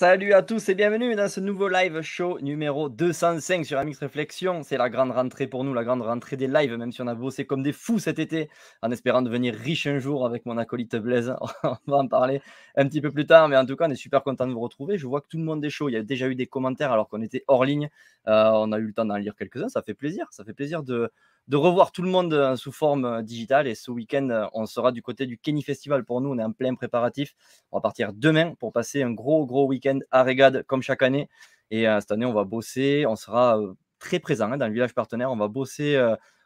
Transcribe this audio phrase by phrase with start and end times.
[0.00, 4.62] Salut à tous et bienvenue dans ce nouveau live show numéro 205 sur Amix Réflexion.
[4.62, 7.14] C'est la grande rentrée pour nous, la grande rentrée des lives, même si on a
[7.14, 8.48] bossé comme des fous cet été
[8.80, 11.34] en espérant devenir riche un jour avec mon acolyte Blaise.
[11.64, 12.40] on va en parler
[12.76, 14.60] un petit peu plus tard, mais en tout cas, on est super content de vous
[14.60, 14.96] retrouver.
[14.96, 15.90] Je vois que tout le monde est chaud.
[15.90, 17.90] Il y a déjà eu des commentaires alors qu'on était hors ligne.
[18.26, 19.68] Euh, on a eu le temps d'en lire quelques-uns.
[19.68, 20.28] Ça fait plaisir.
[20.30, 21.12] Ça fait plaisir de,
[21.50, 23.66] de revoir tout le monde euh, sous forme euh, digitale.
[23.66, 26.30] Et ce week-end, euh, on sera du côté du Kenny Festival pour nous.
[26.30, 27.34] On est en plein préparatif.
[27.72, 31.28] On va partir demain pour passer un gros, gros week-end à Régade comme chaque année.
[31.72, 33.04] Et cette année, on va bosser.
[33.06, 33.60] On sera
[33.98, 35.30] très présent hein, dans le village partenaire.
[35.30, 36.00] On va bosser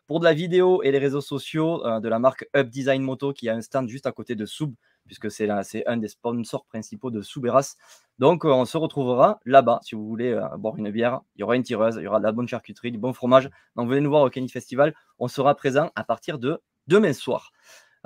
[0.07, 3.49] pour de la vidéo et les réseaux sociaux de la marque Up Design Moto qui
[3.49, 4.75] a un stand juste à côté de Soub
[5.07, 5.49] puisque c'est
[5.87, 7.77] un des sponsors principaux de Souberas.
[8.19, 11.21] Donc, euh, on se retrouvera là-bas si vous voulez euh, boire une bière.
[11.37, 13.51] Il y aura une tireuse, il y aura de la bonne charcuterie, du bon fromage.
[13.77, 14.95] Donc, venez nous voir au Kenny Festival.
[15.19, 17.53] On sera présent à partir de demain soir.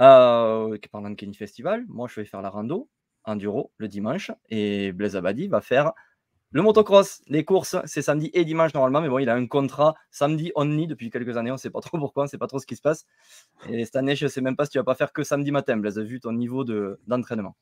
[0.01, 2.89] Euh, pendant le Kenny Festival, moi, je vais faire la rando
[3.25, 5.93] enduro le dimanche et Blaise Abadi va faire
[6.51, 9.95] le motocross, les courses, c'est samedi et dimanche normalement, mais bon, il a un contrat
[10.11, 11.51] samedi only depuis quelques années.
[11.51, 13.05] On ne sait pas trop pourquoi, on ne sait pas trop ce qui se passe.
[13.69, 15.51] Et cette année, je ne sais même pas si tu vas pas faire que samedi
[15.53, 16.65] matin, Blaise, vu ton niveau
[17.07, 17.55] d'entraînement.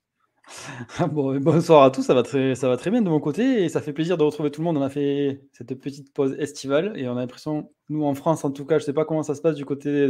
[1.10, 3.68] bon, bonsoir à tous, ça va, très, ça va très bien de mon côté et
[3.68, 4.76] ça fait plaisir de retrouver tout le monde.
[4.76, 8.52] On a fait cette petite pause estivale et on a l'impression, nous en France en
[8.52, 10.06] tout cas, je ne sais pas comment ça se passe du côté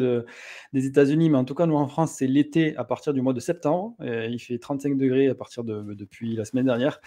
[0.73, 3.33] des États-Unis, mais en tout cas, nous en France, c'est l'été à partir du mois
[3.33, 3.95] de septembre.
[4.01, 7.01] il fait 35 degrés à partir de depuis la semaine dernière.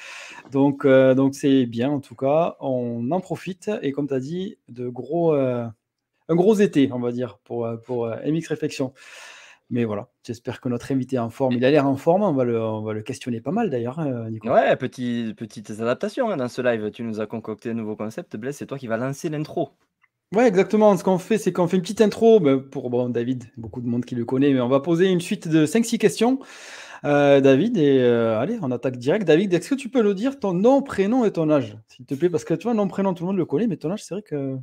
[0.52, 2.56] Donc, euh, donc c'est bien en tout cas.
[2.60, 5.68] On en profite et comme tu as dit, de gros, euh,
[6.30, 8.94] un gros été, on va dire, pour, pour euh, MX Réflexion.
[9.72, 11.54] Mais voilà, j'espère que notre invité est en forme.
[11.54, 14.00] Il a l'air en forme, on va le, on va le questionner pas mal d'ailleurs,
[14.00, 14.50] hein, Nico.
[14.50, 16.90] Ouais, petit, petites adaptations hein, dans ce live.
[16.92, 18.36] Tu nous as concocté un nouveau concept.
[18.36, 19.70] Blaise, c'est toi qui vas lancer l'intro.
[20.36, 20.96] Ouais, exactement.
[20.96, 23.88] Ce qu'on fait, c'est qu'on fait une petite intro ben, pour bon, David, beaucoup de
[23.88, 26.40] monde qui le connaît, mais on va poser une suite de 5-6 questions.
[27.06, 29.26] Euh, David, et euh, allez, on attaque direct.
[29.26, 32.14] David, est-ce que tu peux nous dire ton nom, prénom et ton âge, s'il te
[32.14, 34.04] plaît Parce que tu vois, nom, prénom, tout le monde le connaît, mais ton âge,
[34.04, 34.58] c'est vrai que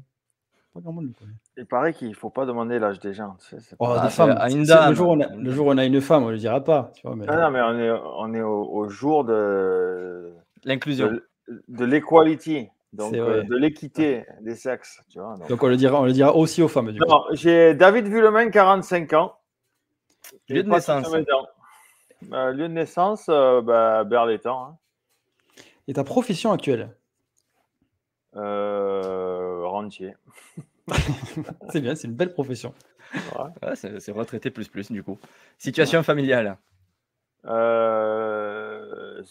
[1.57, 3.37] il paraît qu'il ne faut pas demander l'âge des gens.
[3.79, 6.39] Oh, le, jour où on a, le jour on a une femme, on ne le
[6.39, 6.93] dira pas.
[6.95, 7.27] Tu vois, mais...
[7.27, 10.33] non, mais on est, on est au, jour de
[10.65, 11.19] l'inclusion,
[11.69, 15.01] de, l'equality, donc euh, de l'équité des sexes.
[15.09, 15.63] Tu vois, donc.
[15.63, 16.91] on, le dira, on le dira aussi aux femmes.
[16.91, 19.37] non, j'ai David Vulemin, 45 ans.
[20.49, 21.13] Lieu de naissance.
[22.33, 24.65] Euh, lieu de naissance, bah, Berlétan.
[24.65, 24.77] Hein.
[25.89, 26.91] Et ta profession actuelle?
[28.37, 29.36] Euh,
[31.71, 32.73] C'est bien, c'est une belle profession.
[33.75, 35.19] c'est retraité plus plus du coup.
[35.59, 36.59] Situation familiale.
[37.45, 39.23] Euh,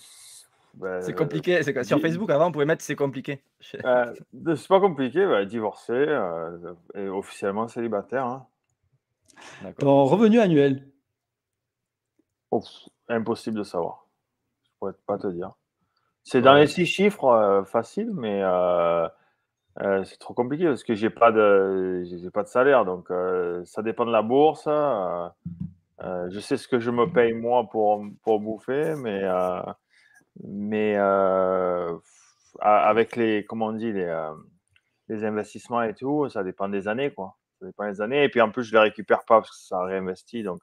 [0.75, 1.61] ben, c'est compliqué.
[1.83, 3.41] Sur Facebook, avant, on pouvait mettre c'est compliqué.
[3.85, 4.13] Euh,
[4.55, 5.25] c'est pas compliqué.
[5.25, 8.25] Bah, divorcé euh, et officiellement célibataire.
[8.25, 8.47] Hein.
[9.79, 10.87] Ton revenu annuel
[13.09, 14.07] Impossible de savoir.
[14.63, 15.51] Je pourrais pas te dire.
[16.23, 18.41] C'est dans les six chiffres euh, faciles, mais
[19.81, 23.09] euh, euh, c'est trop compliqué parce que j'ai pas de j'ai pas de salaire, donc
[23.65, 24.67] ça dépend de la bourse.
[24.67, 29.23] je sais ce que je me paye moi pour, pour bouffer, mais
[30.43, 30.95] mais
[32.59, 34.31] avec les comment on dit les,
[35.09, 37.35] les investissements et tout, ça dépend des années quoi.
[37.59, 39.83] Ça dépend des années et puis en plus je les récupère pas parce que ça
[39.83, 40.61] réinvestit, donc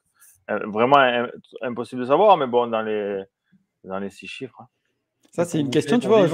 [0.49, 1.27] vraiment
[1.63, 3.23] impossible de savoir, mais bon dans les
[3.85, 4.61] dans les six chiffres.
[4.61, 4.69] Hein.
[5.33, 6.27] Ça, c'est une question, tu vois.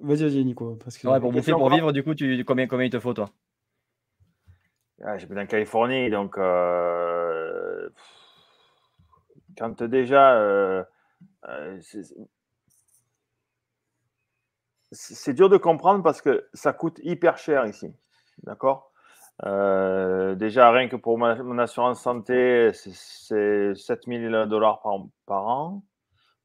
[0.00, 0.76] Vas-y, vas-y, Nico.
[0.76, 1.08] Parce que...
[1.08, 3.30] ouais, pour bouffer, pour vivre, du coup, tu, combien, combien il te faut, toi?
[5.02, 7.88] Ah, J'habite en Californie, donc euh...
[9.56, 10.34] quand déjà.
[10.36, 10.84] Euh...
[11.48, 11.80] euh
[14.90, 17.92] c'est dur de comprendre parce que ça coûte hyper cher ici.
[18.42, 18.90] D'accord?
[19.44, 24.94] Euh, Déjà, rien que pour mon assurance santé, c'est 7000 dollars par,
[25.26, 25.82] par an.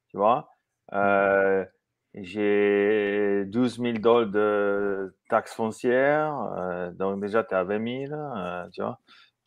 [0.09, 0.49] Tu vois?
[0.91, 1.65] Euh,
[2.15, 8.13] j'ai 12 000 dollars de taxes foncières, euh, donc déjà tu es à 20 000,
[8.13, 8.99] euh, tu vois.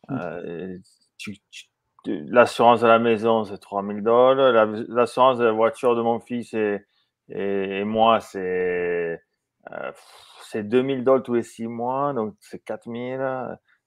[0.09, 0.75] Mmh.
[2.05, 4.67] L'assurance de la maison, c'est 3 000 dollars.
[4.89, 6.85] L'assurance de la voiture de mon fils et,
[7.29, 9.21] et, moi, c'est
[10.43, 13.21] c'est 2 000 dollars tous les 6 mois, donc c'est 4 000.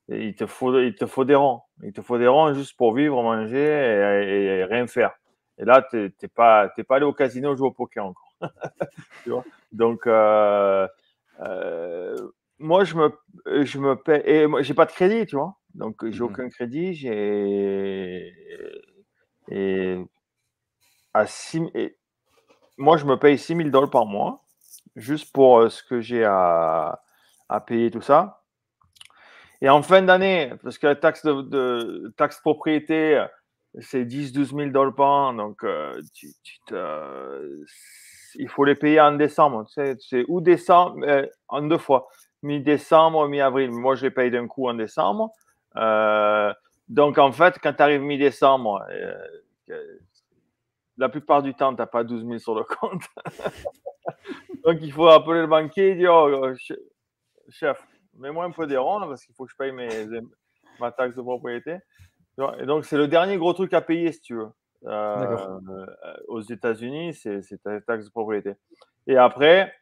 [0.08, 1.62] il te faut, il te faut des ronds.
[1.82, 5.12] Il te faut des ronds juste pour vivre, manger et rien faire.
[5.58, 8.29] Et là, tu n'es pas, pas allé au casino jouer au poker encore.
[9.72, 10.86] Donc, euh,
[11.40, 12.16] euh,
[12.58, 13.12] moi, je me,
[13.64, 14.22] je me paie.
[14.26, 15.56] Et moi, j'ai pas de crédit, tu vois?
[15.74, 16.94] Donc, j'ai mmh aucun crédit.
[16.94, 18.32] J'ai.
[19.50, 19.98] Et.
[21.12, 21.24] À
[22.78, 24.42] moi, je me paye 6 000 dollars par mois,
[24.96, 27.02] juste pour euh, ce que j'ai à,
[27.48, 28.42] à payer, tout ça.
[29.60, 33.22] Et en fin d'année, parce que la taxe de, de taxe propriété,
[33.78, 35.34] c'est 10-12 000 dollars par an.
[35.34, 36.28] Donc, euh, tu,
[38.34, 39.64] il faut les payer en décembre.
[39.68, 42.08] C'est ou décembre, euh, en deux fois,
[42.42, 43.70] mi-décembre, mi-avril.
[43.70, 45.30] Moi, je les paye d'un coup en décembre.
[45.76, 46.52] Euh,
[46.88, 48.84] donc, en fait, quand tu arrives mi-décembre,
[50.96, 53.02] la plupart du temps, tu n'as pas 12 000 sur le compte.
[54.64, 56.52] donc, il faut appeler le banquier et dire oh,
[57.48, 57.82] Chef,
[58.18, 59.88] mets-moi un peu des ronds parce qu'il faut que je paye mes,
[60.78, 61.78] ma taxe de propriété.
[62.58, 64.48] Et donc, c'est le dernier gros truc à payer, si tu veux.
[64.86, 65.86] Euh,
[66.28, 68.54] aux États-Unis, c'est ta taxe de propriété.
[69.06, 69.72] Et après,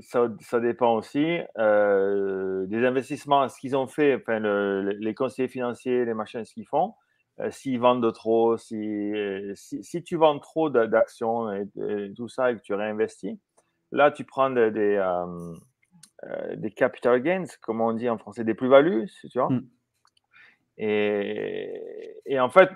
[0.00, 6.04] ça, ça dépend aussi euh, des investissements, ce qu'ils ont fait, enfin, les conseillers financiers,
[6.04, 6.94] les machins, ce qu'ils font.
[7.40, 9.12] Euh, s'ils vendent trop, si,
[9.54, 11.68] si, tu vends trop d'actions et,
[12.16, 13.38] tout ça et que tu réinvestis,
[13.92, 14.70] là, tu prends des,
[16.56, 19.50] des, capital gains, comme on dit en français, des plus-values, tu vois.
[19.50, 19.68] Mm.
[20.78, 22.70] Et, et, en fait,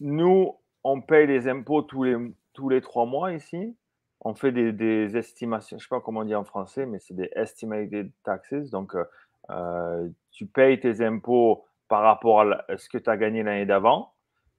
[0.00, 2.16] nous, on paye les impôts tous les,
[2.52, 3.76] tous les trois mois ici.
[4.20, 7.14] On fait des, estimations, je ne sais pas comment on dit en français, mais c'est
[7.14, 8.70] des estimated taxes.
[8.70, 9.04] Donc, euh,
[9.50, 14.12] euh, tu payes tes impôts par rapport à ce que tu as gagné l'année d'avant,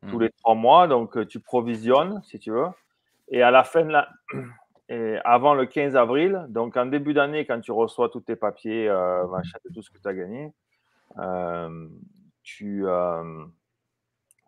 [0.07, 0.21] tous mmh.
[0.21, 0.87] les trois mois.
[0.87, 2.67] Donc, euh, tu provisionnes, si tu veux.
[3.27, 4.09] Et à la fin de la.
[4.91, 8.89] Et avant le 15 avril, donc en début d'année, quand tu reçois tous tes papiers,
[9.29, 10.51] machin, tout ce que tu as gagné,
[12.41, 12.87] tu,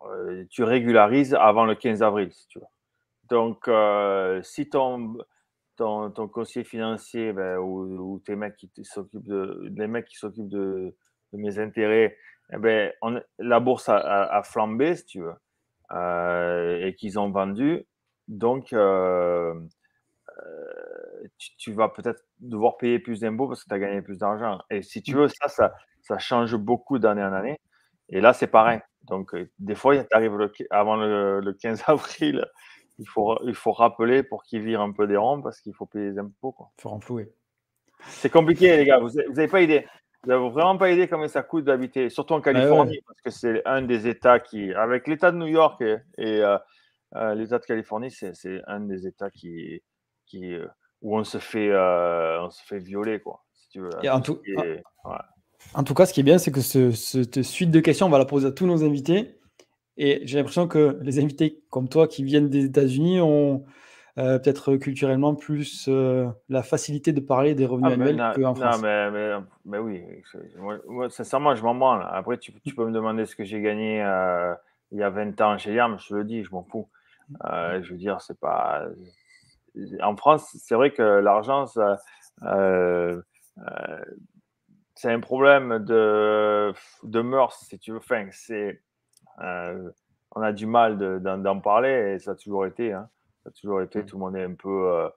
[0.06, 2.66] euh, tu régularises avant le 15 avril, si tu veux.
[3.28, 5.18] Donc, euh, si ton,
[5.76, 10.48] ton, ton, conseiller financier ben, ou, tes mecs qui s'occupent de, les mecs qui s'occupent
[10.48, 10.94] de,
[11.32, 12.16] mes intérêts,
[12.52, 12.92] eh ben,
[13.38, 15.34] la bourse a, flambé, si tu veux,
[15.92, 17.86] euh, et qu'ils ont vendu,
[18.28, 18.74] donc
[21.58, 24.58] tu, vas peut-être devoir payer plus d'impôts parce que tu as gagné plus d'argent.
[24.70, 25.18] Et si tu mmh.
[25.18, 25.72] veux, ça, ça,
[26.02, 27.58] ça change beaucoup d'année en année.
[28.10, 28.80] Et là, c'est pareil.
[29.04, 30.36] Donc, euh, des fois, tu arrives
[30.70, 32.46] avant le, 15 avril,
[32.98, 35.86] il faut, il faut rappeler pour qu'ils virent un peu des ronds parce qu'il faut
[35.86, 36.54] payer les impôts.
[36.78, 37.32] Il faut renflouer.
[38.06, 38.98] C'est compliqué, les gars.
[38.98, 39.86] Vous n'avez pas idée.
[40.22, 43.66] Vous n'avez vraiment pas idée combien ça coûte d'habiter, surtout en Californie, parce que c'est
[43.66, 46.56] un des États qui, avec l'État de New York et, euh,
[47.16, 49.82] euh, l'État de Californie, c'est un des États qui,
[50.26, 50.56] qui,
[51.00, 53.42] où on se fait, on se fait violer, quoi.
[53.52, 53.90] Si tu veux.
[54.02, 54.40] Et en tout,
[55.74, 58.18] en tout cas, ce qui est bien, c'est que cette suite de questions, on va
[58.18, 59.38] la poser à tous nos invités.
[59.96, 63.64] Et j'ai l'impression que les invités comme toi qui viennent des États-Unis ont
[64.18, 68.82] euh, peut-être culturellement plus euh, la facilité de parler des revenus ah, annuels qu'en France.
[68.82, 70.02] Non, mais, oui.
[70.86, 72.06] Moi, sincèrement, je m'en branle.
[72.10, 74.54] Après, tu, peux me demander ce que j'ai gagné euh,
[74.92, 76.88] il y a 20 ans chez Yam, je te le dis, je m'en fous.
[77.42, 78.86] je veux dire, c'est pas.
[80.02, 81.96] En France, c'est vrai que l'argent, ça
[85.02, 87.96] c'est un problème de, de mœurs, si tu veux.
[87.96, 88.80] Enfin, c'est,
[89.40, 89.90] euh,
[90.30, 92.92] on a du mal d'en parler et ça a toujours été.
[92.92, 93.08] Hein.
[93.42, 93.98] Ça a toujours été.
[93.98, 94.06] Mmh.
[94.06, 94.92] Tout le monde est un peu.
[94.92, 95.08] Euh,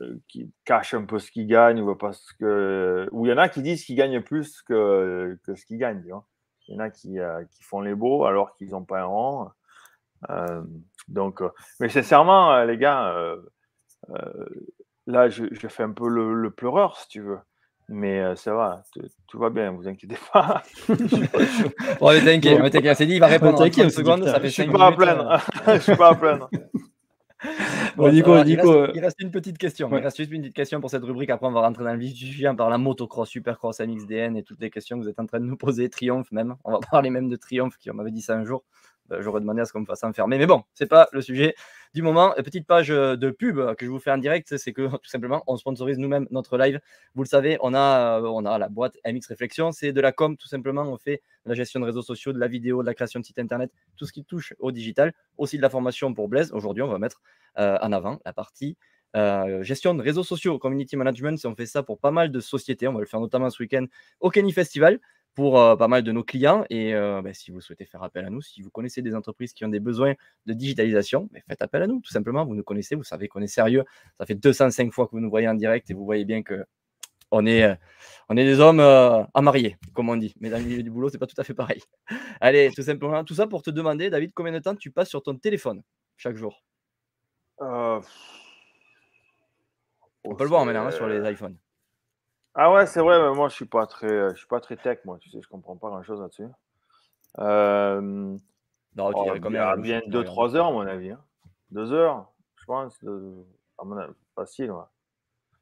[0.00, 3.08] euh, qui cache un peu ce qu'il gagne ou parce que.
[3.12, 6.02] Ou il y en a qui disent qu'ils gagnent plus que, que ce qu'ils gagnent.
[6.66, 7.18] Il y en a qui,
[7.52, 9.52] qui font les beaux alors qu'ils n'ont pas un rang.
[11.06, 11.40] donc,
[11.78, 13.14] mais sincèrement, les gars,
[15.06, 17.38] là, je, je, fais un peu le, le pleureur, si tu veux.
[17.90, 18.82] Mais ça va,
[19.26, 20.62] tout va bien, vous inquiétez pas.
[20.88, 24.48] bon, mais t'inquiète, mais t'inquiète, c'est dit, il va répondre en 30 secondes, ça fait
[24.48, 26.50] Je suis pas à plaindre, je suis pas à plaindre.
[27.96, 29.88] Bon, Nico, alors, Nico, il, reste, il, reste, une petite question.
[29.88, 30.00] Ouais.
[30.00, 31.30] Il reste juste une petite question pour cette rubrique.
[31.30, 34.42] Après, on va rentrer dans le vif du sujet par la motocross, supercross, MXDN et
[34.42, 35.88] toutes les questions que vous êtes en train de nous poser.
[35.88, 36.56] Triomphe même.
[36.64, 38.64] On va parler même de Triomphe qui on m'avait dit ça un jour.
[39.08, 40.36] Ben, j'aurais demandé à ce qu'on me fasse enfermer.
[40.38, 41.54] Mais bon, c'est pas le sujet
[41.94, 42.34] du moment.
[42.36, 45.42] Petite page euh, de pub que je vous fais en direct, c'est que tout simplement,
[45.46, 46.80] on sponsorise nous-mêmes notre live.
[47.14, 49.72] Vous le savez, on a, euh, on a la boîte MX Réflexion.
[49.72, 50.82] C'est de la com, tout simplement.
[50.82, 53.38] On fait la gestion de réseaux sociaux, de la vidéo, de la création de site
[53.38, 55.14] internet, tout ce qui touche au digital.
[55.38, 56.52] Aussi de la formation pour Blaise.
[56.52, 57.22] Aujourd'hui, on va mettre
[57.58, 58.76] euh, en avant la partie
[59.62, 61.44] gestion de réseaux sociaux, community management.
[61.44, 62.86] On fait ça pour pas mal de sociétés.
[62.86, 63.86] On va le faire notamment ce week-end
[64.20, 65.00] au Kenny Festival
[65.38, 66.64] pour pas mal de nos clients.
[66.68, 69.64] Et bah, si vous souhaitez faire appel à nous, si vous connaissez des entreprises qui
[69.64, 70.14] ont des besoins
[70.46, 72.44] de digitalisation, bah, faites appel à nous, tout simplement.
[72.44, 73.84] Vous nous connaissez, vous savez qu'on est sérieux.
[74.18, 76.64] Ça fait 205 fois que vous nous voyez en direct et vous voyez bien que
[77.30, 77.72] on est,
[78.28, 80.34] on est des hommes à marier, comme on dit.
[80.40, 81.80] Mais dans le milieu du boulot, c'est pas tout à fait pareil.
[82.40, 85.22] Allez, tout simplement, tout ça pour te demander, David, combien de temps tu passes sur
[85.22, 85.84] ton téléphone
[86.16, 86.64] chaque jour?
[87.60, 88.00] Euh,
[90.24, 91.56] On peut le voir maintenant hein, sur les iPhones.
[92.60, 94.76] Ah ouais, c'est vrai, mais moi je suis pas très, euh, je suis pas très
[94.76, 96.48] tech, moi, tu sais, je comprends pas grand chose là-dessus.
[97.38, 98.00] Euh...
[98.00, 101.12] Non, tu oh, dirais combien Bien 2-3 heures, à mon avis.
[101.70, 101.92] 2 hein.
[101.92, 102.98] heures, je pense,
[103.78, 104.72] à mon avis, facile.
[104.72, 104.82] Ouais.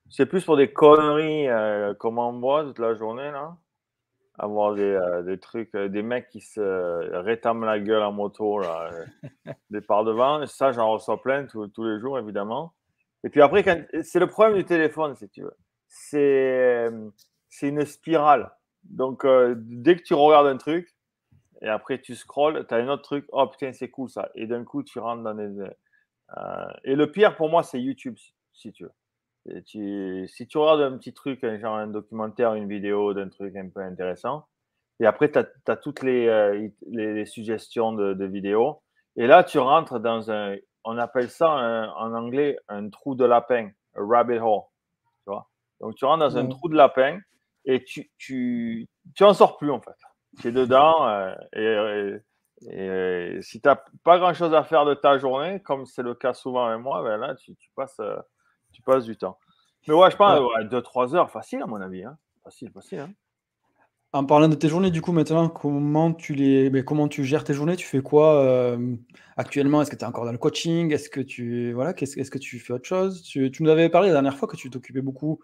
[0.08, 3.56] C'est plus pour des conneries euh, comme on voit toute la journée, là.
[4.38, 6.60] Avoir des, euh, des trucs, euh, des mecs qui se
[7.20, 8.90] rétament la gueule en moto, là,
[9.70, 10.46] des par devant.
[10.46, 12.72] ça, j'en reçois plein tous les jours, évidemment.
[13.22, 15.56] Et puis après, c'est le problème du téléphone, si tu veux.
[15.88, 16.90] C'est
[17.62, 18.50] une spirale.
[18.84, 20.94] Donc, euh, dès que tu regardes un truc,
[21.62, 24.30] et après tu scrolls, tu as un autre truc, oh putain, c'est cool ça.
[24.34, 25.60] Et d'un coup, tu rentres dans des.
[26.36, 28.16] Euh, et le pire pour moi, c'est YouTube,
[28.52, 29.62] si tu veux.
[29.62, 33.68] tu, si tu regardes un petit truc, genre un documentaire, une vidéo d'un truc un
[33.68, 34.46] peu intéressant,
[35.00, 38.82] et après, tu as, toutes euh, les, les, suggestions de, de, vidéos,
[39.16, 40.56] et là, tu rentres dans un.
[40.84, 41.48] On appelle ça
[41.96, 44.62] en anglais un trou de lapin, un rabbit hole.
[45.80, 47.18] Donc, tu rentres dans un trou de lapin
[47.64, 49.96] et tu, tu, tu en sors plus en fait.
[50.40, 52.20] Tu es dedans euh, et,
[52.70, 56.14] et, si tu n'as pas grand chose à faire de ta journée, comme c'est le
[56.14, 58.16] cas souvent avec moi, ben là tu, tu passes, euh,
[58.72, 59.38] tu passes du temps.
[59.88, 62.04] Mais ouais, je pense 2-3 heures, facile à mon avis.
[62.04, 62.16] Hein.
[62.42, 63.00] Facile, facile.
[63.00, 63.10] Hein.
[64.16, 67.44] En parlant de tes journées, du coup, maintenant, comment tu les, mais comment tu gères
[67.44, 67.76] tes journées?
[67.76, 68.96] Tu fais quoi euh,
[69.36, 69.82] actuellement?
[69.82, 70.90] Est-ce que tu es encore dans le coaching?
[70.90, 73.22] Est-ce que tu, voilà, est-ce que tu fais autre chose?
[73.22, 75.40] Tu, nous avais parlé la dernière fois que tu t'occupais beaucoup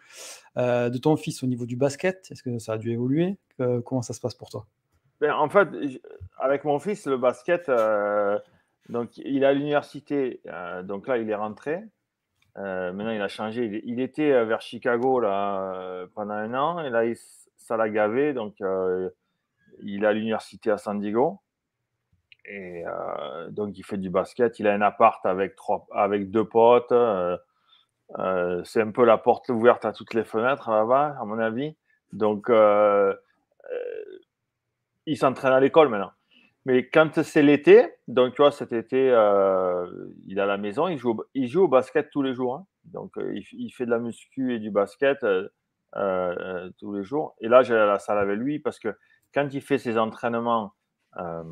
[0.56, 2.26] euh, de ton fils au niveau du basket.
[2.30, 3.36] Est-ce que ça a dû évoluer?
[3.84, 4.64] Comment ça se passe pour toi?
[5.20, 5.68] Ben, En fait,
[6.38, 8.38] avec mon fils, le basket, euh,
[8.88, 10.40] donc il est à l'université,
[10.84, 11.82] donc là, il est rentré.
[12.56, 13.66] maintenant, il a changé.
[13.66, 17.16] Il, il était vers Chicago là pendant un an, et là, il
[17.72, 18.34] ça l'a gavé.
[18.34, 19.08] Donc, euh,
[19.82, 21.40] il est à l'université à San Diego.
[22.44, 24.58] Et euh, donc, il fait du basket.
[24.58, 26.92] Il a un appart avec, trois, avec deux potes.
[26.92, 27.38] Euh,
[28.64, 31.74] c'est un peu la porte ouverte à toutes les fenêtres là-bas, à mon avis.
[32.12, 32.50] Donc,
[35.06, 36.12] il s'entraîne à l'école maintenant.
[36.66, 40.98] Mais quand c'est l'été, donc tu vois, cet été, il est à la maison, il
[40.98, 42.54] joue, il joue au basket tous les jours.
[42.54, 42.66] Hein.
[42.84, 45.24] Donc, il, il, fait de la muscu et du basket
[45.96, 47.36] euh, euh, tous les jours.
[47.40, 48.96] Et là, j'ai la salle avec lui parce que
[49.34, 50.72] quand il fait ses entraînements,
[51.18, 51.42] euh,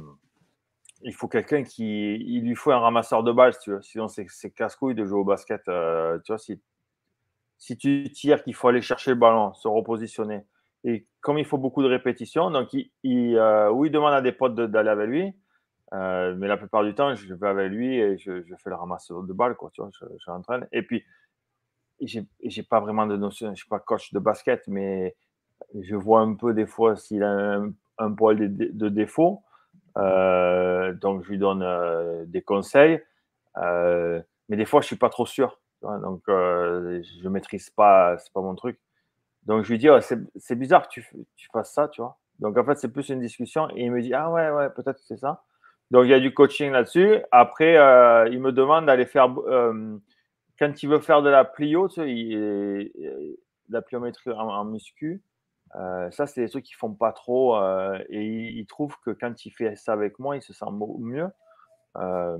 [1.02, 2.14] il faut quelqu'un qui.
[2.14, 3.82] Il lui faut un ramasseur de balles, tu veux.
[3.82, 5.62] Sinon, c'est casse-couille de jouer au basket.
[5.64, 5.70] tu
[6.28, 6.59] vois, si,
[7.59, 10.47] si tu tires, qu'il faut aller chercher le ballon, se repositionner.
[10.85, 14.54] Et comme il faut beaucoup de répétitions, donc il, oui, il demande à des potes
[14.54, 15.35] d'aller avec lui.
[15.92, 19.32] mais la plupart du temps, je vais avec lui et je, fais le ramasseur de
[19.35, 20.64] balles, quoi, tu vois, je, je.
[20.73, 21.04] Et puis,
[22.00, 25.14] j'ai pas vraiment de notion, je suis pas coach de basket, mais
[25.78, 27.62] je vois un peu des fois s'il a
[27.99, 29.42] un, poil de, défaut.
[29.99, 33.00] Euh, donc, je lui donne euh, des conseils.
[33.59, 35.61] Euh, mais des fois, je suis pas trop sûr.
[35.83, 38.78] Donc, je maîtrise pas, c'est pas mon truc.
[39.45, 42.19] Donc, je lui dis, oh, c'est bizarre que tu, tu, fasses ça, tu vois.
[42.38, 43.71] Donc, en fait, c'est plus une discussion.
[43.71, 45.42] Et il me dit, ah ouais, ouais, peut-être c'est ça.
[45.90, 47.21] Donc, il y a du coaching là-dessus.
[47.33, 47.75] Après,
[48.30, 49.35] il me demande d'aller faire
[50.61, 52.93] quand il veut faire de la plio, tu sais,
[53.71, 55.23] la pliométrie en, muscu,
[55.76, 57.57] euh, ça, c'est des trucs qu'ils font pas trop.
[57.57, 60.67] Euh, et il, trouve que quand il fait ça avec moi, il se sent
[60.99, 61.29] mieux.
[61.97, 62.37] Euh,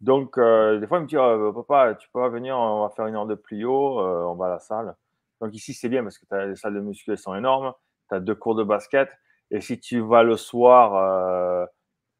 [0.00, 3.06] donc, des fois, il me dit oh, Papa, tu peux pas venir, on va faire
[3.06, 4.94] une heure de plio, on va à la salle.
[5.40, 7.72] Donc, ici, c'est bien parce que as, les salles de muscu, elles sont énormes.
[8.08, 9.08] Tu as deux cours de basket.
[9.50, 11.68] Et si tu vas le soir,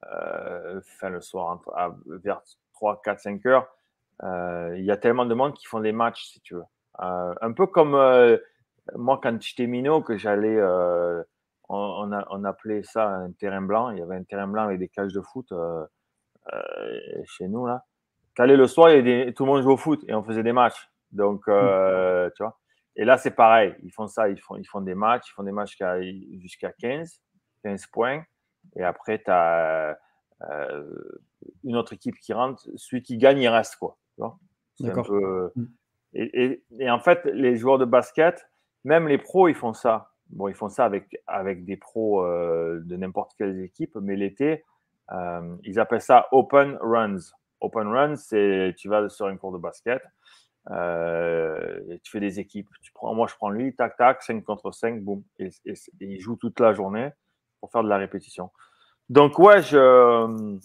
[0.02, 1.60] enfin, le soir,
[2.06, 3.81] vers 3, 4, 5 heures, euh,
[4.22, 6.64] il y a tellement de monde qui font des matchs, si tu veux.
[7.00, 8.36] Euh, un peu comme euh,
[8.96, 10.60] moi, quand j'étais minot, que j'allais,
[11.68, 13.90] on, on, appelait ça un terrain blanc.
[13.90, 15.52] Il y avait un terrain blanc avec des cages de foot
[17.24, 17.84] chez nous, là.
[18.34, 20.90] T'allais le soir, et tout le monde jouait au foot et on faisait des matchs.
[21.10, 22.30] Donc, mmh.
[22.34, 22.58] tu vois.
[22.96, 23.74] Et là, c'est pareil.
[23.82, 25.76] Ils font ça, ils font, ils font des matchs, ils font des matchs
[26.40, 27.20] jusqu'à 15,
[27.62, 28.24] 15 points.
[28.76, 29.98] Et après, tu as
[31.62, 32.66] une autre équipe qui rentre.
[32.76, 33.98] Celui qui gagne, il reste, quoi.
[34.80, 35.64] Mmh.
[36.14, 38.48] Et, en fait, les joueurs de basket,
[38.84, 40.10] même les pros, ils font ça.
[40.30, 44.64] Bon, ils font ça avec, avec des pros euh, de n'importe quelle équipe, mais l'été,
[45.12, 47.18] euh, ils appellent ça open runs.
[47.60, 50.02] Open runs, c'est tu vas sur une cours de basket,
[50.70, 52.68] euh, et tu fais des équipes.
[52.82, 55.22] Tu prends, moi, je prends lui, tac, tac, 5 contre 5, boum.
[55.38, 57.10] Et, et, il joue toute la journée
[57.60, 58.50] pour faire de la répétition.
[59.08, 60.58] Donc, ouais, je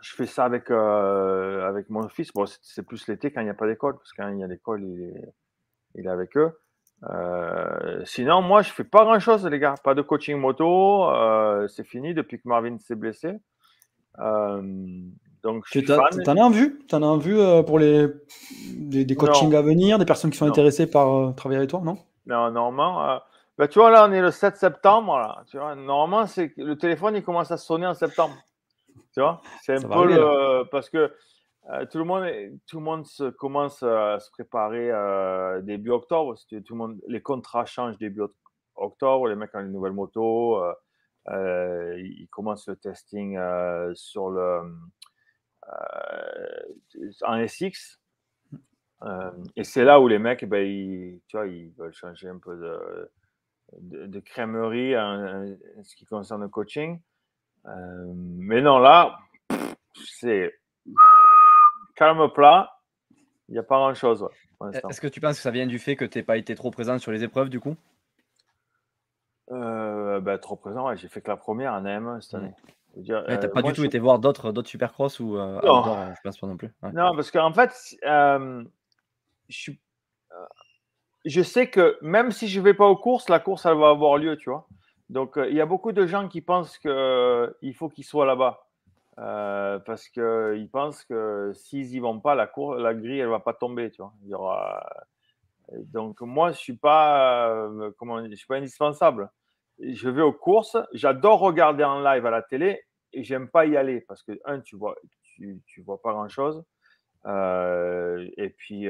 [0.00, 2.32] je fais ça avec, euh, avec mon fils.
[2.32, 4.44] Bon, c'est plus l'été quand il n'y a pas d'école, parce que quand il y
[4.44, 5.32] a l'école, il est,
[5.94, 6.52] il est avec eux.
[7.10, 9.74] Euh, sinon, moi, je fais pas grand chose, les gars.
[9.82, 11.08] Pas de coaching moto.
[11.10, 13.38] Euh, c'est fini depuis que Marvin s'est blessé.
[14.18, 18.08] donc, tu en as en vue Tu en as en vue pour les,
[18.74, 21.98] des, coachings à venir, des personnes qui sont intéressées par travailler avec toi, non?
[22.26, 23.20] Non, normalement.
[23.56, 25.18] Bah, tu vois, là, on est le 7 septembre.
[25.18, 28.34] Là, tu vois, normalement, c'est le téléphone, il commence à sonner en septembre.
[29.14, 30.64] Tu vois C'est un peu le.
[30.70, 31.12] Parce que
[31.70, 32.24] euh, tout, le monde,
[32.66, 36.34] tout le monde se, commence à se préparer euh, début octobre.
[36.48, 38.22] Tout le monde, les contrats changent début
[38.74, 39.28] octobre.
[39.28, 40.62] Les mecs ont une nouvelle moto.
[41.28, 43.38] Euh, ils commencent le testing
[43.94, 44.60] sur le,
[47.26, 48.00] en SX.
[49.56, 52.56] Et c'est là où les mecs, ben, ils, tu vois, ils veulent changer un peu
[52.56, 57.00] de, de, crèmerie en, ce qui concerne le coaching.
[57.68, 59.18] Euh, mais non, là,
[60.04, 60.54] c'est
[61.96, 62.70] calme plat.
[63.48, 64.28] Il n'y a pas grand-chose.
[64.72, 66.70] Est-ce que tu penses que ça vient du fait que tu n'aies pas été trop
[66.70, 67.76] présent sur les épreuves du coup?
[69.50, 72.36] Euh, ben, Trop présent, j'ai fait que la première en AM cette mmh.
[72.36, 72.54] année.
[73.04, 76.14] Tu n'as pas du tout été voir d'autres supercross ou non.
[76.14, 76.72] je pense pas non plus.
[76.92, 77.72] Non, parce qu'en fait,
[79.48, 79.72] je,
[81.24, 83.90] je sais que même si je ne vais pas aux courses, la course, elle va
[83.90, 84.66] avoir lieu, tu vois.
[85.10, 88.66] Donc, il y a beaucoup de gens qui pensent qu'il faut qu'ils soient là-bas.
[89.16, 93.54] parce qu'ils pensent que s'ils n'y vont pas, la, la grille, elle ne va pas
[93.54, 94.84] tomber, tu vois.
[95.72, 99.30] Donc, moi, je ne suis, pas, comment je suis pas indispensable.
[99.80, 103.76] Je vais aux courses, j'adore regarder en live à la télé et j'aime pas y
[103.76, 106.64] aller parce que, un, tu vois, tu, tu vois pas grand-chose.
[107.26, 108.88] et puis,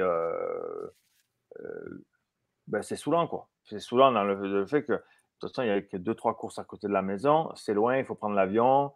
[2.67, 3.47] ben, c'est saoulant, quoi.
[3.63, 5.01] C'est saoulant dans le, fait que,
[5.39, 7.49] de toute façon, il n'y a que deux, trois courses à côté de la maison,
[7.55, 8.91] c'est loin, il faut prendre l'avion,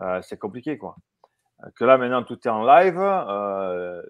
[0.00, 0.94] euh, c'est compliqué, quoi.
[1.64, 4.02] Euh, que là, maintenant, tout est en live, euh,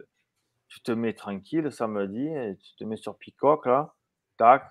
[0.67, 3.95] tu te mets tranquille samedi, et tu te mets sur Peacock, là,
[4.37, 4.65] tac,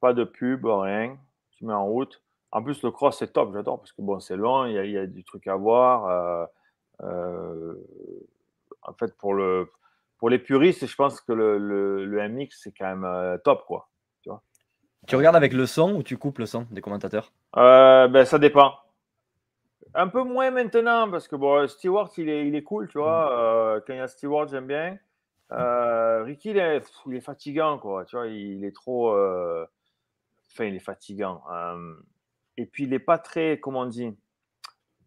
[0.00, 1.16] pas de pub, rien,
[1.52, 2.22] tu mets en route.
[2.52, 5.06] En plus, le cross, c'est top, j'adore, parce que bon, c'est long, il y, a,
[5.06, 6.48] du truc à voir.
[7.00, 9.70] en fait, pour le,
[10.18, 11.56] pour les puristes, je pense que le,
[12.04, 13.88] le, MX, c'est quand même top, quoi.
[15.08, 18.38] Tu, regardes avec le son ou tu coupes le son des commentateurs euh, ben, Ça
[18.38, 18.74] dépend.
[19.94, 23.26] Un peu moins maintenant, parce que bon, Stewart, il est, il est cool, tu vois.
[23.26, 23.38] Mm.
[23.38, 24.98] Euh, quand il y a Stewart, j'aime bien.
[25.50, 28.04] Ricky, il est, il est, fatigant, quoi.
[28.04, 29.10] Tu vois, il est trop.
[29.12, 31.42] Enfin, il est fatigant.
[32.56, 34.14] et puis, il n'est pas très, comment on dit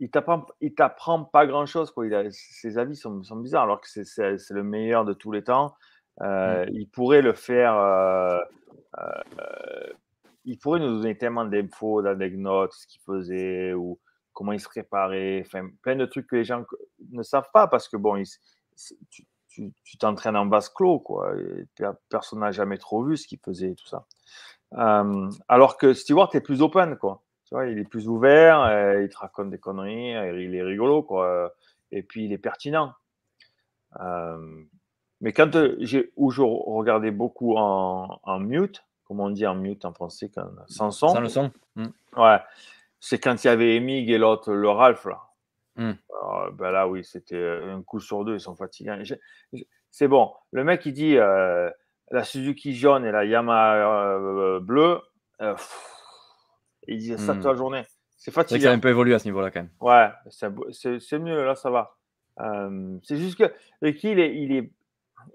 [0.02, 1.92] il t'apprend, t'apprend pas grand chose.
[1.92, 2.08] Quoi.
[2.08, 5.76] Il ses avis sont, sont, bizarres, alors que c'est, le meilleur de tous les temps.
[6.22, 6.70] Euh, mmh.
[6.74, 7.76] Il pourrait le faire.
[7.76, 8.40] Euh,
[9.00, 9.94] euh,
[10.46, 14.00] il pourrait nous donner tellement d'infos, d'anecdotes, ce qu'il faisait ou
[14.34, 15.44] comment il se préparait.
[15.46, 16.64] Enfin, plein de trucs que les gens
[17.12, 18.22] ne savent pas parce que bon,
[19.10, 21.34] tu, t'entraînes en basse clos, quoi.
[22.10, 24.06] personne n'a jamais trop vu ce qu'il faisait et tout ça.
[25.48, 27.22] alors que Stewart est plus open, quoi
[27.60, 30.12] il est plus ouvert, euh, il te raconte des conneries,
[30.44, 31.54] il est rigolo, quoi.
[31.92, 32.94] Et puis, il est pertinent.
[34.00, 34.64] Euh,
[35.22, 39.94] mais quand j'ai où je regardais beaucoup en, mute, comme on dit en mute en
[39.94, 41.10] français, quand, sans son?
[41.10, 41.52] Sans le son.
[41.76, 41.88] Hmm.
[42.18, 42.40] Ouais.
[43.00, 45.22] C'est quand il y avait Emig et l'autre, le Ralph, là.
[45.76, 45.94] Hmm.
[46.54, 49.02] ben là, oui, c'était un coup sur deux, ils sont fatigants.
[49.90, 50.34] C'est bon.
[50.52, 55.00] Le mec, il dit la Suzuki jaune et la Yamaha bleue.
[56.88, 57.58] Il disait ça toute la hmm.
[57.58, 57.84] journée.
[58.18, 58.62] C'est fatiguant.
[58.62, 59.72] Ça a un peu évolué à ce niveau-là quand même.
[59.80, 61.96] Ouais, c'est mieux, là ça va.
[62.40, 64.72] Euh, c'est juste que Ricky, il est, il est,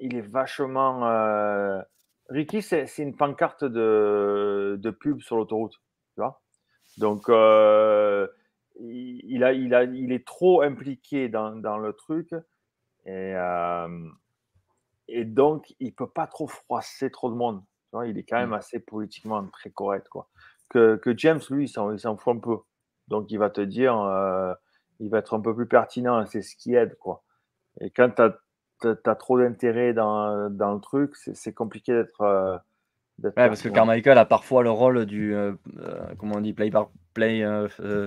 [0.00, 1.06] il est vachement.
[1.06, 1.80] Euh...
[2.28, 5.74] Ricky, c'est une pancarte de, de pub sur l'autoroute.
[6.14, 6.42] Tu vois
[6.98, 8.26] Donc, euh,
[8.80, 12.32] il, a, il, a, il est trop impliqué dans, dans le truc.
[13.04, 14.08] Et, euh,
[15.06, 17.62] et donc, il ne peut pas trop froisser trop de monde.
[17.90, 18.54] Tu vois il est quand même hmm.
[18.54, 20.08] assez politiquement très correct.
[20.08, 20.28] Quoi
[20.68, 22.58] que, James, lui, il s'en fout un peu.
[23.08, 24.52] Donc, il va te dire, euh,
[25.00, 27.22] il va être un peu plus pertinent, c'est ce qui aide, quoi.
[27.80, 28.36] Et quand tu as,
[29.18, 32.20] trop d'intérêt dans, dans, le truc, c'est compliqué d'être.
[32.20, 32.56] Euh,
[33.22, 35.52] ouais, parce que Carmichael a parfois le rôle du, euh,
[36.18, 37.44] comment on dit, play par play,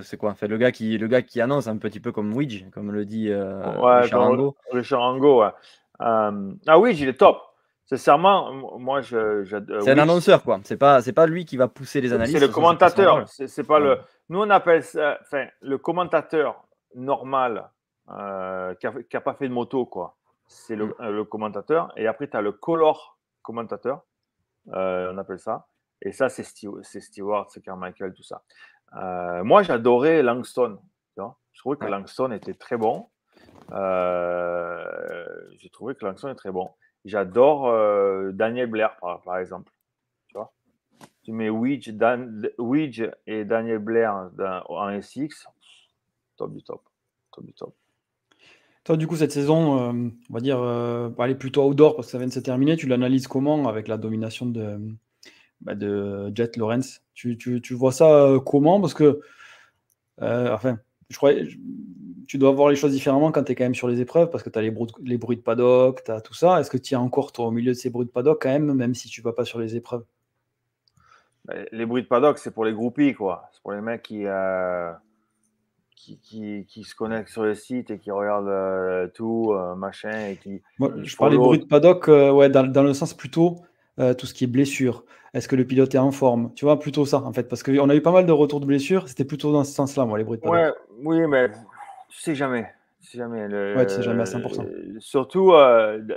[0.02, 2.64] c'est quoi fait, le, gars qui, le gars qui annonce un petit peu comme Widge,
[2.70, 4.56] comme le dit ouais, Richard Ango.
[4.70, 5.50] Richard Ango, ouais.
[5.98, 7.42] ah, Widge, il est top.
[7.90, 9.16] Sincèrement, moi, je.
[9.16, 10.60] Euh, c'est un annonceur, quoi.
[10.62, 12.32] C'est pas, c'est pas lui qui va pousser les analyses.
[12.32, 13.24] C'est le commentateur.
[13.26, 13.98] C'est pas le.
[14.28, 16.62] Nous, on appelle ça, enfin, le commentateur
[16.94, 17.68] normal
[18.12, 20.14] euh, qui n'a pas fait de moto, quoi.
[20.52, 20.94] C'est le, mm.
[21.00, 21.92] euh, le, commentateur.
[21.96, 24.04] Et après, tu as le color commentateur.
[24.66, 25.68] on appelle ça.
[26.02, 28.42] Et ça, c'est Stewart, c'est Carmichael, tout ça.
[29.42, 30.78] moi, j'adorais Langston.
[31.14, 31.38] Tu vois?
[31.52, 33.08] Je trouvais que Langston était très bon.
[35.56, 36.70] J'ai trouvé que Langston est très bon.
[37.04, 39.72] J'adore euh, Daniel Blair, par, exemple.
[40.28, 40.52] Tu vois?
[41.22, 41.88] Tu mets Widge,
[43.26, 44.30] et Daniel Blair
[44.68, 45.46] en SX,
[46.36, 46.82] top du top.
[47.32, 47.74] Top du top.
[48.84, 52.12] Toi, du coup, cette saison, euh, on va dire, euh, aller plutôt outdoor parce que
[52.12, 52.76] ça vient de se terminer.
[52.76, 54.78] Tu l'analyses comment avec la domination de,
[55.60, 55.74] bah,
[56.34, 57.02] Jet Lawrence?
[57.14, 57.36] Tu,
[57.72, 58.80] vois ça comment?
[58.80, 59.20] Parce que,
[60.18, 60.78] enfin,
[61.10, 61.32] je crois,
[62.30, 64.44] tu dois voir les choses différemment quand tu es quand même sur les épreuves parce
[64.44, 66.60] que tu as les, bruits de paddock, tu as tout ça.
[66.60, 68.72] Est-ce que tu es encore toi, au milieu de ces bruits de paddock quand même,
[68.72, 70.04] même si tu vas pas sur les épreuves?
[71.44, 73.48] Ben, Les bruits de paddock, c'est pour les groupies, quoi.
[73.52, 74.24] C'est pour les mecs qui,
[76.08, 80.28] euh, qui, qui, se connectent sur le site et qui regardent tout, machin.
[80.28, 83.56] Et qui, Moi, je parlais bruit de paddock ouais, dans, dans, le sens plutôt
[84.18, 85.04] tout ce qui est blessure.
[85.32, 86.52] Est-ce que le pilote est en forme?
[86.54, 87.44] Tu vois, plutôt ça, en fait.
[87.44, 89.08] Parce qu'on a eu pas mal de retours de blessures.
[89.08, 90.58] C'était plutôt dans ce sens-là, moi, les bruits de paddock.
[90.58, 90.72] Ouais,
[91.04, 91.50] oui, mais
[92.08, 92.72] tu sais jamais.
[93.00, 93.46] Tu sais jamais.
[93.46, 95.00] Le, ouais, tu sais jamais à 100%.
[95.00, 95.52] surtout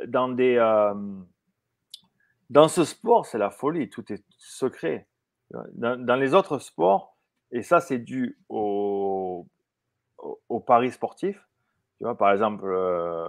[0.07, 0.57] dans des
[2.53, 5.07] dans ce sport, c'est la folie, tout est secret.
[5.73, 7.17] Dans, les autres sports,
[7.51, 8.82] et ça, c'est dû au,
[10.49, 11.47] au, paris sportif.
[11.97, 13.27] Tu vois, par exemple, euh,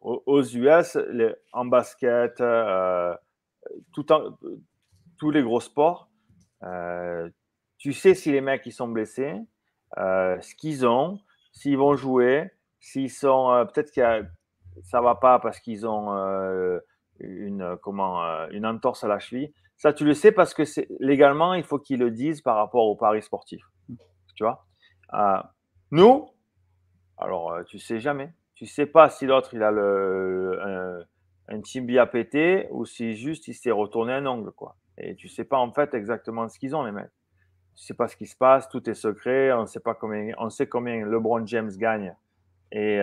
[0.00, 0.98] aux, US,
[1.52, 3.14] en basket, euh,
[3.92, 4.06] tout
[5.18, 6.08] tous les gros sports,
[6.62, 7.28] euh,
[7.76, 9.36] tu sais si les mecs ils sont blessés,
[9.96, 11.20] ce qu'ils ont,
[11.52, 14.26] s'ils vont jouer, s'ils sont peut-être que
[14.82, 16.10] ça va pas parce qu'ils ont
[17.20, 19.52] une, comment, une entorse à la cheville.
[19.76, 20.62] Ça, tu le sais parce que
[20.98, 23.62] légalement, il faut qu'ils le disent par rapport au paris sportif.
[24.34, 24.66] Tu vois?
[25.90, 26.28] Nous,
[27.16, 28.32] alors, tu sais jamais.
[28.54, 33.48] Tu sais pas si l'autre, il a le, un, un tibia pété ou si juste
[33.48, 34.52] il s'est retourné un ongle.
[34.52, 34.76] Quoi.
[34.96, 37.10] Et tu sais pas en fait exactement ce qu'ils ont, les mecs.
[37.76, 39.52] Tu sais pas ce qui se passe, tout est secret.
[39.52, 42.14] On sait pas combien, on sait combien LeBron James gagne
[42.72, 43.00] et,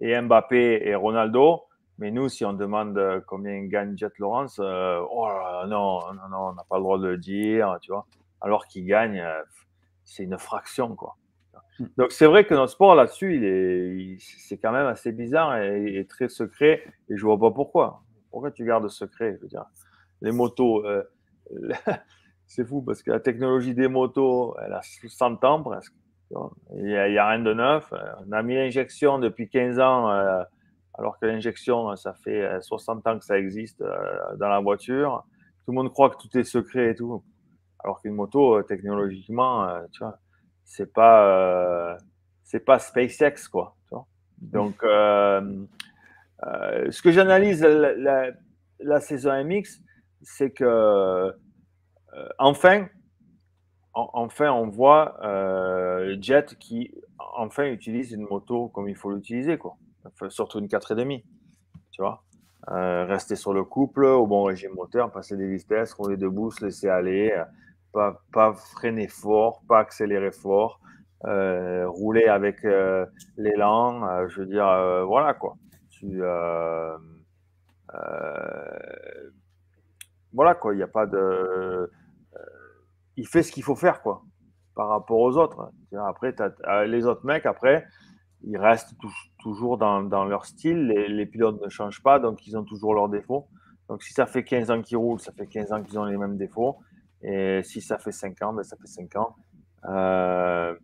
[0.00, 1.62] et Mbappé et Ronaldo.
[1.98, 5.28] Mais nous, si on demande euh, combien gagne Jet Lawrence, euh, oh
[5.68, 8.04] non, non, non, on n'a pas le droit de le dire, tu vois.
[8.40, 9.42] Alors qu'il gagne, euh,
[10.04, 11.16] c'est une fraction, quoi.
[11.78, 11.86] Hmm.
[11.96, 16.82] Donc c'est vrai que notre sport là-dessus, c'est quand même assez bizarre et, très secret.
[17.08, 18.02] Et je vois pas pourquoi.
[18.30, 19.64] Pourquoi tu gardes secret Je veux dire,
[20.22, 20.84] les motos,
[22.46, 25.94] c'est fou parce que la technologie des motos, elle a 100 ans presque.
[26.76, 27.92] Il n'y a, rien de neuf.
[28.26, 30.08] On a mis l'injection depuis 15 ans
[30.94, 35.24] alors que l'injection, ça fait 60 euh, ans que ça existe euh, dans la voiture.
[35.64, 37.22] Tout le monde croit que tout est secret et tout.
[37.80, 40.18] Alors qu'une moto, euh, technologiquement, tu vois,
[40.64, 41.96] c'est pas,
[42.42, 43.76] c'est pas SpaceX, quoi.
[44.38, 45.52] Donc, ce
[47.02, 48.30] que j'analyse la,
[48.80, 49.80] la, saison MX,
[50.22, 51.34] c'est que,
[52.38, 52.88] enfin,
[53.92, 55.16] enfin, on voit
[56.20, 59.76] Jet qui, enfin, utilise une moto comme il faut l'utiliser, quoi
[60.28, 61.22] surtout une 4,5,
[61.90, 62.22] tu vois.
[62.70, 66.64] Euh, rester sur le couple, au bon régime moteur, passer des vitesses, rouler debout, se
[66.64, 67.44] laisser aller, euh,
[67.94, 70.80] pas, freiner fort, pas accélérer fort,
[71.24, 72.62] euh, rouler avec
[73.36, 75.56] l'élan, je veux dire, voilà quoi.
[80.32, 81.90] Voilà quoi, il n'y a pas de.
[83.16, 84.22] il fait ce qu'il faut faire quoi,
[84.74, 85.70] par rapport aux autres.
[86.06, 86.34] Après,
[86.86, 87.86] les autres mecs, après,
[88.46, 88.94] ils restent
[89.38, 90.86] toujours dans, leur style.
[90.86, 93.48] Les, pilotes ne changent pas, donc ils ont toujours leurs défauts.
[93.88, 96.16] Donc si ça fait 15 ans qu'ils roulent, ça fait 15 ans qu'ils ont les
[96.16, 96.78] mêmes défauts.
[97.24, 99.34] Et si ça fait 5 ans, ben ça fait 5 ans.
[99.86, 100.74] Euh,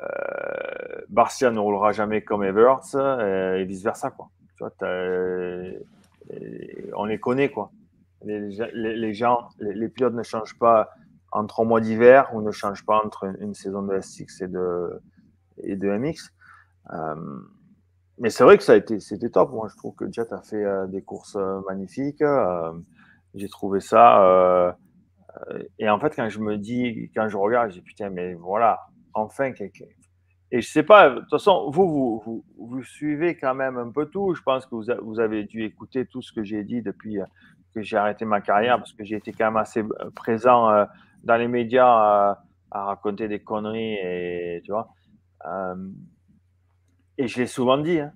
[0.00, 4.10] euh, Barcia ne roulera jamais comme Everts euh, et vice-versa.
[4.10, 4.30] Quoi.
[4.58, 4.70] Vois,
[6.94, 7.50] on les connaît.
[7.50, 7.70] Quoi.
[8.24, 8.50] Les,
[9.14, 10.90] gens, les, pilotes ne changent pas
[11.32, 15.00] entre un mois d'hiver ou ne changent pas entre une, saison de SX et de,
[15.62, 16.32] et MX.
[16.92, 17.14] Euh,
[18.18, 19.50] mais c'est vrai que ça a été, c'était top.
[19.50, 22.22] Moi, je trouve que Jet a fait euh, des courses euh, magnifiques.
[23.34, 24.76] j'ai trouvé ça.
[25.78, 28.80] Et en fait, quand je me dis, quand je regarde, je dis putain, mais voilà,
[29.14, 29.86] enfin quelqu'un.
[30.50, 34.06] Et je sais pas, de toute façon, vous, vous, vous, suivez quand même un peu
[34.06, 34.34] tout.
[34.34, 37.18] Je pense que vous, vous avez dû écouter tout ce que j'ai dit depuis
[37.74, 39.82] que j'ai arrêté ma carrière, parce que j'ai été quand même assez
[40.14, 40.86] présent
[41.24, 42.36] dans les médias
[42.70, 44.92] à raconter des conneries et tu vois.
[47.16, 48.00] Et je l'ai souvent dit.
[48.00, 48.12] Hein.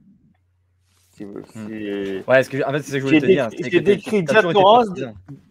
[1.24, 2.20] Hmm.
[2.28, 3.48] Ouais, ce que, en fait, c'est ce que je voulais te dire.
[3.58, 4.88] J'ai décrit Jet Lawrence.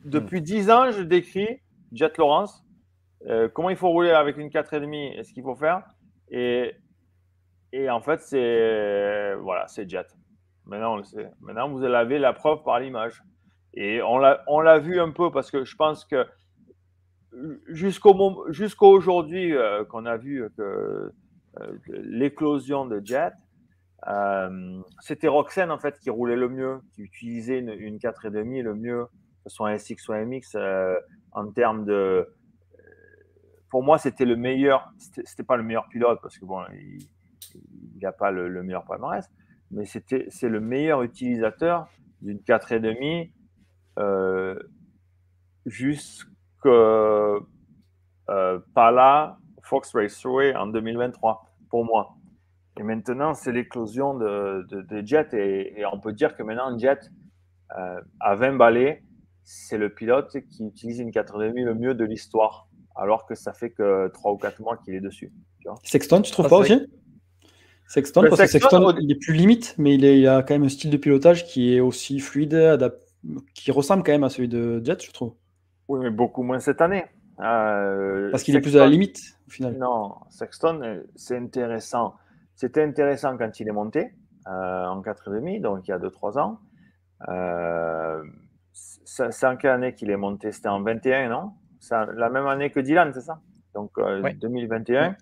[0.03, 1.59] Depuis 10 ans, je décris
[1.91, 2.63] Jet Lawrence.
[3.27, 5.83] Euh, comment il faut rouler avec une 4,5 et ce qu'il faut faire.
[6.29, 6.73] Et,
[7.71, 10.07] et en fait, c'est voilà, c'est Jet.
[10.65, 11.31] Maintenant, on le sait.
[11.41, 13.23] Maintenant, vous avez la preuve par l'image.
[13.73, 14.19] Et on
[14.61, 16.25] l'a vu un peu parce que je pense que
[17.67, 21.11] jusqu'au jusqu'à aujourd'hui euh, qu'on a vu que
[21.59, 23.33] euh, l'éclosion de Jet,
[24.07, 28.75] euh, c'était Roxane en fait qui roulait le mieux, qui utilisait une, une 4,5 le
[28.75, 29.07] mieux,
[29.47, 30.95] soit SX ou un MX, euh,
[31.31, 32.27] en termes de.
[33.69, 34.91] Pour moi, c'était le meilleur.
[34.97, 39.29] C'était pas le meilleur pilote parce que bon, il n'a pas le, meilleur palmarès,
[39.71, 41.87] mais c'était c'est le meilleur utilisateur
[42.21, 43.31] d'une 4,5
[43.99, 44.57] euh,
[45.65, 46.69] jusqu'à
[48.29, 52.14] euh, Pala Fox Raceway en 2023 pour moi.
[52.77, 55.33] Et maintenant, c'est l'éclosion de, de, Jet.
[55.33, 56.99] Et, on peut dire que maintenant, Jet,
[57.77, 59.03] euh, à 20 balais,
[59.43, 63.69] c'est le pilote qui utilise une 4,5 le mieux de l'histoire, alors que ça fait
[63.69, 65.31] que 3 ou 4 mois qu'il est dessus.
[65.83, 66.87] Sexton, tu trouves pas aussi?
[67.87, 70.89] Sexton, parce que Sexton, il est plus limite, mais il, a quand même un style
[70.89, 72.79] de pilotage qui est aussi fluide,
[73.53, 75.33] qui ressemble quand même à celui de Jet, je trouve.
[75.87, 77.05] Oui, mais beaucoup moins cette année.
[77.39, 79.77] Euh, parce qu'il est plus à la limite, au final.
[79.77, 82.15] Non, Sexton, euh, c'est intéressant.
[82.55, 84.13] C'était intéressant quand il est monté
[84.47, 86.59] euh, en 4,5, donc il y a 2-3 ans.
[88.73, 90.51] c'est en quelle année qu'il est monté?
[90.51, 91.51] C'était en 21, non?
[91.91, 93.39] La même année que Dylan, c'est ça?
[93.73, 95.15] Donc 2021.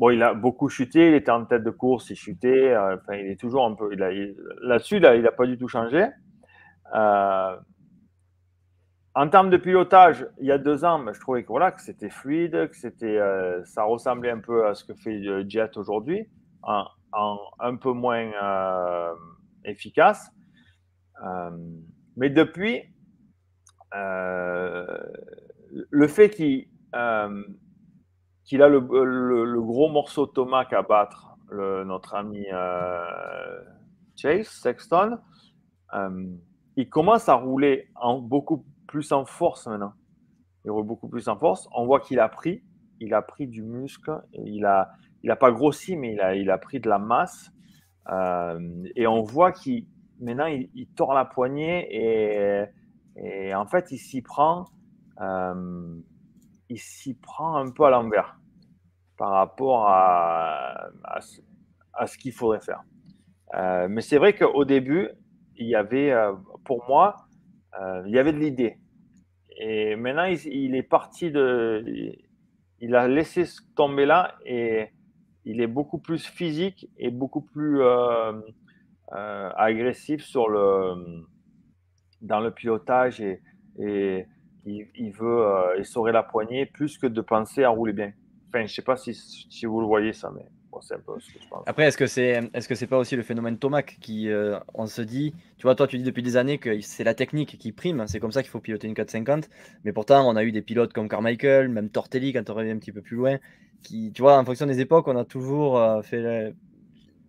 [0.00, 3.16] Bon, il a beaucoup chuté, il était en tête de course, il chutait, euh, enfin,
[3.16, 3.94] il est toujours un peu.
[4.62, 6.06] Là-dessus, il n'a pas du tout changé.
[9.16, 11.80] Euh, en termes de pilotage, il y a deux ans, je trouvais que, voilà, que
[11.80, 16.28] c'était fluide, que c'était, euh, ça ressemblait un peu à ce que fait Jet aujourd'hui,
[16.62, 16.86] en,
[17.58, 18.30] un peu moins
[19.64, 20.30] efficace.
[22.16, 22.82] mais depuis,
[25.90, 33.60] le fait qu'il a le, gros morceau de tomate à battre, notre ami euh,
[34.16, 35.18] Chase Sexton,
[35.94, 36.26] euh,
[36.76, 39.94] il commence à rouler en, beaucoup plus en force maintenant.
[40.64, 41.68] Il roule beaucoup plus en force.
[41.74, 42.62] On voit qu'il a pris,
[42.98, 44.90] il a pris du muscle, il a,
[45.22, 47.50] il a pas grossi, mais il a, il a pris de la masse.
[48.10, 49.86] Euh, et on voit qu'il
[50.20, 52.64] maintenant il, tord la poignée et,
[53.16, 54.66] et en fait il s'y prend,
[55.20, 58.40] il s'y prend un peu à l'envers
[59.20, 62.82] par rapport à, à, ce qu'il faudrait faire.
[63.54, 65.10] Euh, mais c'est vrai qu'au début,
[65.56, 66.32] il y avait, euh,
[66.64, 67.16] pour moi,
[67.78, 68.78] euh, il y avait de l'idée.
[69.62, 71.84] Et maintenant, il, est parti de.
[72.80, 73.44] Il a laissé
[73.76, 74.88] tomber là et
[75.44, 77.82] il est beaucoup plus physique et beaucoup plus
[79.12, 81.26] agressif sur le,
[82.22, 83.42] dans le pilotage et,
[84.64, 85.44] il, il, veut
[85.78, 88.12] essorer la poignée plus que de penser à rouler bien.
[88.48, 90.46] Enfin, je sais pas si, si, vous le voyez ça, mais
[90.80, 90.94] ce.
[91.66, 94.86] Après, est-ce que c'est est-ce que c'est pas aussi le phénomène Tomac qui, euh, on
[94.86, 97.72] se dit, tu vois, toi tu dis depuis des années que c'est la technique qui
[97.72, 99.48] prime, c'est comme ça qu'il faut piloter une 450,
[99.84, 102.78] mais pourtant on a eu des pilotes comme Carmichael, même Tortelli quand on revient un
[102.78, 103.38] petit peu plus loin,
[103.82, 106.54] qui, tu vois, en fonction des époques, on a toujours euh, fait,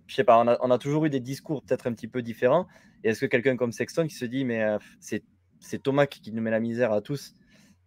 [0.06, 2.22] je sais pas, on a, on a, toujours eu des discours peut-être un petit peu
[2.22, 2.68] différents.
[3.04, 5.24] Et est-ce que quelqu'un comme Sexton qui se dit, mais euh, c'est
[5.60, 7.34] c'est Tomac qui nous met la misère à tous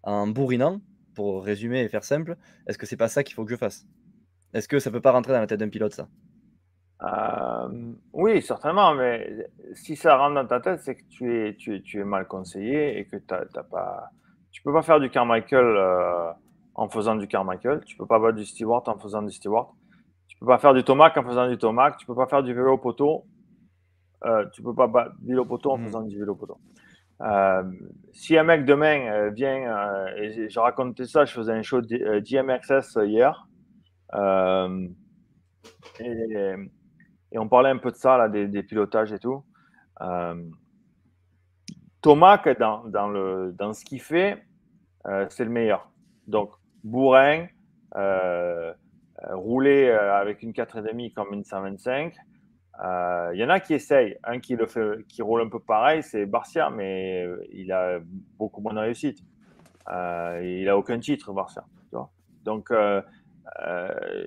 [0.04, 0.80] en bourrinant,
[1.14, 2.36] pour résumer et faire simple,
[2.66, 3.86] est-ce que c'est pas ça qu'il faut que je fasse?
[4.54, 6.08] Est-ce que ça peut pas rentrer dans la tête d'un pilote, ça?
[7.02, 11.76] Euh, Oui, certainement, mais si ça rentre dans ta tête, c'est que tu es, tu,
[11.76, 14.10] es, tu es mal conseillé et que t'as, pas...
[14.52, 16.30] tu peux pas faire du Carmichael euh,
[16.74, 19.74] en faisant du Carmichael, tu peux pas battre du Stewart en faisant du Stewart,
[20.28, 22.54] tu peux pas faire du Tomac en faisant du Tomac, tu peux pas faire du
[22.54, 23.26] vélo poteau,
[24.24, 25.86] euh, tu peux pas battre du vélo poteau en mmh.
[25.86, 26.58] faisant du vélo poteau.
[27.20, 27.62] Euh,
[28.12, 31.80] si un mec demain euh, vient, euh, et je racontais ça, je faisais un show
[31.80, 33.46] DMXS hier,
[36.00, 39.42] et, on parlait un peu de ça, là, des, pilotages et tout.
[42.00, 44.44] Thomas, dans, dans, le, dans ce qu'il fait,
[45.28, 45.90] c'est le meilleur.
[46.26, 47.46] Donc, bourrin,
[49.30, 52.14] rouler avec une 4,5 comme une 125,
[52.76, 54.18] il euh, y en a qui essayent.
[54.24, 58.00] Un qui, le fait, qui roule un peu pareil, c'est Barcia, mais il a
[58.36, 59.20] beaucoup moins de réussite.
[59.88, 61.64] Euh, il n'a aucun titre, Barcia.
[62.42, 62.70] Donc,
[63.66, 64.26] euh,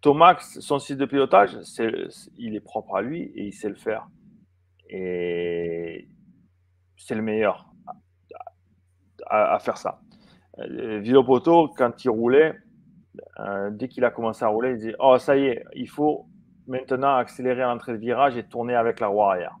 [0.00, 1.56] Thomas, son site de pilotage,
[2.36, 4.08] il est propre à lui et il sait le faire.
[4.88, 6.08] Et
[6.96, 7.72] c'est le meilleur
[9.28, 10.00] à, faire ça.
[10.58, 12.56] Vilopoto, quand il roulait,
[13.72, 16.26] dès qu'il a commencé à rouler, il dit Oh, ça y est, il faut
[16.68, 19.56] maintenant accélérer à l'entrée de virage et tourner avec la roue arrière.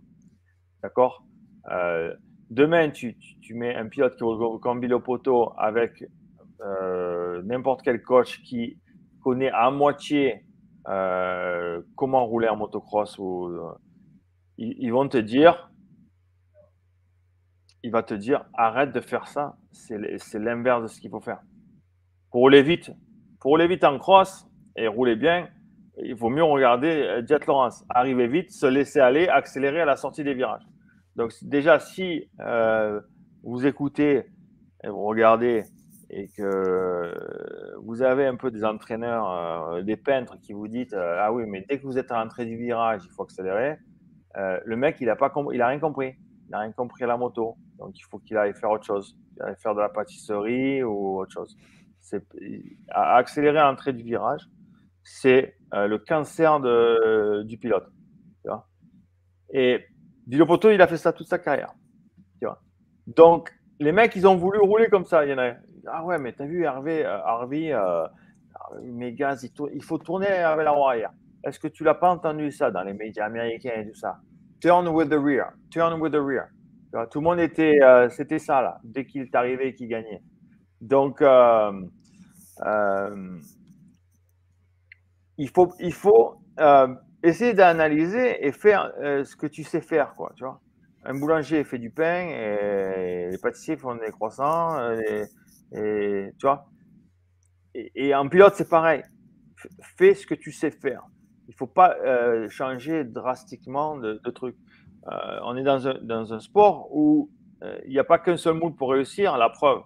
[0.82, 1.24] D'accord?
[1.72, 2.14] Euh,
[2.50, 3.16] Demain, tu,
[3.50, 6.04] mets un pilote qui roule comme Bilo Poto avec
[6.60, 8.78] euh, n'importe quel coach qui
[9.20, 10.44] connaît à moitié
[10.88, 13.18] euh, comment rouler en motocross.
[13.18, 13.50] Ou,
[14.58, 15.70] ils, vont te dire,
[17.82, 19.56] il va te dire, arrête de faire ça.
[19.72, 21.40] C'est l'inverse de ce qu'il faut faire.
[22.30, 22.90] Pour rouler vite,
[23.40, 25.48] pour rouler vite en cross et rouler bien,
[26.02, 27.84] il vaut mieux regarder euh, Jet Lawrence.
[27.88, 30.66] Arriver vite, se laisser aller, accélérer à la sortie des virages.
[31.16, 33.00] Donc déjà, si euh,
[33.42, 34.26] vous écoutez
[34.84, 35.64] et vous regardez
[36.10, 37.12] et que
[37.82, 41.64] vous avez un peu des entraîneurs, euh, des peintres qui vous disent Ah oui, mais
[41.68, 43.78] dès que vous êtes à l'entrée du virage, il faut accélérer.
[44.34, 45.16] le mec, il n'a
[45.52, 46.14] il a rien compris.
[46.48, 47.56] Il n'a rien compris à la moto.
[47.78, 49.18] Donc il faut qu'il aille faire autre chose.
[49.36, 51.56] Il aille faire de la pâtisserie ou autre chose.
[52.90, 54.48] Accélérer à l'entrée du virage
[55.06, 57.86] c'est euh, le cancer de, du pilote.
[59.52, 59.86] Et
[60.26, 61.72] Vilopoto, il a fait ça toute sa carrière.
[63.06, 65.24] Donc, les mecs, ils ont voulu rouler comme ça.
[65.24, 65.52] Il y en a,
[65.90, 68.06] ah ouais, mais t'as vu Hervé, euh, Harvey, euh,
[68.82, 71.12] mais gaz, il, faut tourner avec la roue arrière.
[71.44, 74.18] Est-ce que tu l'as pas entendu ça dans les médias américains et tout ça?
[74.60, 76.48] Turn with the rear, turn with the rear.
[77.10, 80.22] Tout le monde était, euh, c'était ça là, dès qu'il arrivé et qu'il gagnait.
[80.80, 81.72] Donc, euh,
[82.64, 83.38] euh,
[85.36, 86.40] il faut, il faut
[87.22, 90.60] essayer d'analyser et faire ce que tu sais faire, quoi, tu vois.
[91.04, 94.76] Un boulanger fait du pain et les pâtissiers font des croissants
[95.72, 96.68] tu vois.
[97.74, 99.02] Et, en pilote, c'est pareil.
[99.98, 101.02] Fais ce que tu sais faire.
[101.48, 101.96] Il ne faut pas
[102.48, 104.56] changer drastiquement de, trucs.
[105.08, 107.30] Euh, on est dans un, dans un sport où
[107.62, 109.36] euh, il n'y a pas qu'un seul moule pour réussir.
[109.36, 109.82] La preuve,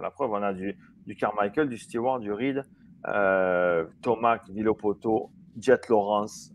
[0.00, 2.62] la preuve, on a du, du Carmichael, du Stewart, du Reed,
[3.08, 6.52] euh, Thomas, Villopoto, Jet Lawrence.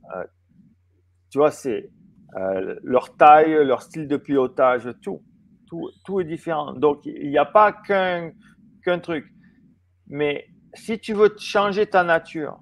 [1.29, 1.91] tu vois, c'est
[2.83, 5.21] leur taille, leur style de pilotage, tout,
[5.67, 6.73] tout, tout est différent.
[6.73, 8.31] Donc, il n'y a pas qu'un
[8.89, 9.25] qu'un truc.
[10.07, 12.59] Mais si tu veux changer ta nature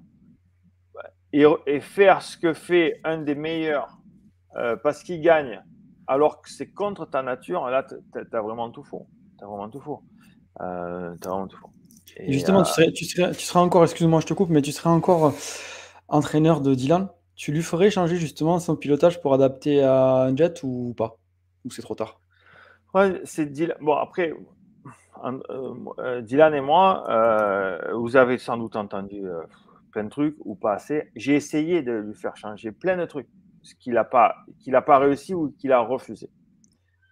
[1.34, 3.98] et, et, faire ce que fait un des meilleurs
[4.58, 5.62] euh, parce qu'il gagne,
[6.08, 7.96] alors que c'est contre ta nature, là, tu
[8.32, 9.08] as vraiment tout faux.
[9.38, 10.04] Tu as vraiment tout faux.
[10.62, 11.70] Euh, as vraiment tout faux.
[12.28, 15.34] justement, tu, euh, serais, tu, serais, encore, excuse-moi, je te coupe, mais tu serais encore
[16.08, 17.10] entraîneur de Dylan.
[17.36, 21.18] Tu lui ferais changer justement son pilotage pour adapter à un jet ou pas?
[21.66, 22.20] Ou c'est trop tard?
[22.94, 23.78] Ouais, c'est Dylan.
[23.82, 24.34] Bon, après,
[26.22, 27.04] Dylan et moi,
[27.94, 29.24] vous avez sans doute entendu
[29.92, 31.10] plein de trucs ou pas assez.
[31.16, 33.28] J'ai essayé de lui faire changer plein de trucs
[33.80, 36.30] qu'il n'a pas, qu'il pas réussi ou qu'il a refusé.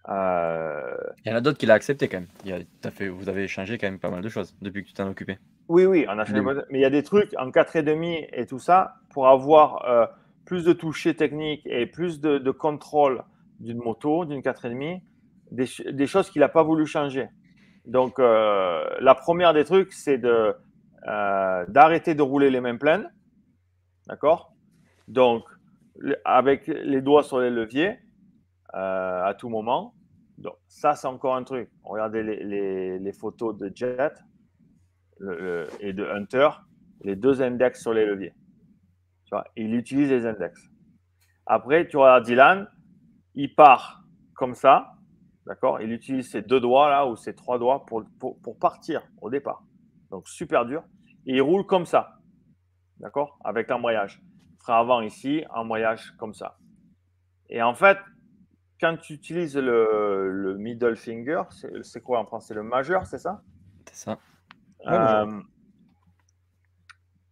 [0.08, 2.28] Euh, il y en a d'autres qu'il a accepté quand même.
[2.44, 4.94] Il a, fait, vous avez changé quand même pas mal de choses depuis que tu
[4.94, 5.38] t'en occupé.
[5.68, 6.42] Oui, oui, on a changé.
[6.70, 10.06] Mais il y a des trucs en 4,5 et tout ça pour avoir euh,
[10.44, 13.24] plus de toucher technique et plus de, contrôle
[13.58, 15.00] d'une moto, d'une 4,5,
[15.50, 17.28] des, des choses qu'il n'a pas voulu changer.
[17.86, 20.54] Donc, euh, la première des trucs, c'est de,
[21.68, 23.10] d'arrêter de rouler les mains pleines.
[24.08, 24.54] D'accord?
[25.08, 25.44] Donc,
[26.24, 27.98] avec les doigts sur les leviers
[28.74, 29.94] euh, à tout moment.
[30.38, 31.70] Donc, ça, c'est encore un truc.
[31.84, 34.12] Regardez les, les, photos de Jet
[35.80, 36.50] et de Hunter,
[37.02, 38.34] les deux index sur les leviers.
[39.24, 40.60] Tu vois, il utilise les index.
[41.46, 42.68] Après, tu regardes Dylan,
[43.34, 44.02] il part
[44.34, 44.95] comme ça,
[45.46, 45.80] d'accord?
[45.80, 49.30] Il utilise ses deux doigts là ou ses trois doigts pour, pour, pour partir au
[49.30, 49.62] départ.
[50.10, 50.82] Donc, super dur.
[51.26, 52.18] Et il roule comme ça,
[52.98, 53.38] d'accord?
[53.44, 54.22] Avec l'embrayage
[54.72, 56.56] avant ici, en voyage comme ça.
[57.48, 57.98] Et en fait,
[58.80, 61.42] quand tu utilises le, middle finger,
[61.82, 62.54] c'est quoi en français?
[62.54, 63.42] Le majeur, c'est ça?
[63.86, 64.18] C'est ça.
[64.86, 65.40] Euh,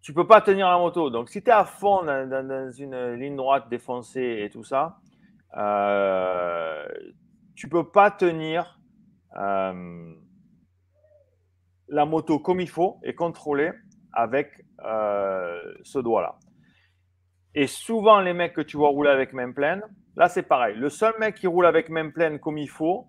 [0.00, 1.10] tu peux pas tenir la moto.
[1.10, 4.98] Donc, si tu es à fond dans, une ligne droite défoncée et tout ça,
[5.56, 6.86] euh,
[7.54, 8.80] tu peux pas tenir
[9.36, 10.14] euh,
[11.88, 13.70] la moto comme il faut et contrôler
[14.12, 16.38] avec euh, ce doigt-là.
[17.54, 19.82] Et souvent, les mecs que tu vois rouler avec main pleine,
[20.16, 20.76] là, c'est pareil.
[20.76, 23.06] Le seul mec qui roule avec main pleine comme il faut,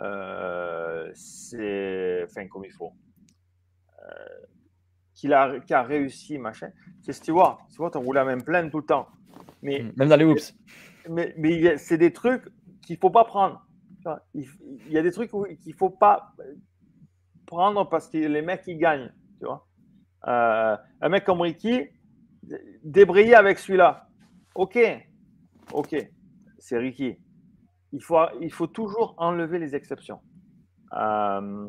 [0.00, 2.24] euh, c'est.
[2.24, 2.92] Enfin, comme il faut.
[4.02, 6.70] Euh, a, qui a réussi, machin,
[7.00, 7.64] c'est Stewart.
[7.70, 9.08] Stewart, on roule à main pleine tout le temps.
[9.62, 10.54] Mais, Même dans les hoops.
[11.08, 12.44] Mais, mais c'est des trucs
[12.82, 13.65] qu'il ne faut pas prendre.
[14.34, 14.46] Il,
[14.88, 16.34] y a des trucs qu'il ne faut pas
[17.46, 19.12] prendre parce que les mecs, ils gagnent.
[19.38, 19.66] Tu vois
[20.26, 21.88] euh, un mec comme Ricky,
[22.82, 24.08] débrayer avec celui-là.
[24.54, 24.78] Ok,
[25.72, 25.96] ok,
[26.58, 27.16] c'est Ricky.
[27.92, 30.20] Il faut, il faut toujours enlever les exceptions.
[30.96, 31.68] Euh,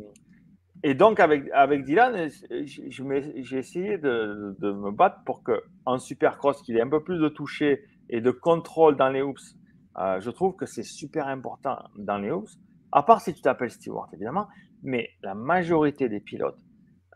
[0.83, 2.29] et donc, avec, avec Dylan,
[2.63, 7.29] j'ai essayé de, de, me battre pour qu'en supercross, qu'il ait un peu plus de
[7.29, 9.56] toucher et de contrôle dans les hoops.
[9.99, 12.57] Euh, je trouve que c'est super important dans les hoops,
[12.91, 14.47] à part si tu t'appelles Stewart, évidemment,
[14.83, 16.59] mais la majorité des pilotes,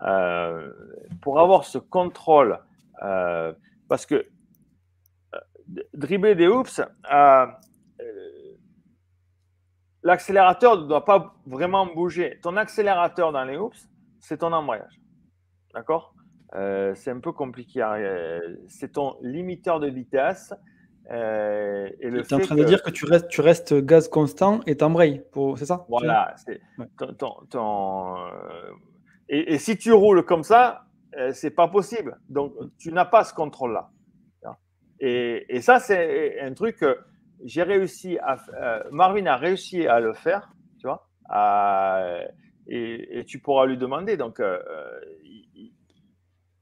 [0.03, 0.71] euh,
[1.21, 2.59] pour avoir ce contrôle
[3.03, 3.53] euh,
[3.88, 4.27] parce que
[5.93, 7.45] dribbler des euh,
[10.01, 12.39] l'accélérateur ne doit pas vraiment bouger.
[12.41, 14.99] Ton accélérateur dans les hoops, c'est ton embrayage.
[15.73, 16.15] D'accord?
[16.53, 17.82] C'est un peu compliqué.
[18.67, 20.53] C'est ton limiteur de vitesse.
[21.10, 24.62] Euh, et tu es en train de dire que tu restes, tu restes gaz constant
[24.68, 25.24] et t'embrayes,
[25.58, 25.86] c'est ça?
[25.89, 26.36] Voilà.
[29.28, 30.86] et, et, si tu roules comme ça,
[31.18, 32.18] euh, c'est pas possible.
[32.30, 33.89] Donc, tu n'as pas ce contrôle-là.
[35.04, 36.99] Et, ça, c'est un truc que
[37.43, 38.38] j'ai réussi à.
[38.54, 41.08] Euh, Marvin a réussi à le faire, tu vois.
[42.68, 44.16] et, tu pourras lui demander.
[44.16, 44.60] Donc, euh,
[45.56, 45.74] il,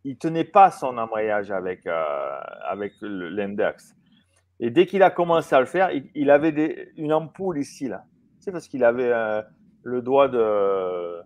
[0.06, 3.94] ne tenait pas son embrayage avec, avec l'index.
[4.60, 8.04] Et dès qu'il a commencé à le faire, il, avait des, une ampoule ici, là.
[8.44, 9.12] Tu parce qu'il avait
[9.84, 11.22] le doigt de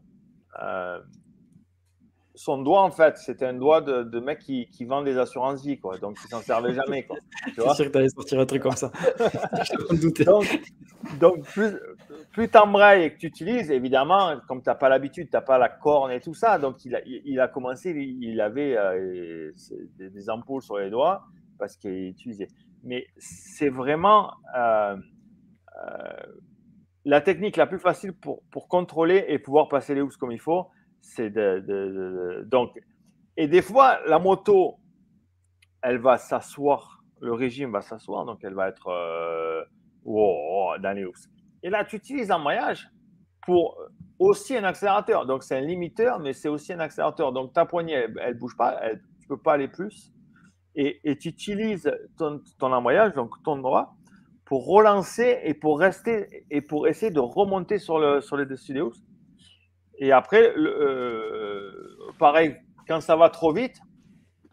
[2.35, 5.63] son doigt, en fait, c'était un doigt de, de mec qui, qui, vend des assurances
[5.63, 5.97] vie, quoi.
[5.99, 7.17] Donc, il s'en servait jamais, quoi.
[7.45, 8.91] Tu sûr que tu allais sortir un truc comme ça.
[10.25, 10.59] donc,
[11.19, 11.77] donc, plus,
[12.31, 15.41] plus tu embrayes et que tu utilises, évidemment, comme tu n'as pas l'habitude, tu n'as
[15.41, 19.51] pas la corne et tout ça, donc il a, il a commencé, il avait euh,
[19.97, 21.23] des, ampoules sur les doigts
[21.59, 22.47] parce qu'il utilisait.
[22.83, 26.23] Mais c'est vraiment euh, euh,
[27.05, 30.39] la technique la plus facile pour, pour contrôler et pouvoir passer les housses comme il
[30.39, 30.67] faut,
[31.01, 31.33] c'est
[32.45, 32.79] donc
[33.35, 34.77] et des fois la moto
[35.81, 39.65] elle va s'asseoir le régime va s'asseoir donc elle va être euh,
[40.05, 41.27] dans les housses
[41.61, 42.89] et là tu utilises un maillage
[43.45, 43.77] pour
[44.19, 45.25] aussi un accélérateur.
[45.25, 47.31] Donc c'est un limiteur mais c'est aussi un accélérateur.
[47.31, 50.11] Donc ta poignée elle, ne bouge pas elle, tu peux pas aller plus
[50.75, 53.95] et, tu utilises ton, ton embrayage donc ton droit
[54.45, 58.73] pour relancer et pour rester et pour essayer de remonter sur, le, sur les dessus
[58.73, 59.03] des housses
[59.99, 61.71] et après, euh,
[62.19, 62.57] pareil,
[62.87, 63.79] quand ça va trop vite,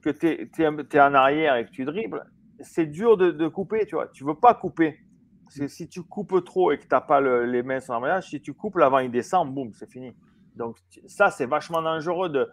[0.02, 2.24] que tu es, en arrière et que tu dribbles,
[2.60, 4.08] c'est dur de, couper, tu vois.
[4.08, 4.98] Tu veux pas couper.
[5.44, 8.28] Parce que si tu coupes trop et que tu n'as pas les mains sur l'embrayage,
[8.28, 10.14] si tu coupes, l'avant il descend, boum, c'est fini.
[10.54, 12.48] Donc ça, c'est vachement dangereux de,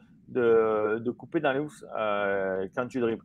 [0.99, 3.23] de, couper dans les housses euh, quand tu dribbles.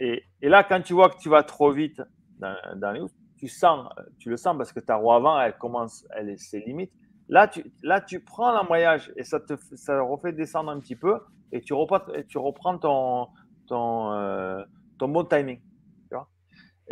[0.00, 2.02] Et, là, quand tu vois que tu vas trop vite
[2.38, 3.86] dans, les housses, tu, sens,
[4.18, 6.92] tu le sens parce que ta roue avant, elle commence, elle est ses limites.
[7.28, 11.20] Là, tu, là, tu prends l'embrayage et ça te ça refait descendre un petit peu
[11.52, 13.28] et tu reprends, tu reprends ton,
[13.68, 14.64] ton, euh,
[14.98, 15.60] bon timing.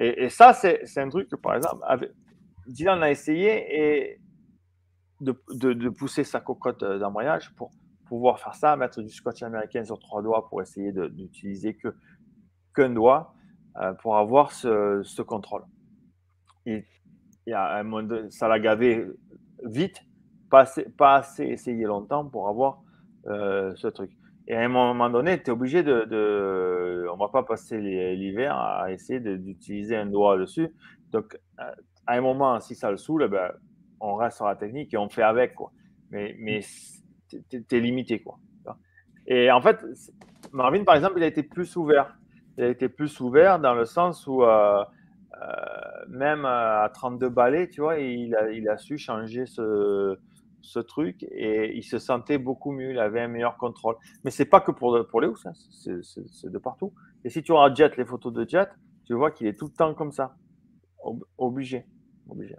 [0.00, 1.84] Et, ça, c'est un truc que, par exemple,
[2.68, 4.20] Dylan a essayé et
[5.20, 7.72] de, de, de pousser sa cocotte d'embrayage pour
[8.08, 11.94] pouvoir faire ça, mettre du scotch américain sur trois doigts pour essayer d'utiliser que
[12.78, 13.34] qu'un doigt
[13.80, 15.64] euh, pour avoir ce, contrôle.
[16.66, 16.84] Et,
[17.46, 19.04] et à un moment ça l'a gavé
[19.64, 20.02] vite
[20.50, 22.80] pas assez, pas assez essayé longtemps pour avoir
[23.26, 24.10] euh, ce truc.
[24.46, 28.56] Et à un moment donné, tu es obligé de, de, On va pas passer l'hiver
[28.56, 30.68] à essayer d'utiliser un doigt dessus.
[31.10, 31.64] Donc, euh,
[32.06, 33.52] à un moment, si ça le saoule, eh ben,
[34.00, 35.54] on reste sur la technique et on fait avec.
[35.54, 35.70] Quoi.
[36.10, 36.60] Mais, mais
[37.28, 38.20] tu es, limité.
[38.22, 38.38] Quoi.
[39.26, 39.84] Et en fait,
[40.52, 42.17] Marvin, par exemple, il a été plus ouvert.
[42.58, 44.84] Il a été plus ouvert dans le sens où, euh,
[46.08, 50.18] même à 32 balais, tu vois, il a, il a su changer ce,
[50.60, 53.94] ce truc et il se sentait beaucoup mieux, il avait un meilleur contrôle.
[54.24, 55.52] Mais c'est pas que pour, pour les hein,
[56.02, 56.92] c'est de partout.
[57.24, 58.68] Et si tu regardes Jet, les photos de Jet,
[59.04, 60.34] tu vois qu'il est tout le temps comme ça,
[61.38, 61.86] obligé.
[62.28, 62.56] obligé.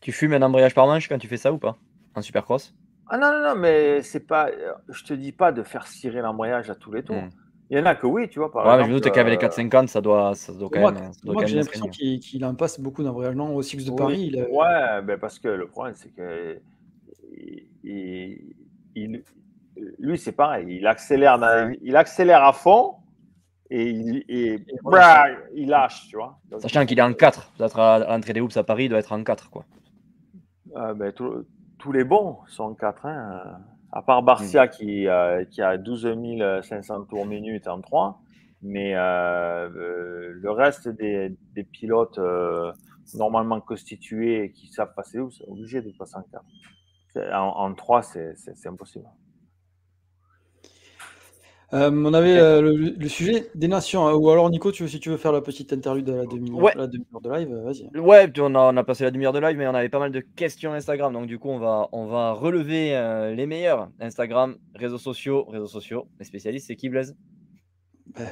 [0.00, 1.78] Tu fumes un embrayage par manche quand tu fais ça ou pas?
[2.14, 2.74] En supercross?
[3.08, 4.50] Ah non, non, non, mais c'est pas.
[4.88, 7.22] Je te dis pas de faire cirer l'embrayage à tous les tours.
[7.22, 7.30] Hmm.
[7.68, 8.50] Il y en a que oui, tu vois.
[8.50, 11.10] Par ouais, exemple, mais je doute qu'avec les 450, ça doit, ça doit quand même.
[11.24, 13.34] Moi, j'ai l'impression qu'il en passe beaucoup d'embrayage.
[13.34, 14.30] Non, au Six de Paris.
[14.32, 16.60] Il Ouais, ben parce que le problème, c'est que
[17.82, 19.22] il,
[19.98, 20.78] lui, c'est pareil.
[20.78, 21.38] Il accélère,
[21.82, 22.94] il accélère à fond
[23.68, 26.38] et il, il lâche, tu vois.
[26.58, 27.52] Sachant qu'il est en 4.
[27.58, 29.50] Peut-être à l'entrée des hoops à Paris, il doit être en 4.
[29.50, 29.64] Quoi.
[30.76, 33.06] Euh, ben, tous les bons sont en 4.
[33.06, 33.58] Hein.
[33.92, 34.70] À part Barcia mm.
[34.70, 38.20] qui, euh, qui, a 12 500 tours minutes en 3.
[38.62, 39.68] Mais euh,
[40.32, 42.18] le reste des, des pilotes
[43.14, 46.44] normalement constitués qui savent passer où, sont obligés de passer en 4
[47.32, 49.06] en, 3, c'est impossible.
[51.72, 54.06] Euh, on avait euh, le, sujet des nations.
[54.06, 54.14] Hein.
[54.14, 57.30] Ou alors, Nico, tu, si tu veux faire la petite interlude de la demi-heure de
[57.30, 57.90] live, vas-y.
[57.98, 60.12] Ouais, on a, on a, passé la demi-heure de live, mais on avait pas mal
[60.12, 61.12] de questions Instagram.
[61.12, 63.90] Donc, du coup, on va, on va relever euh, les meilleurs.
[63.98, 66.06] Instagram, réseaux sociaux, réseaux sociaux.
[66.20, 67.16] Les spécialistes, c'est qui, Blaise?
[68.16, 68.28] Ben,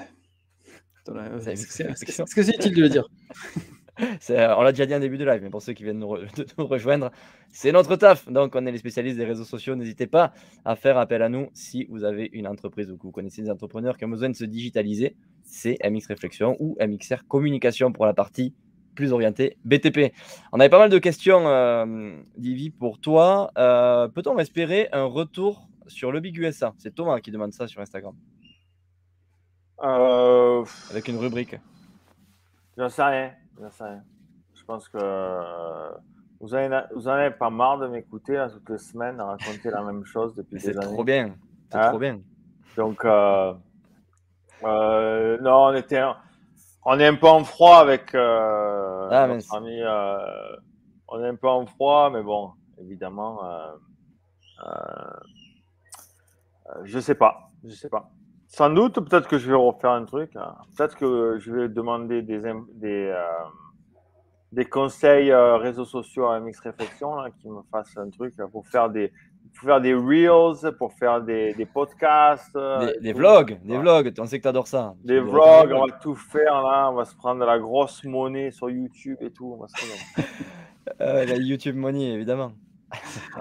[1.46, 3.08] Est-ce que c'est utile de le dire?
[3.98, 6.16] on l'a déjà dit en début de live, mais pour ceux qui viennent nous,
[6.58, 7.10] rejoindre,
[7.50, 8.28] c'est notre taf.
[8.28, 9.74] Donc, on est les spécialistes des réseaux sociaux.
[9.76, 10.32] N'hésitez pas
[10.64, 13.50] à faire appel à nous si vous avez une entreprise ou que vous connaissez des
[13.50, 15.16] entrepreneurs qui ont besoin de se digitaliser.
[15.42, 18.54] C'est MX Réflexion ou MXR Communication pour la partie
[18.94, 20.12] plus orientée BTP.
[20.52, 23.50] On avait pas mal de questions, euh, Divi, pour toi.
[23.58, 27.80] Euh, peut-on espérer un retour sur le Big USA C'est Thomas qui demande ça sur
[27.80, 28.14] Instagram.
[29.82, 31.56] Euh, Avec une rubrique.
[32.76, 33.43] J'en sais rien.
[33.60, 34.98] Je pense que
[36.40, 40.04] vous en vous avez pas marre de m'écouter toutes les semaines à raconter la même
[40.04, 40.78] chose depuis des années.
[40.82, 41.34] C'est trop bien.
[41.70, 41.88] C'est hein?
[41.88, 42.20] trop bien.
[42.76, 43.54] Donc, euh,
[44.64, 46.02] euh, non, on était,
[46.84, 49.80] on est un peu en froid avec euh, ah, notre ami.
[51.08, 53.40] on est un peu en froid, mais bon, évidemment,
[56.82, 58.10] je sais pas, je sais pas.
[58.56, 60.30] Sans doute, peut-être que je vais refaire un truc.
[60.36, 60.54] Hein.
[60.76, 63.22] Peut-être que je vais demander des, des, euh,
[64.52, 68.64] des conseils euh, réseaux sociaux à Mix Réflexion, là, qui me fasse un truc pour
[68.68, 69.10] faire des,
[69.58, 72.54] pour faire des reels, pour faire des, des podcasts.
[72.54, 74.94] euh, Des, vlogs, des vlogs, on sait que tu adores ça.
[75.04, 78.52] Des vlogs, on va tout faire là, on va se prendre de la grosse monnaie
[78.52, 79.56] sur YouTube et tout.
[79.58, 80.28] On va se régaler.
[81.00, 82.52] Euh, la YouTube Money, évidemment.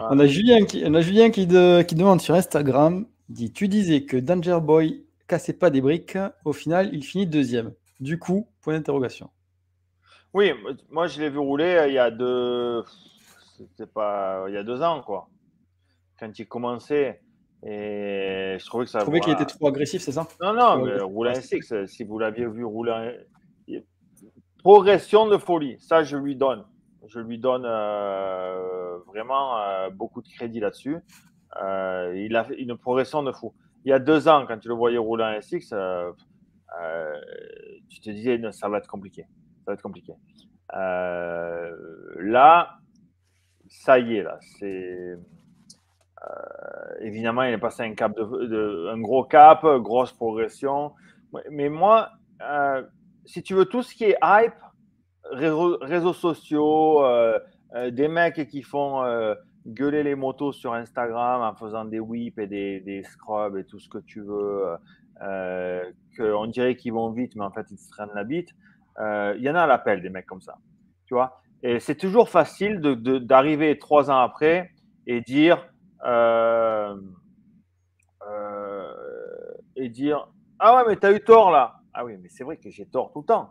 [0.10, 3.68] On a Julien qui, on a Julien qui, de- qui demande sur Instagram, dit Tu
[3.68, 7.74] disais que Danger Boy cassait pas des briques, au final il finit deuxième.
[8.00, 9.30] Du coup, point d'interrogation.
[10.34, 10.52] Oui,
[10.90, 12.84] moi je l'ai vu rouler euh, il y a deux,
[13.58, 15.30] c'était pas, il y a deux ans quoi.
[16.20, 17.22] Quand il commençait
[17.66, 19.00] et je trouvais que ça.
[19.00, 20.28] Je trouvais qu'il était trop agressif, c'est ça?
[20.42, 23.12] Non, non, mais rouler un six, si vous l'aviez vu rouler un...
[24.64, 26.64] Progression de folie, ça je lui donne.
[27.08, 30.98] Je lui donne euh, vraiment euh, beaucoup de crédit là-dessus.
[31.62, 33.54] Euh, il a une progression de fou.
[33.86, 36.12] Il y a deux ans, quand tu le voyais rouler un six, euh,
[36.82, 37.22] euh,
[37.90, 39.26] tu te disais ça va être compliqué.
[39.68, 40.14] Va être compliqué.
[40.72, 42.78] Là,
[43.68, 45.18] ça y est, là, c'est
[47.02, 50.94] évidemment, il est passé un cap un gros cap, grosse progression.
[51.52, 52.10] Mais moi,
[53.26, 54.54] si tu veux tout ce qui est hype,
[55.32, 57.04] réseaux, sociaux,
[57.92, 59.04] des mecs qui font
[59.66, 63.80] gueuler les motos sur Instagram en faisant des whips et des, des scrubs et tout
[63.80, 64.76] ce que tu veux,
[65.22, 65.84] euh,
[66.18, 68.50] qu'on dirait qu'ils vont vite, mais en fait ils se traînent la bite.
[69.00, 70.56] Euh, Il y en a à l'appel des mecs comme ça,
[71.06, 71.42] tu vois.
[71.64, 74.72] Et c'est toujours facile de- de- d'arriver trois ans après
[75.08, 75.66] et dire
[76.06, 76.96] euh,
[78.30, 78.94] euh,
[79.76, 80.28] et dire
[80.60, 83.12] ah ouais mais t'as eu tort là ah oui mais c'est vrai que j'ai tort
[83.12, 83.50] tout le temps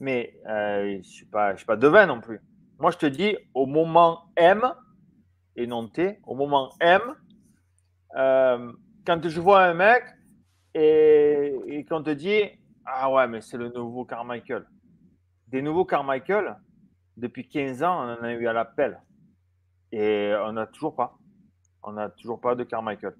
[0.00, 2.40] mais euh, je suis pas suis pas devin non plus
[2.78, 4.62] moi je te dis au moment M
[5.58, 7.00] et non T au moment M
[8.16, 8.72] euh,
[9.06, 10.02] quand je vois un mec
[10.74, 12.42] et, et qu'on te dit
[12.86, 14.64] ah ouais mais c'est le nouveau Carmichael
[15.48, 16.56] des nouveaux Carmichael
[17.16, 19.00] depuis 15 ans on en a eu à l'appel
[19.92, 21.16] et on n'a toujours pas
[21.82, 23.14] on n'a toujours pas de Carmichael.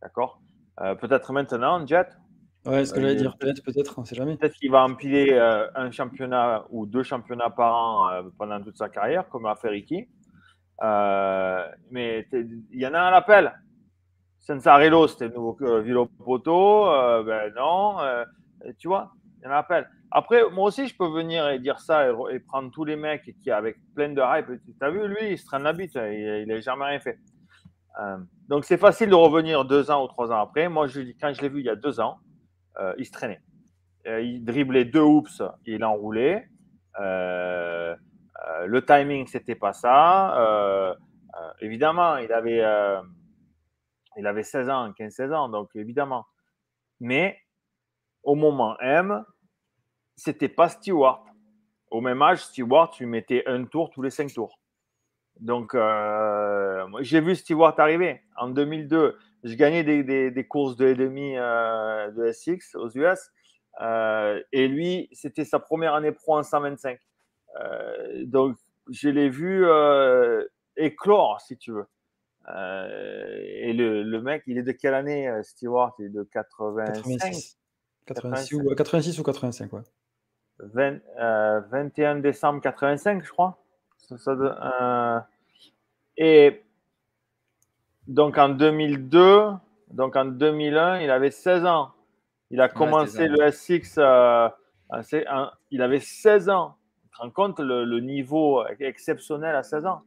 [0.00, 0.40] D'accord?
[0.80, 2.06] Euh, Peut-être maintenant, Jet,
[2.64, 4.36] Ouais, ce que Euh, j'allais il- dire, peut-être, peut-être, on sait jamais.
[4.36, 8.78] peut-être qu'il va empiler euh, un championnat ou deux championnats par an euh, pendant toute
[8.78, 10.08] sa carrière, comme a fait Ricky.
[10.82, 13.52] Euh, mais il y en a un l'appel.
[14.40, 16.88] Sensarello, c'était le nouveau euh, Villopoto.
[16.88, 18.24] Euh, ben non, euh,
[18.78, 19.88] tu vois, il y en a un appel.
[20.10, 22.96] Après, moi aussi, je peux venir et dire ça et, re- et prendre tous les
[22.96, 24.46] mecs qui, avec plein de hype.
[24.64, 27.18] Tu as vu, lui, il se traîne la bite, il n'a jamais rien fait.
[28.00, 28.18] Euh,
[28.48, 30.68] donc, c'est facile de revenir deux ans ou trois ans après.
[30.68, 30.88] Moi,
[31.20, 32.18] quand je l'ai vu il y a deux ans,
[32.98, 33.40] il se traînait.
[34.06, 36.48] Il driblait deux hoops, il enroulait.
[37.00, 37.96] Euh,
[38.48, 40.38] euh, le timing, c'était pas ça.
[40.38, 42.62] Euh, euh, évidemment, il avait,
[44.16, 46.26] il avait 16 ans, 15-16 ans, donc évidemment.
[47.00, 47.38] Mais
[48.22, 49.24] au moment M,
[50.16, 51.24] c'était pas Stewart.
[51.90, 54.58] Au même âge, Stewart, tu mettais un tour tous les cinq tours.
[55.40, 55.76] Donc,
[57.00, 59.18] j'ai vu Stewart arriver en 2002.
[59.42, 63.30] Je gagnais des, des, des courses de demi de SX aux US.
[64.52, 66.98] Et lui, c'était sa première année pro en 125.
[67.60, 68.56] Euh, donc,
[68.90, 70.44] je l'ai vu euh,
[70.76, 71.86] éclore, si tu veux.
[72.54, 75.94] Euh, et le, le mec, il est de quelle année, Stewart?
[75.98, 77.58] Il est de 85 86.
[78.06, 79.80] 86 ou, 86 ou 85, ouais.
[80.58, 83.58] 20, euh, 21 décembre 85, je crois.
[83.96, 85.20] Ça, ça euh,
[86.16, 86.62] et
[88.06, 89.48] donc en 2002,
[89.90, 91.92] donc en 2001, il avait 16 ans.
[92.50, 93.26] Il a commencé ça.
[93.26, 94.48] le SX, euh,
[94.90, 96.76] en- il avait 16 ans.
[97.14, 100.02] Te rends compte le, le niveau exceptionnel à 16 ans.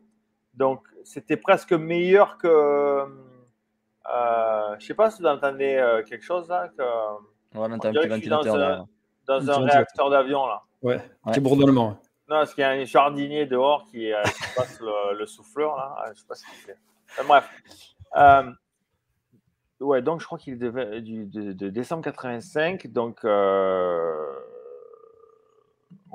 [0.54, 2.48] Donc c'était presque meilleur que.
[2.48, 3.06] Euh,
[4.80, 6.70] je sais pas si vous entendez euh, quelque chose là.
[6.78, 6.84] Que,
[7.58, 8.86] Ouais, mais t'as un petit suis dans ventilateur un- là.
[9.26, 9.74] dans Un ventilateur.
[9.74, 10.62] réacteur d'avion là.
[10.82, 11.02] Ouais, Ouais.
[11.32, 11.90] petit bourdonnement.
[12.30, 14.22] Non, parce qu'il y a un jardinier dehors qui, euh,
[14.56, 15.96] passe le, le souffleur, là.
[15.98, 16.78] Ah, Je sais pas ce qu'il fait.
[17.12, 17.50] Enfin, bref.
[18.18, 18.52] Euh,
[19.80, 22.88] ouais, donc je crois qu'il devait du, de, de décembre 85.
[22.88, 24.14] Donc, euh,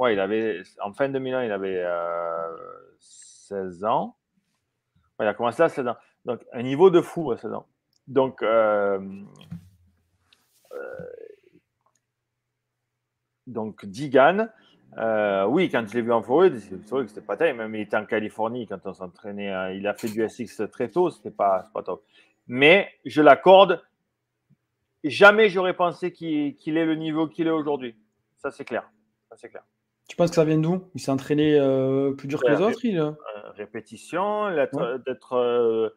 [0.02, 2.48] ouais, il avait, en fin 2001, il avait euh,
[2.98, 4.16] 16 ans.
[5.18, 5.96] Ouais, il a commencé à 16 ans.
[6.24, 7.66] Donc, un niveau de fou à 16 ans.
[8.08, 9.00] Donc, euh,
[10.72, 11.06] euh,
[13.46, 14.48] donc Digan,
[14.98, 17.58] euh, oui, quand je l'ai vu en Floride, c'est vrai que c'était pas terrible.
[17.58, 19.50] Même il était en Californie quand on s'entraînait.
[19.50, 22.04] hein, il a fait du SX très tôt, c'était pas, pas top.
[22.48, 23.82] Mais je l'accorde.
[25.04, 27.96] Jamais j'aurais pensé qu'il qu'il ait le niveau qu'il est aujourd'hui.
[28.36, 28.88] Ça, c'est clair.
[29.28, 29.64] Ça, c'est clair.
[30.08, 30.90] Tu penses que ça vient d'où?
[30.94, 33.10] Il s'est entraîné euh, plus dur que les autres il, euh?
[33.10, 34.68] Euh, répétition, Ouais.
[35.06, 35.88] d'être euh,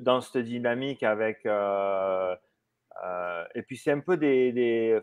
[0.00, 1.46] dans cette dynamique avec.
[1.46, 2.36] et
[3.62, 5.00] puis c'est un peu des, des,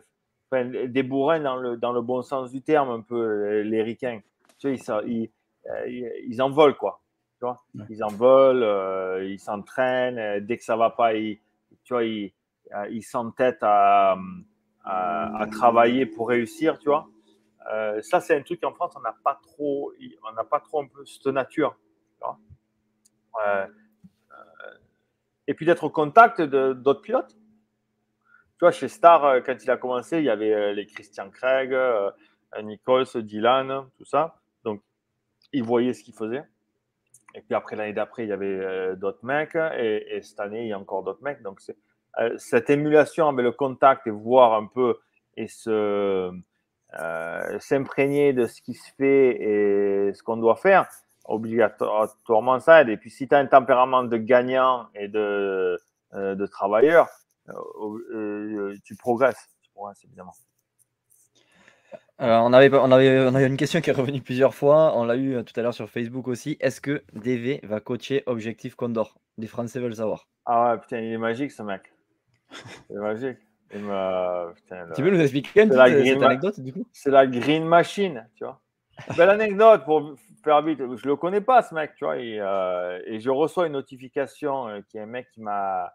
[0.50, 4.20] enfin, des bourrins dans le, dans le bon sens du terme, un peu les ricains.
[4.58, 5.30] Tu sais, ils,
[5.86, 7.00] ils, ils en veulent, quoi.
[7.38, 7.64] Tu vois?
[7.88, 10.44] Ils en veulent, ils s'entraînent.
[10.44, 11.40] dès que ça va pas, ils,
[11.84, 12.32] tu vois, ils,
[12.90, 14.16] ils s'entêtent à,
[14.84, 17.08] à, travailler pour réussir, tu vois?
[18.02, 19.92] Ça, c'est un truc qu'en France, on n'a pas trop,
[20.28, 21.76] on n'a pas trop un peu cette nature.
[22.18, 23.68] Tu vois
[25.46, 27.34] et puis d'être au contact d'autres pilotes.
[27.34, 31.30] Tu vois, chez Star, euh, quand il a commencé, il y avait euh, les Christian
[31.30, 32.10] Craig, euh,
[32.62, 34.36] Nichols, Dylan, tout ça.
[34.64, 34.82] Donc,
[35.52, 36.44] il voyait ce qu'il faisait.
[37.34, 39.54] Et puis après, l'année d'après, il y avait d'autres mecs.
[39.54, 41.42] Et, cette année, il y a encore d'autres mecs.
[41.42, 41.60] Donc,
[42.36, 44.98] cette émulation avec le contact et voir un peu
[45.36, 46.30] et se,
[47.58, 50.88] s'imprégner de ce qui se fait et ce qu'on doit faire,
[51.24, 52.88] obligatoirement ça aide.
[52.88, 55.78] Et puis si tu as un tempérament de gagnant et de,
[56.14, 57.08] euh, de travailleur,
[57.48, 57.54] euh,
[58.14, 59.48] euh, tu progresses.
[59.62, 60.34] Tu progresses évidemment.
[62.18, 64.96] on, avait, on, avait, on a une question qui est revenue plusieurs fois.
[64.96, 66.56] On l'a eu tout à l'heure sur Facebook aussi.
[66.60, 69.18] Est-ce que DV va coacher Objectif Condor?
[69.38, 70.28] Les Français veulent savoir.
[70.44, 71.92] Ah ouais, putain, il est magique ce mec.
[73.74, 73.80] Il
[74.94, 76.86] tu veux nous expliquer une petite anecdote du coup?
[76.92, 78.60] C'est la green machine, tu vois.
[79.16, 80.14] Belle anecdote pour
[80.44, 80.78] faire vite.
[80.78, 82.18] Je le connais pas, ce mec, tu vois.
[82.18, 85.94] Et, euh, je reçois une notification euh, qui est un mec qui m'a,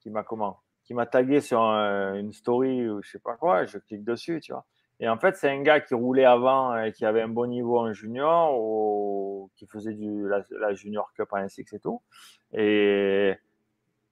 [0.00, 3.66] qui m'a comment, qui m'a tagué sur une story ou je sais pas quoi.
[3.66, 4.64] je clique dessus, tu vois.
[5.02, 7.78] Et en fait, c'est un gars qui roulait avant et qui avait un bon niveau
[7.80, 12.00] en junior ou qui faisait du, la, Junior Cup en SX et tout.
[12.52, 13.34] Et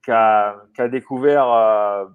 [0.03, 0.57] qui a,
[0.89, 2.05] découvert euh,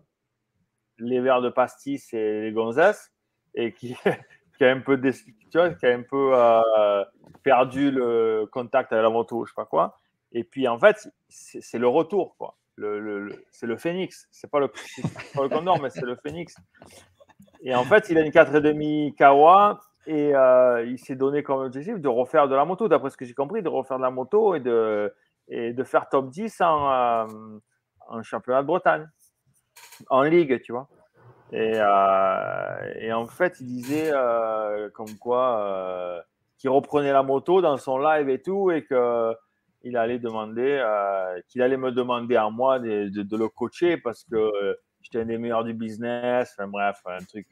[0.99, 3.13] les verres de pastis et les gonzesses
[3.55, 3.97] et qui,
[4.59, 7.05] qui a un peu, qui a un peu euh,
[7.43, 9.97] perdu le contact avec la moto, je sais pas quoi.
[10.33, 12.57] Et puis en fait, c'est le retour, quoi.
[12.79, 14.29] Le, c'est le phénix.
[14.31, 16.55] C'est pas le, pas le condor, mais c'est le phénix.
[17.63, 22.01] Et en fait, il a une 4,5 Kawa et euh, il s'est donné comme objectif
[22.01, 24.55] de refaire de la moto, d'après ce que j'ai compris, de refaire de la moto
[24.55, 25.13] et de,
[25.49, 27.27] et de faire top 10 en, euh,
[28.09, 29.09] en championnat de Bretagne,
[30.11, 30.89] en ligue, tu vois.
[31.53, 36.21] Et, euh, en fait, il disait euh, comme quoi euh,
[36.59, 40.83] qu'il reprenait la moto dans son live et tout, et qu'il allait demander,
[41.49, 45.65] qu'il allait me demander à moi de, le coacher parce que j'étais un des meilleurs
[45.65, 46.55] du business.
[46.57, 47.47] Enfin bref, un truc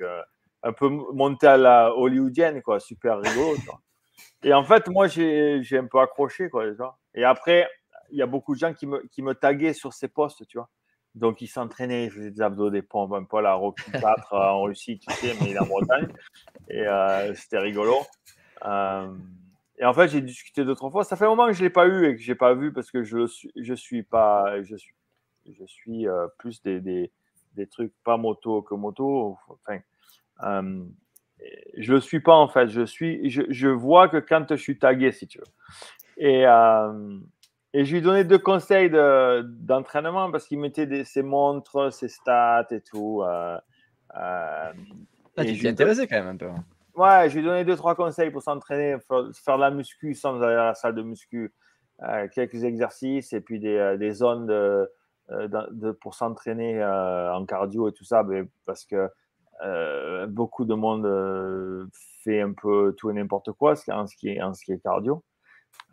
[0.62, 3.56] un peu monté à la hollywoodienne, quoi, super rigolo.
[4.42, 6.64] Et en fait, moi, j'ai un peu accroché, quoi.
[7.14, 7.68] Et après,
[8.10, 10.68] il y a beaucoup de gens qui me, taguaient sur ces postes, tu vois.
[11.14, 14.36] Donc, il s'entraînait, il faisait des abdos, des pompes, un peu la Rocky 4 euh,
[14.36, 16.08] en Russie, tu sais, mais il est en Bretagne.
[16.68, 17.94] Et euh, c'était rigolo.
[18.64, 19.14] Euh,
[19.78, 21.04] et en fait, j'ai discuté deux, trois fois.
[21.04, 22.54] Ça fait un moment que je ne l'ai pas eu et que je n'ai pas
[22.54, 24.94] vu parce que je suis, je suis pas, je suis,
[25.46, 26.06] je suis
[26.38, 27.12] plus des, des,
[27.54, 29.36] des, trucs pas moto que moto.
[29.48, 29.80] Enfin,
[30.40, 32.68] je ne le suis pas en fait.
[32.68, 35.44] Je, suis, je, je, vois que quand je suis tagué, si tu veux.
[36.16, 36.44] Et,
[37.76, 42.80] et je lui donnais deux conseils d'entraînement parce qu'il mettait ses montres, ses stats et
[42.80, 43.22] tout.
[43.22, 43.58] Euh,
[44.16, 44.72] euh,
[45.36, 46.46] ah, tu t'es intéressé quand même un peu.
[46.46, 46.64] Hein.
[46.94, 48.96] Ouais, je lui donnais deux, trois conseils pour s'entraîner,
[49.44, 51.52] faire de la muscu sans aller à la salle de muscu.
[52.02, 54.88] Euh, quelques exercices et puis des, des zones de,
[55.28, 59.08] de, pour s'entraîner en cardio et tout ça, mais parce que
[60.28, 61.90] beaucoup de monde
[62.22, 64.78] fait un peu tout et n'importe quoi en ce qui est, en ce qui est
[64.78, 65.24] cardio.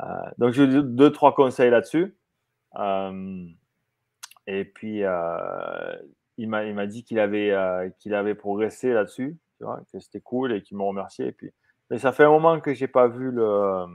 [0.01, 0.05] Euh,
[0.37, 2.15] donc, j'ai deux, trois conseils là-dessus.
[2.79, 3.45] Euh,
[4.47, 5.95] et puis, euh,
[6.37, 7.55] il m'a dit qu'il avait,
[7.99, 11.27] qu'il avait progressé là-dessus, que c'était cool et qu'il me remerciait.
[11.27, 11.51] Et puis,
[11.89, 13.85] mais ça fait un moment que j'ai pas vu le.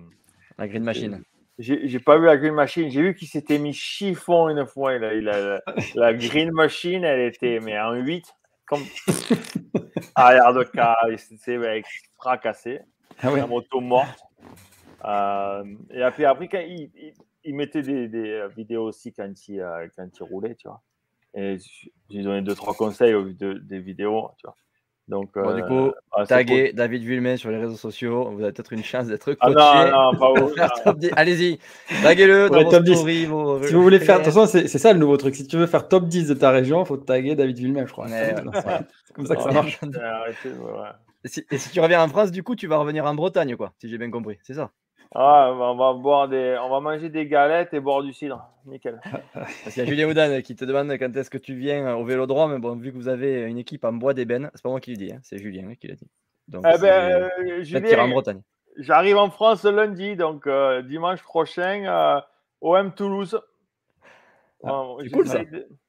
[0.59, 1.23] La Green Machine.
[1.59, 2.91] J'ai pas vu la Green Machine.
[2.91, 4.95] J'ai vu qu'il s'était mis chiffon une fois.
[4.95, 5.63] Il a,
[5.95, 8.35] la Green Machine, elle était mais en 8,
[8.67, 8.83] comme
[10.15, 10.99] arrière de car.
[11.11, 11.83] Il s'était
[12.19, 12.81] fracassé.
[13.23, 14.26] Ah La moto morte.
[15.05, 16.91] Euh, et après, après quand il,
[17.45, 20.83] il, mettait des, des, euh, vidéos aussi quand il, euh, quand il roulait, tu vois.
[21.35, 21.59] Et
[22.11, 24.57] j'ai donné deux, trois conseils au, de, des vidéos, tu vois.
[25.09, 28.29] Donc, bon, du coup, ah, taguez David Vulmet sur les réseaux sociaux.
[28.33, 29.55] Vous avez peut-être une chance d'être coaché.
[29.57, 30.53] Ah non, non, pas vous.
[31.17, 31.61] Allez-y,
[32.03, 32.97] taguez-le dans top 10.
[33.05, 35.37] si vous voulez faire, de toute façon, c'est ça le nouveau truc.
[35.37, 37.93] Si tu veux faire top 10 de ta région, il faut taguer David Vulmet, je
[37.93, 38.09] crois.
[38.09, 39.79] C'est comme ça que ça marche.
[41.25, 43.89] Et si tu reviens en France, du coup, tu vas revenir en Bretagne, quoi, si
[43.89, 44.39] j'ai bien compris.
[44.43, 44.71] C'est ça?
[45.19, 48.47] Ah, on va boire des, on va manger des galettes et boire du cidre.
[48.67, 49.01] Nickel.
[49.33, 52.05] Parce qu'il y a Julien Oudan qui te demande quand est-ce que tu viens au
[52.05, 52.61] Vélodrome.
[52.61, 54.99] Bon, vu que vous avez une équipe en bois d'ébène, c'est pas moi qui le
[54.99, 56.07] dis, hein, c'est Julien qui l'a dit.
[56.49, 58.43] Donc, eh ben, euh, Julien, en Bretagne.
[58.77, 62.21] J'arrive en France lundi, donc euh, dimanche prochain, euh,
[62.61, 63.41] OM Toulouse.
[64.65, 65.41] Ah, c'est cool ça.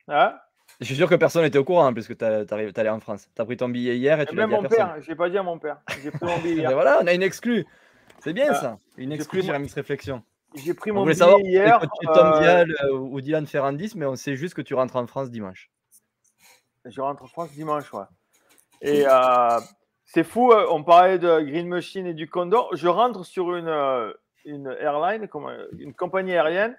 [0.07, 0.36] Hein?
[0.80, 3.30] Je suis sûr que personne n'était au courant puisque tu allé en France.
[3.36, 5.43] Tu as pris ton billet hier et tu Même mon père, j'ai pas dit à
[5.43, 5.80] mon père.
[6.01, 6.71] J'ai pris mon billet hier.
[6.71, 7.65] voilà, on a une exclue.
[8.20, 10.24] C'est bien Euh, ça, une pris sur mon- MX Réflexion.
[10.55, 11.80] J'ai pris On mon billet savoir hier.
[11.80, 14.74] tu es Tom euh, Vial euh, ou Dylan Ferrandis, mais on sait juste que tu
[14.74, 15.70] rentres en France dimanche.
[16.86, 18.05] Je rentre en France dimanche, ouais.
[18.82, 19.59] Et euh,
[20.05, 22.70] c'est fou, on parlait de Green Machine et du Condor.
[22.76, 24.13] Je rentre sur une,
[24.45, 25.28] une airline,
[25.80, 26.78] une compagnie aérienne.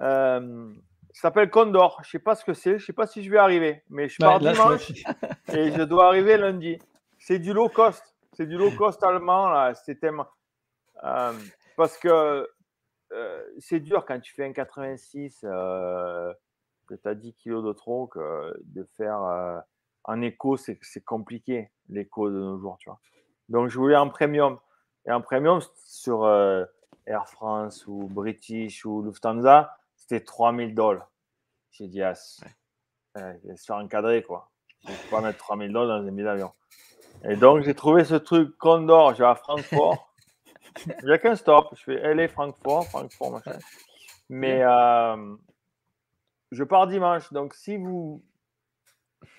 [0.00, 0.68] Euh,
[1.12, 2.00] s'appelle Condor.
[2.04, 4.18] Je sais pas ce que c'est, je sais pas si je vais arriver, mais je
[4.18, 4.90] pars Ouais, dimanche
[5.54, 6.78] et je dois arriver lundi.
[7.18, 8.14] C'est du low cost.
[8.34, 9.72] C'est du low cost allemand, là.
[9.74, 10.26] C'est tellement.
[11.04, 11.32] Euh,
[11.76, 12.48] parce que
[13.12, 16.32] euh, c'est dur quand tu fais un 86, euh,
[16.86, 19.58] que tu as 10 kilos de trop, que de faire euh,
[20.04, 23.00] en écho, c'est compliqué, l'écho de nos jours, tu vois.
[23.48, 24.58] Donc, je voulais en premium.
[25.04, 26.26] Et en premium, sur
[27.06, 31.10] Air France ou British ou Lufthansa, c'était 3000 dollars.
[31.70, 32.40] J'ai dit, ah, se
[33.66, 34.50] faire encadrer, quoi.
[34.84, 36.52] Je ne peux pas mettre 3000 dollars dans un billet d'avion.
[37.24, 40.05] Et donc, j'ai trouvé ce truc Condor, je vais à Francfort.
[41.02, 41.74] Il n'y a qu'un stop.
[41.76, 43.58] Je fais LA, Francfort, Francfort, machin.
[44.28, 45.34] Mais euh,
[46.52, 47.32] je pars dimanche.
[47.32, 48.22] Donc, si vous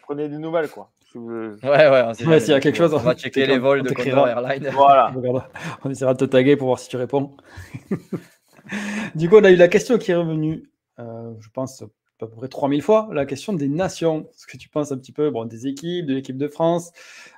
[0.03, 0.91] prenez des nouvelles, quoi.
[1.15, 3.83] Ouais, ouais, on Ouais, s'il y a quelque chose, on va checker les vols on
[3.83, 3.91] de.
[3.91, 4.69] Condor Airlines.
[4.71, 5.13] Voilà.
[5.83, 7.35] On essaiera de te taguer pour voir si tu réponds.
[9.15, 10.69] du coup, on a eu la question qui est revenue,
[10.99, 11.83] euh, je pense,
[12.19, 14.27] à peu près 3000 fois, la question des nations.
[14.35, 16.91] Ce que tu penses un petit peu bon, des équipes, de l'équipe de France,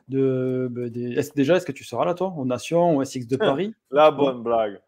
[0.08, 1.14] de, bah, des...
[1.14, 3.74] est-ce- déjà, est-ce que tu seras là, toi, aux nations, au SX de Paris?
[3.92, 4.80] La bonne blague.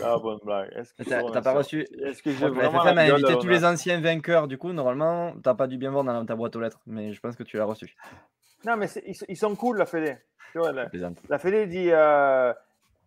[0.00, 0.70] La bonne blague.
[0.76, 1.86] Est-ce que T'as pas reçu.
[2.02, 4.48] Est-ce que Je j'ai vraiment FFM a invité tous les anciens vainqueurs.
[4.48, 7.20] Du coup, normalement, t'as pas dû bien voir dans ta boîte aux lettres, mais je
[7.20, 7.96] pense que tu l'as reçu.
[8.66, 10.16] Non, mais c'est- ils, ils sont cool, la Fédé.
[10.54, 10.88] La,
[11.28, 12.52] la Fédé dit euh,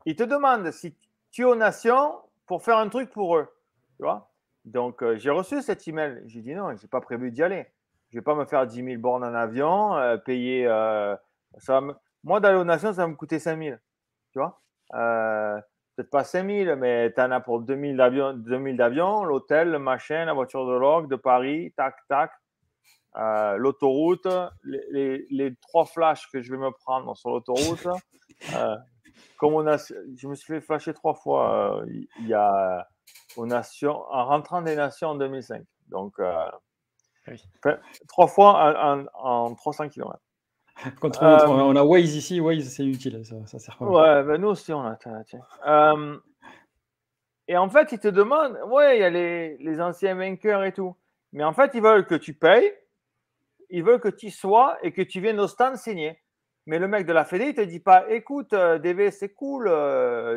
[0.05, 0.95] ils te demandent si
[1.31, 2.13] tu es aux nations
[2.47, 3.47] pour faire un truc pour eux.
[3.97, 4.30] Tu vois?
[4.65, 6.21] Donc, euh, j'ai reçu cet email.
[6.27, 7.65] J'ai dit non, j'ai pas prévu d'y aller.
[8.09, 10.67] Je vais pas me faire 10 000 bornes en avion, euh, payer.
[10.67, 11.15] euh,
[11.57, 11.93] ça me-
[12.23, 13.77] Moi, d'aller aux nations, ça va me coûter 5 000.
[14.31, 14.59] Tu vois
[14.93, 15.59] Euh,
[15.95, 19.71] Peut-être pas 5 000, mais tu en as pour 2 000 d'avion, 2000 d'avion, l'hôtel,
[19.71, 22.31] le machin, la voiture de log de Paris, tac, tac.
[23.17, 24.25] Euh, l'autoroute,
[24.63, 27.85] les, les- les trois flashs que je vais me prendre sur l'autoroute.
[28.55, 28.75] euh,
[29.37, 32.87] comme on a, je me suis fait flasher trois fois il y a
[33.37, 35.63] aux nations, en rentrant des nations en 2005.
[35.89, 36.45] Donc, euh,
[37.27, 37.41] Oui.
[37.63, 38.53] enfin, trois fois
[38.83, 39.07] en, en-
[39.47, 40.19] en 300 km.
[41.01, 43.85] Contre Euh, on a Waze ici, Waze c'est utile, ça, ça sert pas.
[43.85, 44.95] Ouais, ben nous aussi on a.
[44.95, 45.23] tiens.
[45.67, 46.17] Euh,
[47.47, 50.73] et en fait, ils te demandent, ouais, il y a les, les anciens vainqueurs et
[50.73, 50.95] tout.
[51.33, 52.73] Mais en fait, ils veulent que tu payes,
[53.69, 56.21] ils veulent que tu sois et que tu viennes au stand signer.
[56.65, 59.65] Mais le mec de la Fédé, il te dit pas, écoute, euh, DV, c'est cool,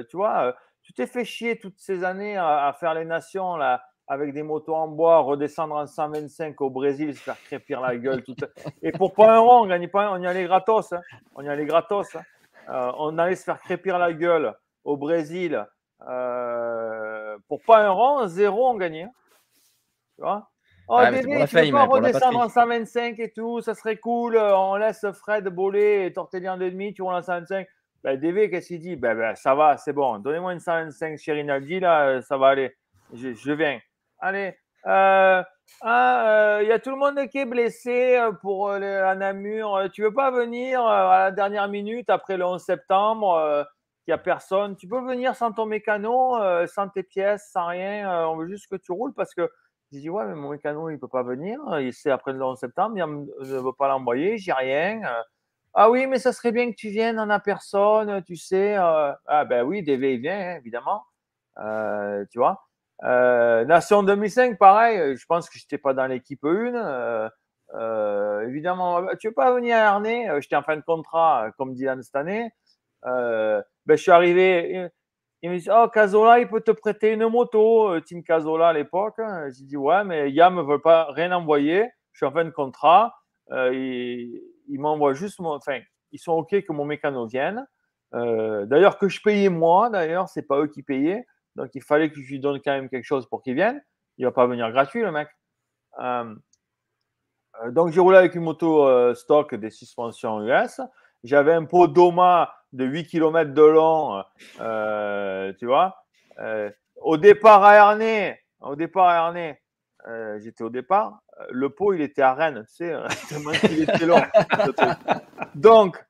[0.09, 3.83] tu vois, tu t'es fait chier toutes ces années à, à faire les nations là,
[4.07, 8.23] avec des motos en bois, redescendre en 125 au Brésil, se faire crépir la gueule.
[8.23, 8.37] Tout...
[8.83, 10.93] Et pour pas un rond, on gagne pas, un- on y allait gratos.
[10.93, 11.01] hein.
[11.35, 12.15] On y allait gratos.
[12.15, 12.23] hein.
[12.69, 14.55] Euh, on allait se faire crépir la gueule
[14.85, 15.67] au Brésil.
[16.07, 19.09] euh, pour pas un rond, zéro, on gagnait.
[20.17, 20.51] Tu vois?
[20.87, 22.53] Oh, c'est Dédé, tu fame, pas hein, redescendre en patrie.
[22.53, 24.37] 125 et tout, ça serait cool.
[24.37, 27.67] euh, On laisse Fred Bollet et Tortelli en 2,5, tu roules en 125.
[28.05, 28.97] Ben, DV, qu'est-ce qu'il dit?
[28.97, 30.19] Ben, ben, Ça va, c'est bon.
[30.19, 32.77] Donnez-moi une 125 chez Rinaldi, là, euh, ça va aller.
[33.15, 33.81] Je, je viens.
[34.19, 34.55] Allez.
[34.87, 35.43] Euh,
[35.81, 36.29] ah,
[36.59, 39.89] euh, Il y a tout le monde qui est blessé pour euh, le- à Namur.
[39.93, 43.65] Tu veux pas venir à la dernière minute après le 11 septembre
[44.05, 44.77] qu'il n'y a personne?
[44.77, 46.37] Tu peux venir sans ton mécano,
[46.67, 48.29] sans tes pièces, sans rien.
[48.29, 49.51] on veut juste que tu roules parce que
[49.93, 51.59] j'ai dit ouais, mais mon mécano il peut pas venir.
[51.81, 54.37] Il c'est après le 11 septembre, il ne veut pas l'envoyer.
[54.37, 55.01] J'ai rien.
[55.75, 58.77] Ah oui, mais ça serait bien que tu viennes, a personne, tu sais.
[58.77, 59.13] euh.
[59.27, 61.03] Ah ben oui, DV il vient, évidemment.
[61.59, 62.65] Euh, tu vois.
[63.05, 66.75] Euh, Nation 2005, pareil, je pense que je n'étais pas dans l'équipe 1.
[66.77, 67.29] euh,
[67.75, 71.75] euh, évidemment, euh, tu veux pas venir à Euh, J'étais en fin de contrat, comme
[71.75, 72.51] Dylan cette année.
[73.05, 74.91] Ben, je suis arrivé,
[75.43, 79.19] il, me dit Oh, Casola, il peut te prêter une moto, Team Casola à l'époque.
[79.19, 79.51] hein.
[79.51, 81.91] J'ai dit Ouais, mais Yam ne veut pas rien envoyer.
[82.13, 83.15] Je suis en fin de contrat.
[83.51, 85.41] Il il m'envoie juste.
[85.41, 85.81] Enfin,
[86.13, 87.67] ils sont OK que mon mécano vienne.
[88.15, 91.27] Euh, d'ailleurs, que je payais moi, d'ailleurs, c'est pas eux qui payaient.
[91.57, 93.83] Donc, il fallait que je lui donne quand même quelque chose pour qu'il vienne.
[94.19, 95.29] Il va pas venir gratuit, le mec.
[96.01, 96.35] Euh,
[97.63, 100.81] euh, donc, j'ai roulé avec une moto stock des suspensions US.
[101.25, 104.23] J'avais un pot Doma de 8 km de long,
[105.59, 105.97] tu vois.
[106.97, 109.17] Au départ à Ernée, au départ à
[110.07, 111.21] euh, j'étais au départ.
[111.41, 113.07] euh, Le pot, il était à Rennes, tu sais, euh,
[113.61, 114.21] qu'il était long.
[115.55, 116.05] Donc,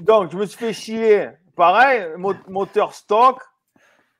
[0.00, 1.30] donc, je me suis fait chier.
[1.56, 3.40] Pareil, mo- moteur stock,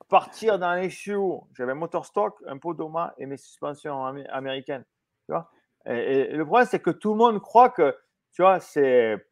[0.07, 1.47] partir dans les choux.
[1.57, 4.85] J'avais moteur stock, un pot Doma et mes suspensions amé- américaines.
[5.27, 5.49] Tu vois
[5.85, 7.93] et le problème, c'est que tout le monde croit que,
[8.31, 9.27] tu vois, c'est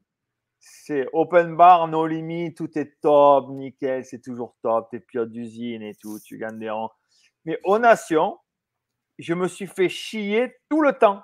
[0.59, 5.81] c'est open bar, no limit, tout est top, nickel, c'est toujours top, tes pilote d'usine
[5.81, 6.91] et tout, tu gagnes des rangs.
[7.45, 8.37] Mais aux nations,
[9.21, 11.21] je me suis fait chier tout le temps.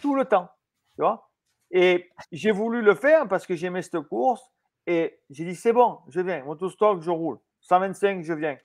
[0.00, 0.48] Tout le temps.
[0.94, 1.28] Tu vois
[1.72, 4.42] Et j'ai voulu le faire parce que j'aimais cette course.
[4.86, 6.44] Et j'ai dit, c'est bon, je viens.
[6.44, 7.38] Motostock, je roule.
[7.62, 8.56] 125, je viens.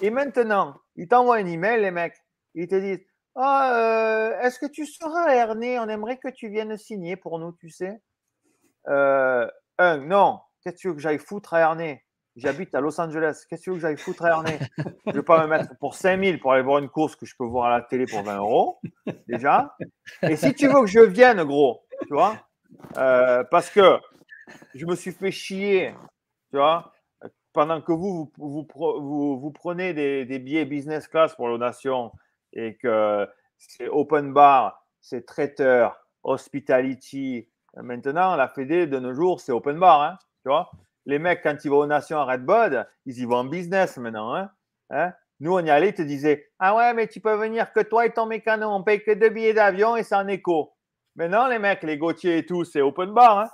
[0.00, 2.16] Et maintenant, ils t'envoient un email, les mecs.
[2.54, 3.04] Ils te disent,
[3.34, 7.52] ah, euh, est-ce que tu seras Ernest On aimerait que tu viennes signer pour nous,
[7.52, 8.00] tu sais.
[8.86, 10.38] Euh, un, non.
[10.62, 12.00] Qu'est-ce que tu veux que j'aille foutre à Ernest
[12.36, 13.44] J'habite à Los Angeles.
[13.48, 14.62] Qu'est-ce que tu veux que j'aille foutre à Ernest?
[14.76, 17.34] Je ne vais pas me mettre pour 5000 pour aller voir une course que je
[17.34, 18.78] peux voir à la télé pour 20 euros,
[19.26, 19.74] déjà.
[20.22, 22.36] Et si tu veux que je vienne, gros, tu vois,
[22.98, 23.98] euh, parce que
[24.74, 25.94] je me suis fait chier,
[26.50, 26.92] tu vois,
[27.54, 32.12] pendant que vous, vous, vous, vous prenez des, des, billets business class pour l'onation
[32.52, 33.26] et que
[33.56, 37.48] c'est open bar, c'est traiteur, hospitality.
[37.76, 40.70] Maintenant, la Fédé de nos jours, c'est open bar, hein, tu vois.
[41.06, 44.34] Les mecs, quand ils vont aux nations à Redbud, ils y vont en business maintenant,
[44.34, 44.50] hein,
[44.90, 45.12] hein.
[45.38, 48.06] Nous, on y allait, ils te disaient Ah ouais, mais tu peux venir que toi
[48.06, 50.72] et ton mécano, on paye que deux billets d'avion et c'est en écho.
[51.14, 53.38] Mais non, les mecs, les Gauthier et tout, c'est open bar.
[53.40, 53.50] Hein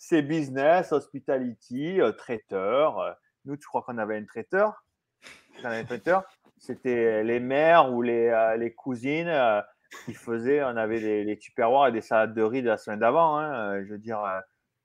[0.00, 2.98] c'est business, hospitality, euh, traiteur.
[2.98, 3.12] Euh.
[3.44, 4.82] nous, tu crois qu'on avait un traiteur?
[5.62, 6.24] Un traiteur?
[6.56, 9.30] C'était les mères ou les, euh, les cousines
[10.06, 13.00] qui faisaient, on avait les, les tupperwares et des salades de riz de la semaine
[13.00, 13.36] d'avant.
[13.36, 14.22] Hein, je veux dire,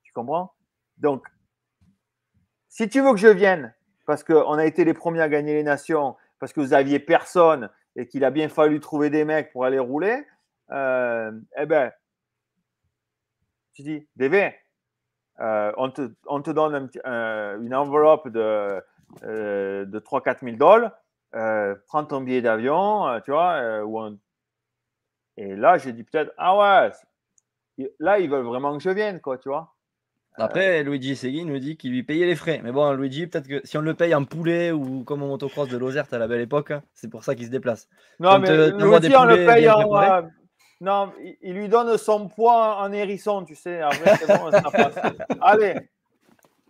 [0.02, 0.52] tu comprends?
[0.98, 1.26] Donc,
[2.68, 3.74] si tu veux que je vienne,
[4.06, 7.70] parce qu'on a été les premiers à gagner les nations, parce que vous aviez personne
[7.96, 10.24] et qu'il a bien fallu trouver des mecs pour aller rouler,
[10.70, 11.90] eh ben,
[13.76, 14.54] tu dis, DV,
[15.40, 18.82] euh, on, te, on, te, donne une enveloppe de,
[19.22, 20.92] euh, de 3-4 000 dollars,
[21.34, 23.60] euh, prends ton billet d'avion, tu vois.
[25.36, 26.88] Et là, j'ai dit peut-être, ah
[27.76, 29.75] ouais, là, ils veulent vraiment que je vienne, quoi, tu vois.
[30.38, 32.60] Après, Luigi Segui nous dit qu'il lui payait les frais.
[32.62, 35.68] Mais bon, Luigi, peut-être que si on le paye en poulet ou comme au motocross
[35.68, 37.88] de Lozerte à la belle époque, c'est pour ça qu'il se déplace.
[38.20, 40.28] Non, mais Luigi, on le paye en,
[40.80, 43.80] non, il lui donne son poids en hérisson, tu sais.
[45.40, 45.74] Allez,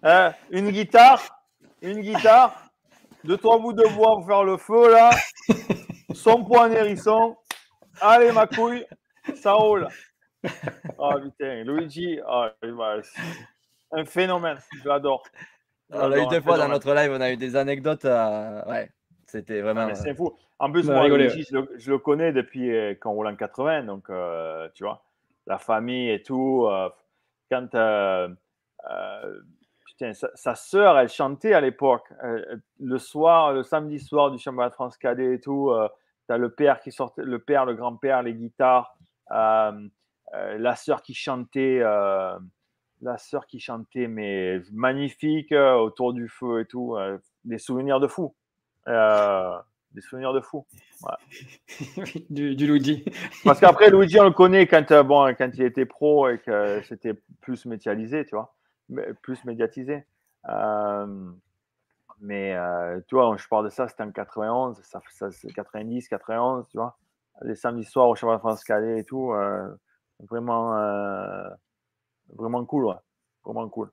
[0.03, 1.21] hein, une guitare,
[1.83, 2.55] une guitare,
[3.25, 5.11] deux, trois bouts de bois pour faire le feu, là.
[6.14, 7.37] Son poids en hérisson.
[8.01, 8.87] Allez, ma couille,
[9.35, 9.89] ça roule.
[10.99, 12.47] Oh putain, Luigi, oh,
[13.93, 15.22] un phénomène, je l'adore.
[15.91, 18.05] On l'a eu deux fois dans notre live, on a eu des anecdotes.
[18.05, 18.91] Ouais,
[19.26, 19.95] c'était vraiment.
[19.95, 20.37] c'est fou.
[20.59, 24.68] En plus, moi, je, le, connais depuis euh, quand on roule en 80, donc euh,
[24.74, 25.05] tu vois,
[25.47, 26.66] la famille et tout.
[26.66, 26.89] Euh,
[27.51, 27.68] quand
[29.84, 32.11] putain, sa, sœur, elle chantait à l'époque.
[32.80, 35.72] le soir, le samedi soir du championnat de France cadet et tout,
[36.26, 38.97] tu as le père qui sortait, le père, le grand-père, les guitares,
[39.30, 41.82] la sœur qui chantait.
[43.03, 46.97] La sœur qui chantait, mais magnifique, autour du feu et tout,
[47.45, 48.35] des souvenirs de fou
[49.97, 50.67] des souvenirs de fou.
[52.31, 53.05] du, Luigi.
[53.45, 56.83] Parce qu'après, Luigi, on le connaît quand, euh, bon, quand il était pro et que
[56.83, 58.55] c'était plus médiatisé, tu vois,
[59.23, 60.05] plus médiatisé.
[60.49, 61.31] Euh,
[62.21, 66.69] mais euh, tu vois, je parle de ça, c'était en 91, ça, ça, 90, 91,
[66.69, 66.99] tu vois.
[67.43, 69.33] Les samedis soirs au Cheval de France Calais et tout,
[70.21, 70.75] vraiment,
[72.35, 72.95] vraiment cool, ouais.
[73.45, 73.91] Vraiment cool.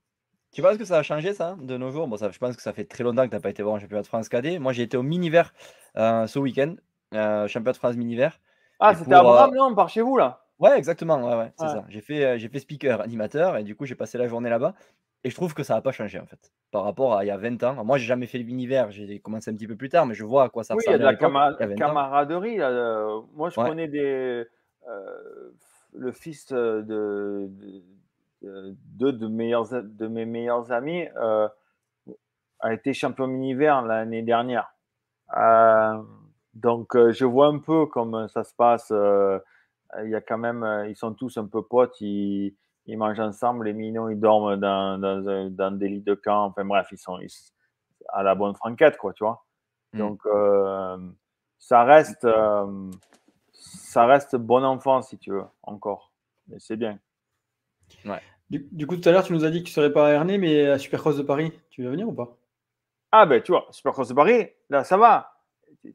[0.52, 2.08] Tu penses que ça a changé ça de nos jours?
[2.08, 3.76] Bon, ça, Je pense que ça fait très longtemps que tu n'as pas été voir
[3.76, 4.60] un championnat de France cadet.
[4.60, 5.54] Moi, j'ai été au mini-vert
[5.98, 6.76] euh, ce week-end,
[7.14, 8.40] euh, championnat de France mini-vert.
[8.80, 10.46] Ah, c'était à Bram, euh, non Par chez vous, là?
[10.60, 11.24] Ouais, exactement.
[11.24, 11.86] Ouais, ouais, c'est ça.
[11.90, 14.76] J'ai fait, j'ai fait speaker, animateur, et du coup, j'ai passé la journée là-bas.
[15.24, 17.32] Et je trouve que ça n'a pas changé, en fait, par rapport à il y
[17.32, 17.84] a 20 ans.
[17.86, 20.26] Moi, j'ai jamais fait le mini-vert, j'ai commencé un petit peu plus tard, mais je
[20.26, 20.90] vois à quoi ça ressemble.
[20.90, 22.58] Oui, il y a de la camaraderie.
[23.34, 24.46] moi, je connais des,
[25.96, 27.48] le fils de euh,
[28.44, 31.48] deux de, meilleurs, de mes meilleurs amis euh,
[32.60, 34.74] a été champion mini-vert l'année dernière.
[35.38, 36.02] Euh,
[36.54, 38.92] donc, je vois un peu comment ça se passe.
[38.92, 43.66] Il y a quand même, ils sont tous un peu potes, ils, ils mangent ensemble,
[43.66, 46.46] les mignons, ils dorment dans, dans, dans, des lits de camp.
[46.46, 47.20] Enfin bref, ils sont
[48.10, 49.44] à la bonne franquette, quoi, tu vois.
[49.94, 49.98] Mm.
[49.98, 50.22] Donc,
[51.58, 52.28] ça reste,
[53.54, 56.12] ça reste bon enfant, si tu veux, encore.
[56.48, 57.00] Mais c'est bien.
[58.06, 58.22] Ouais.
[58.60, 60.38] Du, coup, tout à l'heure, tu nous as dit que tu serais pas à Ernée,
[60.38, 62.38] mais à Supercross de Paris, tu veux venir ou pas?
[63.12, 65.34] Ah, ben tu vois, Supercross de Paris, là, ça va.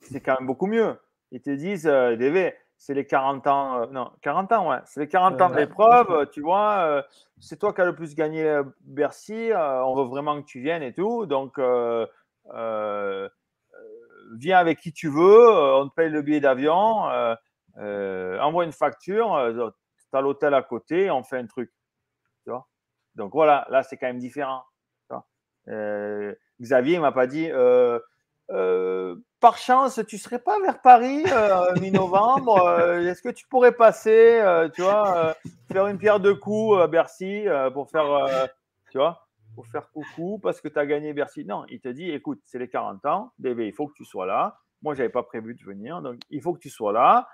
[0.02, 0.96] C'est quand même beaucoup mieux.
[1.30, 5.00] Ils te disent, euh, DV, c'est les 40 ans, euh, non, 40 ans, ouais, c'est
[5.00, 7.02] les 40 ans de l'épreuve, tu vois, euh,
[7.40, 10.84] c'est toi qui as le plus gagné euh, Bercy, on veut vraiment que tu viennes
[10.84, 11.58] et tout, donc
[14.38, 17.08] viens avec qui tu veux, on te paye le billet d'avion,
[17.76, 19.52] envoie une facture,
[20.10, 21.72] tu as l'hôtel à côté, on fait un truc.
[23.14, 24.64] Donc voilà, là, c'est quand même différent.
[26.60, 27.50] Xavier ne m'a pas dit
[29.40, 31.24] par chance, tu serais pas vers Paris
[31.80, 34.40] mi-novembre Est-ce que tu pourrais passer,
[34.74, 35.36] tu vois,
[35.70, 37.44] faire une pierre de coups à Bercy
[37.74, 38.48] pour faire,
[38.90, 41.44] tu vois, pour faire coucou parce que tu as gagné Bercy?
[41.44, 44.26] Non, il te dit, écoute, c'est les 40 ans, bébé, il faut que tu sois
[44.26, 44.58] là.
[44.82, 47.28] Moi, je n'avais pas prévu de venir, donc il faut que tu sois là.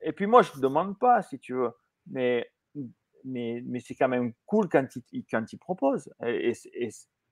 [0.00, 1.72] et puis moi, je ne te demande pas si tu veux,
[2.06, 2.50] mais,
[3.24, 6.12] mais, c'est quand même cool quand il, quand il propose.
[6.26, 6.52] Et,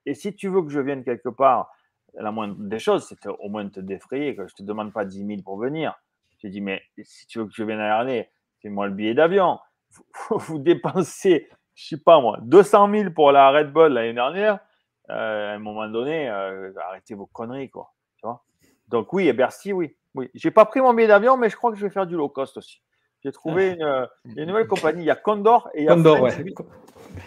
[0.05, 1.71] et si tu veux que je vienne quelque part,
[2.13, 4.91] la moindre des choses, c'est au moins de te défrayer, que je ne te demande
[4.91, 5.95] pas 10 000 pour venir.
[6.39, 8.29] Je dis, mais si tu veux que je vienne à l'année,
[8.61, 9.59] fais-moi le billet d'avion.
[10.29, 14.59] Vous, dépensez, je sais pas moi, 200 000 pour la Red Bull l'année dernière.
[15.09, 17.93] Euh, à un moment donné, euh, arrêtez vos conneries, quoi.
[18.17, 18.43] Tu vois?
[18.87, 19.95] Donc oui, à Bercy, oui.
[20.15, 20.29] oui.
[20.33, 22.29] J'ai pas pris mon billet d'avion, mais je crois que je vais faire du low
[22.29, 22.81] cost aussi.
[23.23, 25.03] J'ai trouvé une, une, nouvelle compagnie.
[25.03, 26.31] Il y a Condor et il y a Condor, ouais.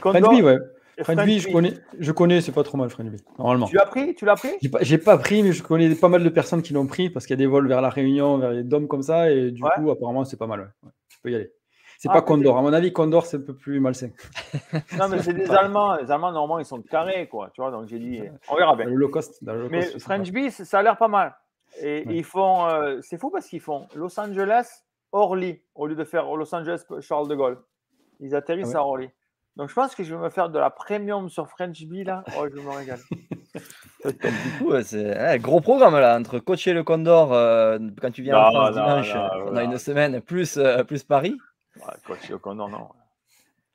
[0.01, 0.59] Condor, ouais.
[1.03, 3.67] Friendly, je connais, je connais, c'est pas trop mal Friendly, normalement.
[3.67, 4.53] Tu l'as pris Tu l'as pris?
[4.81, 7.35] J'ai pas, pris, mais je connais pas mal de personnes qui l'ont pris parce qu'il
[7.35, 9.91] y a des vols vers la Réunion, vers les DOM comme ça, et du coup,
[9.91, 10.73] apparemment, c'est pas mal.
[10.83, 10.91] Ouais.
[11.09, 11.51] Tu peux y aller.
[11.99, 12.59] C'est ah, pas Condor.
[12.59, 14.11] À mon avis, Condor, c'est un peu plus malsain.
[14.99, 15.97] non, mais c'est des Allemands.
[15.97, 17.51] Les Allemands, normalement, ils sont carrés, quoi.
[17.55, 18.87] Tu vois, donc j'ai dit, on verra bien.
[18.87, 19.43] le low cost.
[19.71, 21.35] mais French Bee, ça a l'air pas mal.
[21.81, 24.85] Et ils font, euh, c'est fou parce qu'ils font Los Angeles,
[25.15, 27.59] Orly, au lieu de faire Los Angeles, Charles de Gaulle.
[28.19, 29.09] Ils atterrissent ah à Orly.
[29.57, 32.25] Donc je pense que je vais me faire de la premium sur French Bee là.
[32.37, 32.99] Oh, je me régale.
[34.05, 38.39] du coup, c'est un gros programme là, entre coacher le Condor euh, quand tu viens
[38.39, 39.15] en France dimanche,
[39.47, 41.37] on a une semaine, plus, euh, plus Paris.
[41.77, 42.89] Ouais, coacher le Condor, non.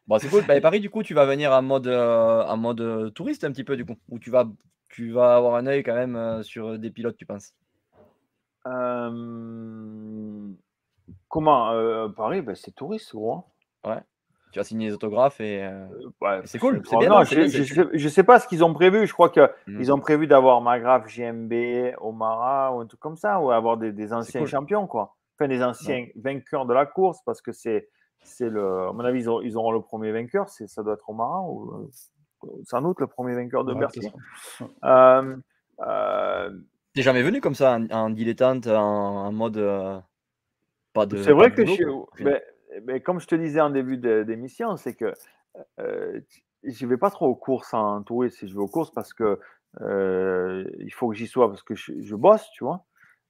[0.08, 0.44] Bon, c'est cool.
[0.46, 3.64] Bah, Paris, du coup, tu vas venir en mode, euh, en mode touriste un petit
[3.64, 4.46] peu, du coup, ou tu vas,
[4.90, 7.54] tu vas avoir un œil quand même sur des pilotes, tu penses?
[11.30, 13.46] Comment Paris, ben, c'est touriste, gros.
[13.86, 13.92] Hein.
[13.92, 14.02] Ouais
[14.52, 15.86] tu as signé les autographes et, euh,
[16.22, 16.82] ouais, c'est cool.
[16.86, 17.24] C'est bien.
[17.24, 19.06] je, ne sais pas ce qu'ils ont prévu.
[19.06, 19.92] Je crois qu'ils mmh.
[19.92, 21.54] ont prévu d'avoir Magraf, JMB,
[22.00, 25.16] Omara ou un truc comme ça, ou avoir des, anciens champions, quoi.
[25.36, 27.90] Enfin, des anciens vainqueurs de la course, parce que c'est,
[28.24, 30.50] c'est le, à mon avis, ils, auront le premier vainqueur.
[30.50, 31.90] C'est, ça doit être Omara ou
[32.44, 34.12] euh, sans doute le premier vainqueur de Bercy.
[34.84, 35.38] Euh,
[35.82, 36.50] euh,
[36.94, 39.58] T'es jamais venu comme ça en, dilettante, en, mode
[40.94, 41.22] pas de.
[41.22, 41.84] C'est vrai que je,
[42.86, 45.14] mais comme je te disais en début d'émission, c'est que
[45.80, 46.20] euh,
[46.64, 48.38] je ne vais pas trop aux courses en touriste.
[48.38, 49.40] Si je vais aux courses parce que
[49.82, 52.86] euh, il faut que j'y sois parce que je, bosse, tu vois.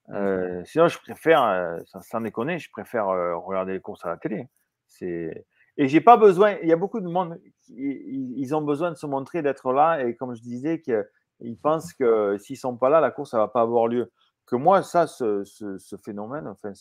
[0.08, 0.16] Mmh.
[0.16, 4.48] Euh, sinon, je préfère, euh, sans, déconner, je préfère regarder les courses à la télé.
[4.88, 5.46] C'est
[5.78, 6.58] et j'ai pas besoin.
[6.62, 10.04] Il y a beaucoup de monde qui ils ont besoin de se montrer, d'être là.
[10.04, 13.48] Et comme je disais, qu'ils pensent que s'ils sont pas là, la course, ça va
[13.48, 14.12] pas avoir lieu.
[14.46, 16.74] Que moi, ça, ce, ce, phénomène, enfin,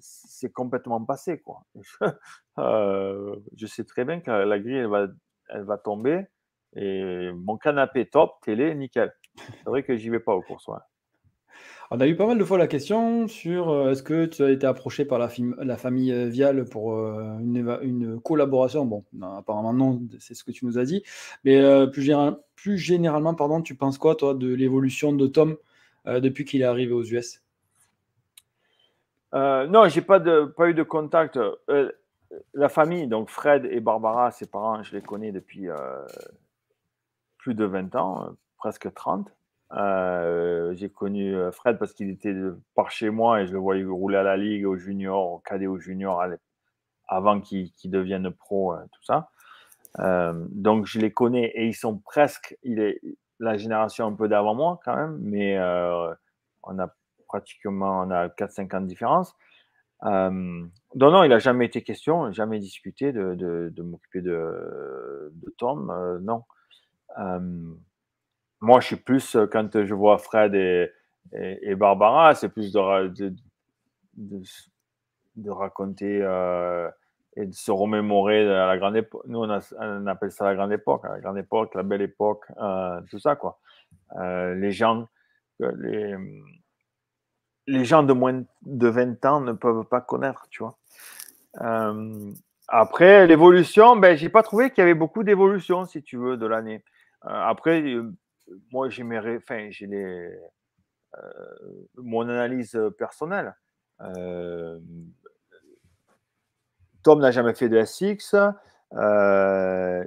[0.00, 1.40] c'est complètement passé.
[1.40, 1.64] Quoi.
[2.58, 5.06] Euh, je sais très bien que la grille, elle va,
[5.48, 6.26] elle va tomber.
[6.76, 9.10] Et mon canapé top, télé, nickel.
[9.38, 10.68] C'est vrai que j'y vais pas aux courses.
[11.90, 14.50] On a eu pas mal de fois la question sur euh, est-ce que tu as
[14.50, 15.28] été approché par la,
[15.78, 18.84] famille Vial pour une, collaboration?
[18.84, 21.02] Bon, apparemment non, c'est ce que tu nous as dit.
[21.44, 21.58] Mais
[21.90, 22.12] plus,
[22.54, 25.56] plus, généralement, pardon, tu penses quoi, toi, de l'évolution de Tom
[26.04, 27.41] depuis qu'il est arrivé aux US
[29.34, 31.36] euh, non, j'ai pas pas eu de contact.
[31.36, 31.90] Euh,
[32.54, 36.06] la famille, donc Fred et Barbara, ses parents, je les connais depuis euh,
[37.38, 39.30] plus de 20 ans, presque 30.
[40.74, 42.34] j'ai connu Fred parce qu'il était
[42.74, 45.66] par chez moi et je le voyais rouler à la ligue, au junior, au cadet,
[45.66, 46.24] au junior,
[47.06, 49.28] avant qu'il devienne pro, tout ça.
[49.98, 53.00] donc je les connais et ils sont presque, il est
[53.40, 55.58] la génération un peu d'avant moi quand même, mais
[56.62, 56.88] on a
[57.32, 59.34] pratiquement, on a 4-5 ans de différence.
[60.04, 65.54] Euh, non, non, il n'a jamais été question, jamais discuté de, de, m'occuper de, de,
[65.56, 66.42] Tom, euh, non.
[67.18, 67.40] Euh,
[68.60, 70.90] moi, je suis plus, quand je vois Fred et,
[71.32, 73.32] et, Barbara, c'est plus de,
[74.16, 76.16] de, raconter
[77.36, 79.22] et de se remémorer à la grande époque.
[79.26, 82.44] Nous, on, appelle ça la grande époque, la grande époque, la belle époque,
[83.08, 83.58] tout ça, quoi.
[84.16, 85.08] les gens,
[85.60, 86.14] les,
[87.66, 90.78] les gens de moins de 20 ans ne peuvent pas connaître, tu vois.
[91.60, 92.32] Euh,
[92.68, 96.46] après, l'évolution, ben, j'ai pas trouvé qu'il y avait beaucoup d'évolution, si tu veux, de
[96.46, 96.84] l'année.
[97.24, 98.12] Euh, après, euh,
[98.70, 99.04] moi, j'ai
[99.70, 100.38] j'ai
[101.96, 103.54] mon analyse personnelle.
[107.02, 108.34] Tom n'a jamais fait de SX.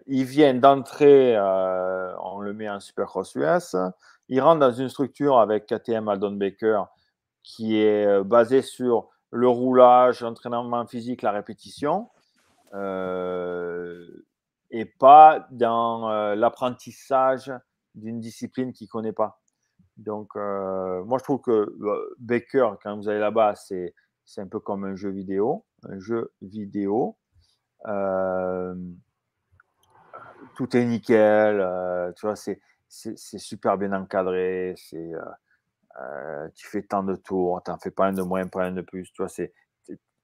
[0.07, 3.75] il vient d'entrer, on le met en Supercross US.
[4.27, 6.83] Il rentre dans une structure avec KTM Aldon Baker
[7.45, 12.09] qui est euh, basé sur le roulage, l'entraînement physique, la répétition.
[12.73, 14.05] Euh,
[14.71, 17.53] et pas dans l'apprentissage
[17.93, 19.39] d'une discipline qu'il ne connaît pas.
[19.95, 21.73] Donc, moi, je trouve que
[22.19, 23.93] Baker, quand vous allez là-bas, c'est
[24.37, 25.65] un peu comme un jeu vidéo.
[25.83, 27.15] Un jeu vidéo.
[30.55, 32.13] tout est nickel.
[32.17, 34.73] tu vois, c'est super bien encadré.
[34.77, 35.13] C'est
[36.01, 38.71] euh, tu fais tant de tours, tu n'en fais pas un de moins, pas un
[38.71, 39.11] de plus.
[39.13, 39.53] Tu c'est,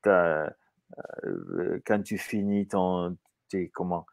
[0.08, 0.50] euh,
[1.86, 2.68] quand tu finis
[3.50, 4.06] tes, comment,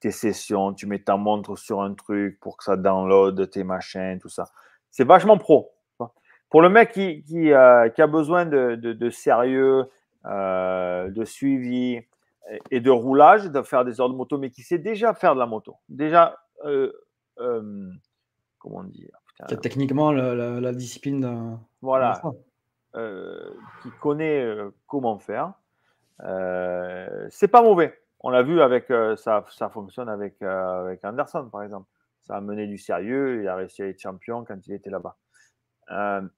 [0.00, 4.18] tes sessions, tu mets ta montre sur un truc pour que ça download tes machins,
[4.20, 4.44] tout ça.
[4.90, 5.72] C'est vachement pro.
[6.50, 9.90] Pour le mec qui, euh, qui a besoin de, de, sérieux,
[10.24, 11.98] de suivi
[12.70, 15.46] et de roulage, de faire des ordres moto, mais qui sait déjà faire de la
[15.46, 16.38] moto, déjà,
[18.58, 19.21] comment dire,
[19.60, 21.58] techniquement la, discipline.
[21.80, 22.20] Voilà.
[22.94, 25.54] Euh, qui connaît euh, comment faire.
[26.24, 27.98] Euh, c'est pas mauvais.
[28.20, 31.88] On l'a vu avec ça, ça fonctionne avec, avec Anderson par exemple.
[32.20, 33.42] Ça a mené du sérieux.
[33.42, 35.16] Il a réussi à être champion quand il était là-bas.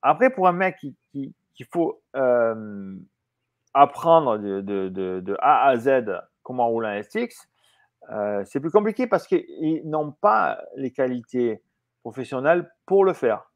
[0.00, 0.76] après, pour un mec
[1.11, 2.00] qui, qu'il faut
[3.74, 6.05] apprendre de, de, de, A à Z
[6.42, 7.48] comment rouler un SX,
[8.44, 11.64] c'est plus compliqué parce qu'ils n'ont pas les qualités
[12.05, 13.50] professionnels pour le faire.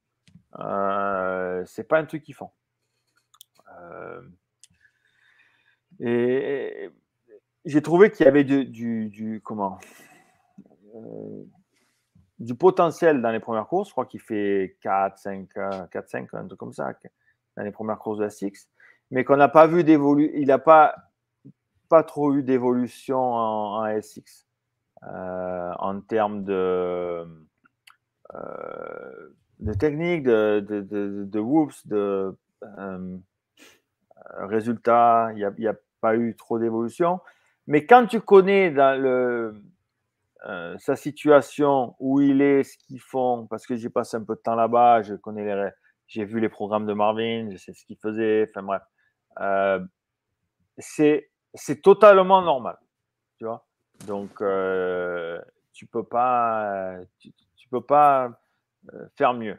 [0.59, 2.51] Euh, c'est pas un truc qu'ils font.
[3.79, 4.23] Euh,
[6.01, 6.91] et,
[7.67, 9.79] j'ai trouvé qu'il y avait du, comment
[10.95, 11.45] euh,
[12.39, 13.89] du potentiel dans les premières courses.
[13.89, 15.49] Je crois qu'il fait 4, 5,
[15.91, 16.95] 4, 5, un truc comme ça,
[17.55, 18.71] dans les premières courses de la Six.
[19.11, 20.33] Mais qu'on n'a pas vu d'évolution.
[20.35, 20.95] Il n'a pas,
[21.91, 24.47] pas trop eu d'évolution en, en, SX.
[25.03, 27.27] en termes de euh,
[28.35, 33.19] de techniques, de, de, de, whoops, de euh,
[34.41, 35.31] résultats.
[35.35, 37.21] Il n'y a, pas eu trop d'évolution.
[37.67, 39.61] Mais quand tu connais dans le,
[40.47, 44.37] euh, sa situation, où il est, ce qu'ils font, parce que j'ai passé un peu
[44.37, 45.71] de temps là-bas, je connais les,
[46.07, 48.83] j'ai vu les programmes de Marvin, je sais ce qu'il faisait, enfin bref,
[49.41, 49.81] euh,
[50.79, 52.79] c'est, c'est totalement normal,
[53.39, 53.67] tu vois.
[54.07, 55.41] Donc, euh,
[55.73, 56.99] tu peux pas,
[57.69, 58.41] tu peux pas
[58.95, 59.59] euh, faire mieux.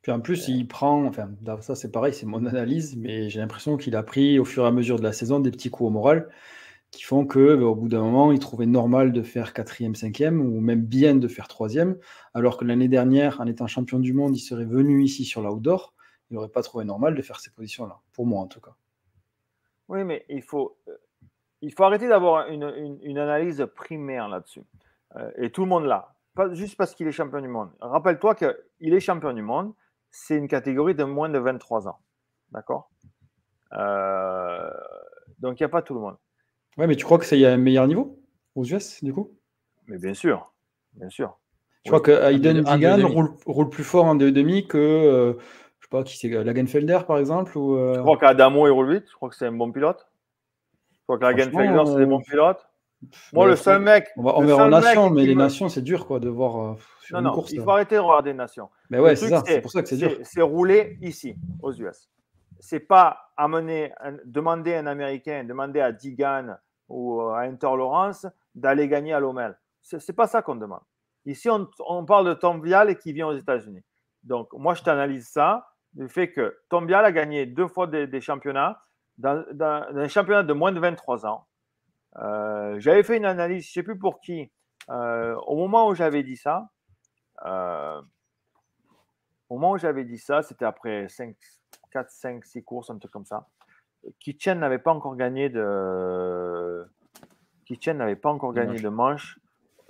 [0.00, 3.76] Puis en plus, il prend, enfin, ça c'est pareil, c'est mon analyse, mais j'ai l'impression
[3.76, 5.90] qu'il a pris au fur et à mesure de la saison des petits coups au
[5.90, 6.28] moral
[6.90, 10.40] qui font que bah, au bout d'un moment, il trouvait normal de faire quatrième, cinquième,
[10.40, 11.96] ou même bien de faire troisième,
[12.34, 15.94] alors que l'année dernière, en étant champion du monde, il serait venu ici sur l'outdoor,
[16.30, 18.74] il n'aurait pas trouvé normal de faire ces positions-là, pour moi en tout cas.
[19.88, 20.96] Oui, mais il faut, euh,
[21.62, 24.62] il faut arrêter d'avoir une, une, analyse primaire là-dessus.
[25.16, 27.70] Euh, et tout le monde l'a pas juste parce qu'il est champion du monde.
[27.80, 29.72] Rappelle-toi qu'il est champion du monde,
[30.10, 31.98] c'est une catégorie de moins de 23 ans.
[32.50, 32.90] D'accord?
[33.72, 34.70] Euh,
[35.38, 36.16] Donc, il n'y a pas tout le monde.
[36.76, 38.18] Ouais, mais tu crois qu'il y a un meilleur niveau
[38.54, 39.30] aux US, du coup?
[39.88, 40.52] Mais bien sûr,
[40.94, 41.38] bien sûr.
[41.84, 43.08] Je crois que Aiden Digan
[43.46, 45.32] roule, plus fort en demi que, euh,
[45.80, 48.94] je sais pas, qui c'est, Lagenfelder, par exemple ou, euh, Je crois qu'Adamo, il roule
[48.94, 49.08] vite.
[49.08, 50.06] Je crois que c'est un bon pilote.
[50.92, 52.68] Je crois que Lagenfelder, c'est un bon pilote.
[53.32, 54.08] Moi, le seul mec.
[54.16, 56.74] On va, on verra en nation, mais les nations, c'est dur quoi, de voir euh,
[57.00, 58.68] sur non, une non, Il faut arrêter de regarder les nations.
[58.90, 59.42] Mais ouais, c'est ça.
[59.46, 60.16] C'est pour ça que c'est dur.
[60.22, 62.08] C'est rouler ici, aux US.
[62.60, 63.92] C'est pas amener,
[64.24, 66.56] demander à un Américain, demander à Digan
[66.88, 69.58] ou à Inter Lawrence d'aller gagner à Lomel.
[69.82, 70.82] C'est pas ça qu'on demande.
[71.26, 73.82] Ici, on, on, parle de Tom Vial qui vient aux États-Unis.
[74.22, 75.66] Donc, moi, je t'analyse ça,
[75.96, 78.80] le fait que Tom Vial a gagné deux fois des, des championnats
[79.18, 81.46] dans, dans, un championnat de moins de 23 ans
[82.18, 84.50] euh, j'avais fait une analyse, je ne sais plus pour qui,
[84.90, 86.68] euh, au moment où j'avais dit ça,
[87.46, 88.00] euh,
[89.48, 91.34] au moment où j'avais dit ça, c'était après 5,
[91.90, 93.46] 4, 5, 6 courses, un truc comme ça.
[94.18, 96.84] Kitchen n'avait pas encore gagné de.
[97.66, 99.38] Kitchen n'avait pas encore gagné de manche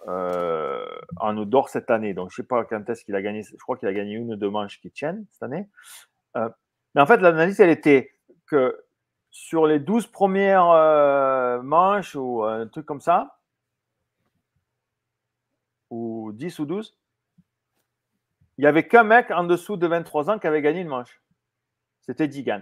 [0.07, 2.13] en outdoor cette année.
[2.13, 3.43] Donc, je ne sais pas quand est-ce qu'il a gagné.
[3.43, 5.67] Je crois qu'il a gagné une ou deux manches Kitchen cette année.
[6.35, 8.13] Mais en fait, l'analyse, elle était
[8.47, 8.85] que
[9.33, 13.39] sur les 12 premières euh, manches ou un truc comme ça,
[15.91, 16.97] ou 10 ou 12,
[18.59, 21.23] il n'y avait qu'un mec en dessous de 23 ans qui avait gagné une manche.
[22.03, 22.61] C'était Digan.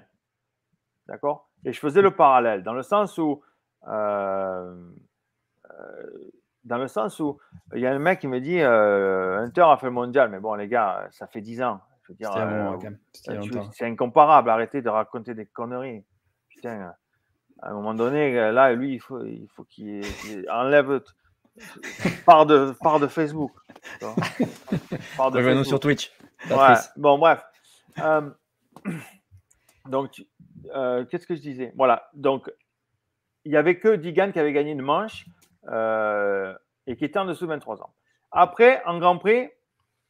[1.08, 1.50] D'accord?
[1.64, 3.42] Et je faisais le parallèle, dans le sens où.
[3.88, 4.90] Euh,
[5.70, 6.30] euh,
[6.62, 7.40] dans le sens où
[7.74, 10.54] il y a un mec qui me dit Hunter a fait le mondial, mais bon,
[10.54, 11.80] les gars, ça fait 10 ans.
[13.72, 14.50] c'est incomparable.
[14.50, 16.04] Arrêtez de raconter des conneries
[16.68, 16.94] à
[17.62, 20.04] un moment donné, là, lui, il faut, il faut qu'il
[20.50, 21.02] enlève
[22.26, 23.52] part de, part de Facebook.
[25.18, 26.12] Revenons sur Twitch.
[26.50, 26.74] Ouais.
[26.96, 27.44] Bon, bref.
[27.98, 28.30] Euh,
[29.86, 30.24] donc,
[30.74, 31.72] euh, qu'est-ce que je disais?
[31.76, 32.08] Voilà.
[32.14, 32.50] Donc,
[33.44, 35.26] il n'y avait que Digan qui avait gagné une manche.
[35.68, 36.54] Euh,
[36.86, 37.94] et qui étaient en dessous de 23 ans.
[38.32, 39.52] Après, en Grand Prix, tu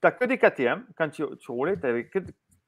[0.05, 0.85] n'as que des KTM.
[0.97, 2.21] Quand tu, roulais, tu n'avais que,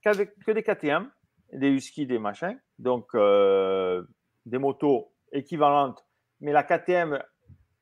[0.02, 1.09] que, des KTM,
[1.53, 2.59] des Husky, des machins.
[2.79, 4.03] Donc, euh,
[4.47, 6.05] des motos équivalentes.
[6.41, 7.23] Mais la KTM,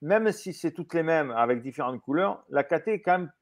[0.02, 3.32] même si c'est toutes les mêmes avec différentes couleurs, la KT est quand même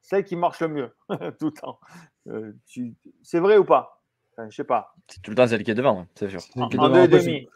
[0.00, 0.96] celle qui marche le mieux
[1.38, 1.80] tout le temps.
[2.28, 2.52] Euh,
[3.22, 3.99] c'est vrai ou pas?
[4.48, 4.94] Je sais pas.
[5.08, 6.40] C'est tout le temps celle qui est devant, c'est sûr.
[6.56, 7.48] En, en deux demi.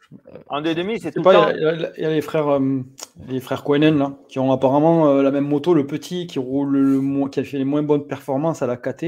[0.49, 1.49] En deux et demi, c'est tout le temps.
[1.51, 2.81] Il y, a les frères, euh,
[3.29, 7.29] les frères là, qui ont apparemment euh, la même moto, le petit qui roule le
[7.29, 9.05] qui a fait les moins bonnes performances à la KT.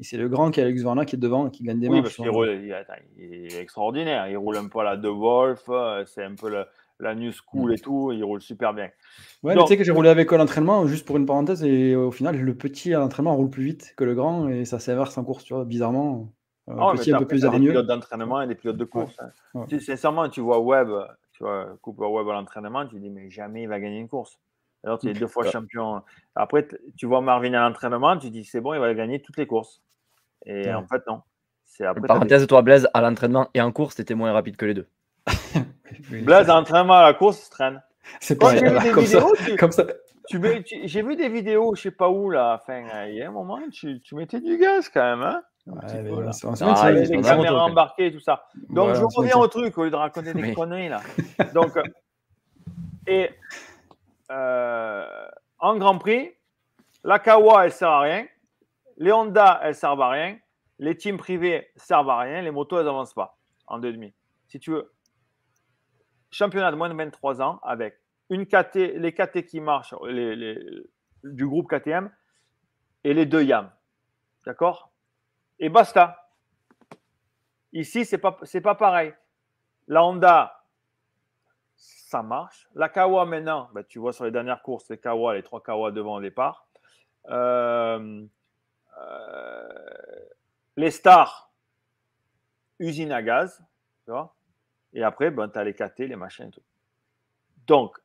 [0.00, 1.88] Et c'est le grand qui est Alex Varna qui est devant et qui gagne des
[1.88, 2.72] oui, Parce qu'il roule, il,
[3.22, 4.26] est extraordinaire.
[4.28, 5.70] Il roule un peu à la De Wolf.
[6.06, 6.64] C'est un peu le,
[7.02, 8.88] la New School et tout, il roule super bien.
[9.42, 11.94] Ouais, tu sais que j'ai roulé avec eux à l'entraînement, juste pour une parenthèse, et
[11.96, 15.18] au final, le petit à l'entraînement roule plus vite que le grand, et ça s'inverse
[15.18, 16.32] en course, tu vois, bizarrement.
[16.74, 17.60] Le oh, petit un peu plus hargneux.
[17.60, 19.14] Des pilotes d'entraînement et des pilotes de course.
[19.54, 19.66] Hein.
[19.80, 20.90] sincèrement, tu vois Webb,
[21.32, 24.38] tu vois Cooper Webb à l'entraînement, tu dis, mais jamais il va gagner une course.
[24.84, 26.02] Alors, tu es deux fois champion.
[26.34, 26.66] Après,
[26.96, 29.80] tu vois Marvin à l'entraînement, tu dis, c'est bon, il va gagner toutes les courses.
[30.44, 31.22] Et en fait, non.
[31.80, 34.74] Après, Parenthèse, toi, Blaise, à l'entraînement et en course, tu étais moins rapide que les
[34.74, 34.88] deux.
[36.10, 37.82] Blaise, entraînement à la course, il se traîne.
[38.20, 38.52] C'est pas
[38.92, 39.24] comme, ça,
[39.58, 39.86] comme ça.
[40.28, 42.60] J'ai vu des vidéos, je sais pas où, là.
[42.60, 45.22] Enfin, il y a un moment, tu, tu mettais du gaz quand même.
[45.22, 48.46] Hein ouais, ah, caméras embarquées et tout ça.
[48.68, 51.00] Donc, je reviens au truc au lieu de raconter des conneries, là.
[51.54, 51.82] Donc, euh,
[53.06, 53.30] et
[54.30, 55.26] euh,
[55.58, 56.30] en Grand Prix,
[57.04, 58.26] la Kawa, elle sert à rien.
[58.96, 60.38] Les Honda, elles servent à rien.
[60.78, 62.42] Les teams privés servent à rien.
[62.42, 64.12] Les motos, elles n'avancent pas en deux demi.
[64.48, 64.92] Si tu veux,
[66.30, 67.98] championnat de moins de 23 ans avec
[68.30, 70.58] une KT, les KT qui marchent les,
[71.24, 72.10] du groupe KTM
[73.04, 73.70] et les deux YAM.
[74.46, 74.91] D'accord?
[75.62, 76.28] Et basta.
[77.72, 79.14] Ici, ce n'est pas, pareil.
[79.86, 80.64] La Honda,
[81.76, 82.68] ça marche.
[82.74, 85.92] La Kawa maintenant, bah, tu vois sur les dernières courses, les Kawa, les trois Kawa
[85.92, 86.66] devant au départ.
[87.30, 88.26] Euh,
[88.98, 89.68] euh,
[90.76, 91.52] les stars,
[92.80, 93.64] usine à gaz.
[94.92, 96.62] Et après, ben, tu as les KT, les machins et tout.
[97.68, 97.96] Donc,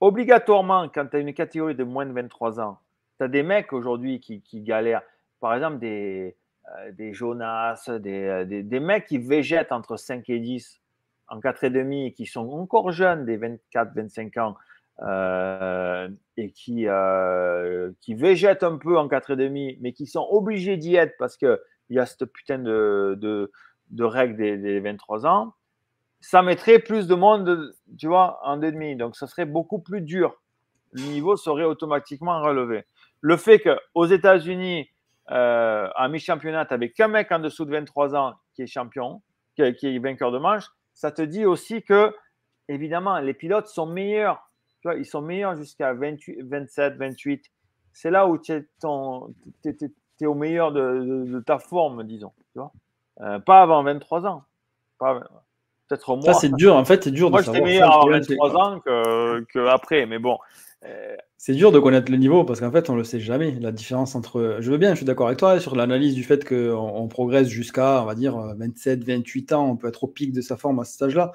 [0.00, 2.78] obligatoirement, quand tu as une catégorie de moins de 23 ans,
[3.18, 5.02] tu as des mecs aujourd'hui qui, galèrent.
[5.46, 6.36] Par exemple, des,
[6.76, 10.82] euh, des Jonas, euh, des, des, mecs qui végètent entre 5 et 10
[11.28, 14.56] en 4,5 et qui sont encore jeunes, des 24-25 ans,
[15.02, 16.88] euh, et qui,
[18.00, 21.56] qui végètent un peu en 4,5, mais qui sont obligés d'y être parce qu'il
[21.90, 23.16] y a cette putain de,
[23.90, 25.52] de règles des, 23 ans,
[26.20, 28.96] ça mettrait plus de monde, tu vois, en demi.
[28.96, 30.42] Donc, ça serait beaucoup plus dur.
[30.90, 32.84] Le niveau serait automatiquement relevé.
[33.20, 34.88] Le fait qu'aux États-Unis,
[35.30, 39.22] euh, en mi-championnat, tu n'avais qu'un mec en dessous de 23 ans qui est champion,
[39.56, 42.14] qui est, vainqueur de manche, ça te dit aussi que,
[42.68, 44.50] évidemment, les pilotes sont meilleurs.
[44.80, 47.44] Tu vois, ils sont meilleurs jusqu'à 27, 28.
[47.92, 52.32] C'est là où tu es, au meilleur de, ta forme, disons.
[52.52, 52.72] Tu vois
[53.22, 54.44] euh, pas avant 23 ans.
[54.98, 56.76] Peut-être Ça, c'est dur.
[56.76, 57.62] En fait, c'est dur moi, de savoir.
[57.62, 60.02] Moi, meilleur avant 23 ans qu'après.
[60.02, 60.38] Que mais bon.
[60.84, 63.52] Euh, c'est dur de connaître le niveau parce qu'en fait, on le sait jamais.
[63.60, 64.58] La différence entre.
[64.60, 67.48] Je veux bien, je suis d'accord avec toi sur l'analyse du fait qu'on on progresse
[67.48, 69.70] jusqu'à, on va dire, 27, 28 ans.
[69.70, 71.32] On peut être au pic de sa forme à cet âge-là.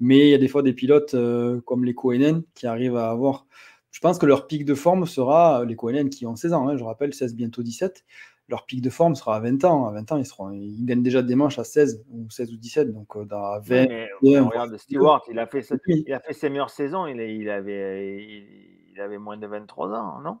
[0.00, 3.10] Mais il y a des fois des pilotes euh, comme les Koenen qui arrivent à
[3.10, 3.46] avoir.
[3.90, 6.68] Je pense que leur pic de forme sera les Koenen qui ont 16 ans.
[6.68, 8.04] Hein, je rappelle, 16, bientôt 17
[8.50, 9.86] leur pic de forme sera à 20 ans.
[9.86, 12.56] À 20 ans, ils, seront, ils gagnent déjà des manches à 16 ou 16 ou
[12.56, 12.92] 17.
[12.92, 13.86] Donc, euh, dans 20.
[14.22, 17.06] regarde Stewart, il a, fait, il a fait ses meilleures saisons.
[17.06, 20.38] Il, il avait, il, avait moins de 23 ans, non?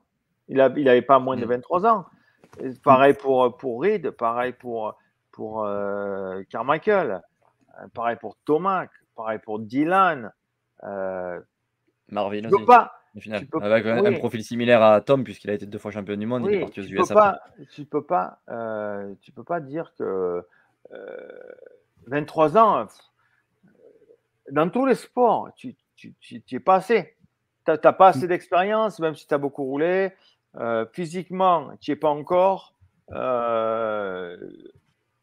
[0.48, 1.86] Il n'avait il pas moins de 23 mm.
[1.86, 2.06] ans.
[2.82, 4.98] Pareil pour, pour Reed, pareil pour,
[5.30, 7.22] pour euh, Carmichael,
[7.78, 10.32] euh, pareil pour Thomas, pareil pour Dylan.
[10.82, 11.40] Euh,
[12.08, 12.64] Marvin aussi.
[12.64, 13.00] Pas,
[13.60, 16.54] avec un, profil similaire à Tom, puisqu'il a été deux fois champion du monde, il
[16.54, 17.40] est parti aux US pas,
[17.72, 20.44] Tu peux pas, euh, tu peux pas dire que
[22.06, 22.86] 23 euh, ans,
[24.52, 27.16] dans tous les sports, tu, tu, tu, es pas assez.
[27.66, 30.12] Tu n'as pas assez d'expérience, même si tu as beaucoup roulé.
[30.56, 32.74] Euh, physiquement, tu n'y es pas encore.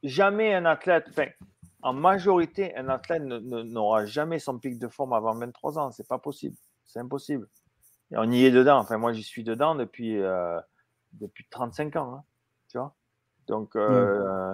[0.03, 1.27] jamais un athlète, enfin,
[1.81, 5.91] en majorité, un athlète n'aura jamais son pic de forme avant 23 ans.
[5.91, 6.55] C'est pas possible.
[6.85, 7.47] C'est impossible
[8.15, 8.77] on y est dedans.
[8.77, 10.59] Enfin, moi, j'y suis dedans depuis, euh,
[11.13, 12.13] depuis 35 ans.
[12.15, 12.23] Hein,
[12.69, 12.93] tu vois
[13.47, 13.75] Donc.
[13.75, 14.53] Euh,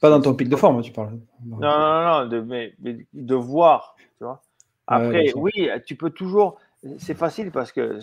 [0.00, 1.18] pas dans ton pic de forme, tu parles.
[1.44, 3.96] Non, non, non, de, mais, de voir.
[4.18, 4.42] Tu vois
[4.86, 6.58] Après, oui, tu peux toujours.
[6.98, 7.98] C'est facile parce que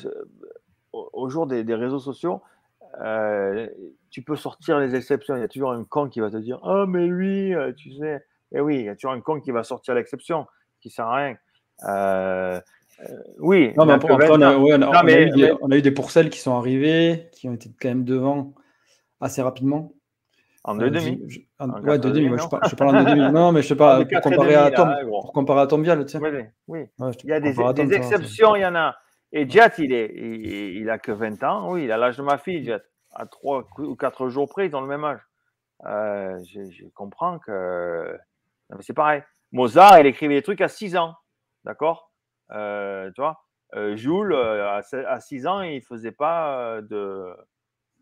[0.93, 2.41] au, jour des, réseaux sociaux,
[3.01, 3.67] euh,
[4.09, 5.35] tu peux sortir les exceptions.
[5.35, 8.23] Il y a toujours un con qui va te dire Ah, mais lui, tu sais.
[8.51, 10.45] Et eh oui, il y a toujours un con qui va sortir l'exception,
[10.79, 12.61] qui sert à rien.
[13.39, 13.73] oui.
[13.75, 16.39] Non, mais après, on, a, on, a, eu des, on, a, eu des, pourcelles qui
[16.39, 18.53] sont arrivées, qui ont été quand même devant
[19.19, 19.91] assez rapidement.
[20.67, 22.27] En 2,5 Ouais, 2,5.
[22.27, 23.31] Moi, je, je, parle en 2,5.
[23.31, 26.19] Non, mais je sais pas, pour comparer, à Tom, pour comparer à Tom Vial, tiens.
[26.21, 26.29] Oui,
[26.67, 26.79] oui.
[26.97, 28.95] Ouais, il y a des, des exceptions, il y en a.
[29.31, 31.71] Et Jet, il, est, il, il, a que 20 ans.
[31.71, 32.81] Oui, il a l'âge de ma fille, Jet.
[33.13, 35.21] À 3 ou 4 jours près, ils ont le même âge.
[35.85, 38.17] Euh, je, je, comprends que.
[38.79, 39.21] C'est pareil.
[39.51, 41.15] Mozart, il écrivait des trucs à 6 ans.
[41.63, 42.11] D'accord?
[42.51, 43.45] Euh, Tu vois?
[43.75, 47.35] Euh, Jules, euh, à 6 ans, il ne faisait pas euh, de.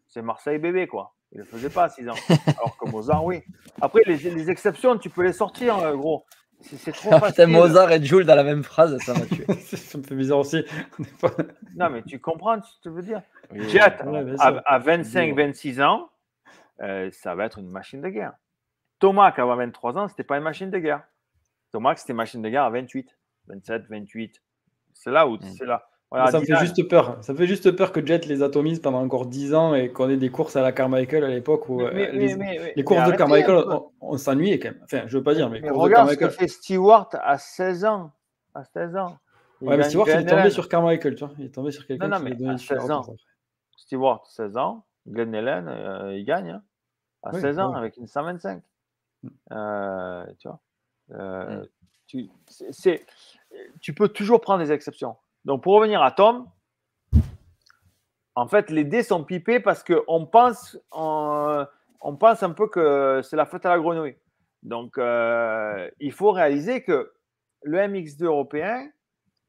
[0.07, 1.13] C'est Marseille bébé, quoi.
[1.33, 2.15] Il ne le faisait pas à 6 ans.
[2.57, 3.41] Alors que Mozart, oui.
[3.81, 6.25] Après, les, les exceptions, tu peux les sortir, gros.
[6.61, 7.47] C'est trop ah, facile.
[7.47, 9.45] Mozart et Jules dans la même phrase, ça m'a tué.
[9.63, 10.63] ça me fait bizarre aussi.
[11.75, 13.21] non, mais tu comprends ce que tu veux dire.
[13.51, 16.09] Jet, à, 25-26 ans,
[16.81, 18.33] euh, ça va être une machine de guerre.
[18.99, 21.03] Thomas, qui avait 23 ans, c'était pas une machine de guerre.
[21.71, 23.09] Thomas, c'était une machine de guerre à 28,
[23.47, 24.41] 27, 28.
[24.93, 25.41] C'est là où, hmm.
[25.57, 27.17] c'est là ça me fait juste peur.
[27.21, 30.17] Ça fait juste peur que Jet les atomise pendant encore 10 ans et qu'on ait
[30.17, 33.65] des courses à la Carmichael à l'époque où euh, les, courses de Carmichael,
[33.99, 34.79] on, s'ennuyait quand même.
[34.83, 38.11] Enfin, je veux pas dire, mais, regarde ce que fait Stewart à 16 ans.
[38.53, 39.17] À 16 ans.
[39.61, 41.33] ouais, mais Stewart, il est tombé sur Carmichael, tu vois.
[41.39, 43.15] Il est tombé sur quelqu'un qui lui a donné 16 ans.
[43.75, 44.85] Stewart, 16 ans.
[45.07, 46.51] Glenn Helen, euh, il gagne.
[46.51, 46.63] Hein,
[47.23, 48.61] à 16 ans avec une 125.
[49.23, 49.29] Mm.
[49.51, 50.59] Euh, tu vois.
[51.09, 51.65] Mm.
[52.07, 52.29] tu,
[53.81, 55.15] tu peux toujours prendre des exceptions.
[55.45, 56.47] Donc, pour revenir à Tom,
[58.35, 61.67] en fait, les dés sont pipés parce qu'on pense, on,
[62.19, 64.17] pense un peu que c'est la faute à la grenouille.
[64.63, 67.13] Donc, euh, il faut réaliser que
[67.61, 68.89] le MX2 européen,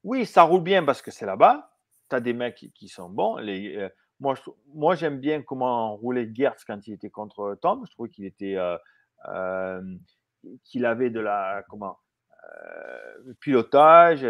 [0.03, 1.71] oui, ça roule bien parce que c'est là-bas.
[2.11, 3.39] Tu as des mecs qui, sont bons.
[3.39, 3.89] Euh,
[4.21, 4.35] moi,
[4.75, 7.85] moi j'aime bien comment roulait Gertz quand il était contre Tom.
[7.87, 9.81] Je trouvais qu'il était, euh,
[10.65, 11.99] qu'il avait de la, comment,
[13.41, 14.25] pilotage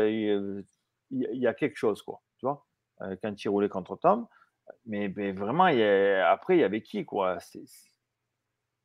[1.14, 2.64] il y, a quelque chose, quoi, tu vois,
[3.02, 4.26] euh, quand il roulait contre Tom.
[4.86, 7.38] Mais, vraiment, il après, il y avait qui, quoi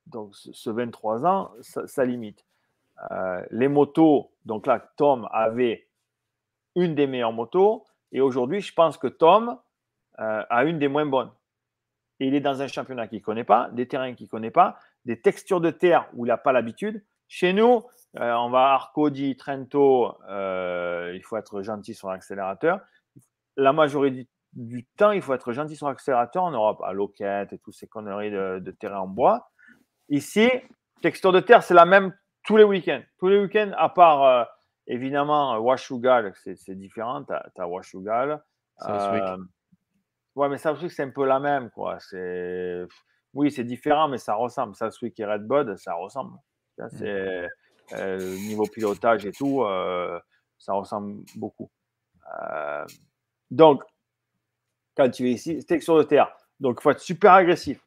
[0.06, 2.46] Donc, ce 23 ans, ça, limite.
[3.12, 5.88] Euh, les motos, donc là, Tom avait
[6.76, 9.58] une des meilleures motos, et aujourd'hui, je pense que Tom
[10.20, 11.32] euh, a une des moins bonnes.
[12.20, 14.78] Il est dans un championnat qu'il ne connaît pas, des terrains qu'il ne connaît pas,
[15.06, 17.04] des textures de terre où il n'a pas l'habitude.
[17.30, 17.84] Chez nous,
[18.18, 22.82] euh, on va à Arcodi, Trento, euh, il faut être gentil sur l'accélérateur.
[23.56, 27.60] La majorité du, temps, il faut être gentil sur l'accélérateur en Europe, à Loquette et
[27.60, 29.52] toutes ces conneries de, terrain en bois.
[30.10, 30.50] Ici,
[31.04, 33.04] texture de terre, c'est la même tous les week-ends.
[33.20, 34.44] Tous les week-ends, à part euh,
[34.88, 37.24] évidemment Washugal, c'est différent.
[37.26, 38.44] Tu as, Washugal.
[38.88, 39.38] Euh,
[40.36, 41.70] ouais, mais Southwick, c'est un peu la même.
[41.70, 42.00] quoi.
[43.36, 44.74] Oui, c'est différent, mais ça ressemble.
[44.76, 46.36] Southwick et Red Bud, ça ressemble.
[46.86, 46.98] Mm.
[46.98, 47.48] C'est.
[47.94, 50.20] Euh, niveau pilotage et tout, euh,
[50.58, 51.70] ça ressemble beaucoup.
[52.42, 52.86] Euh,
[53.50, 53.84] donc,
[54.96, 56.36] quand tu es ici, c'est sur le terre.
[56.60, 57.84] Donc, il faut être super agressif.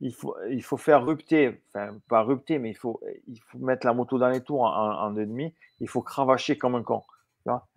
[0.00, 3.86] il, faut, il faut faire rupter, enfin, pas rupter, mais il faut, il faut mettre
[3.86, 5.54] la moto dans les tours en, en, demi.
[5.80, 7.02] Il faut cravacher comme un con.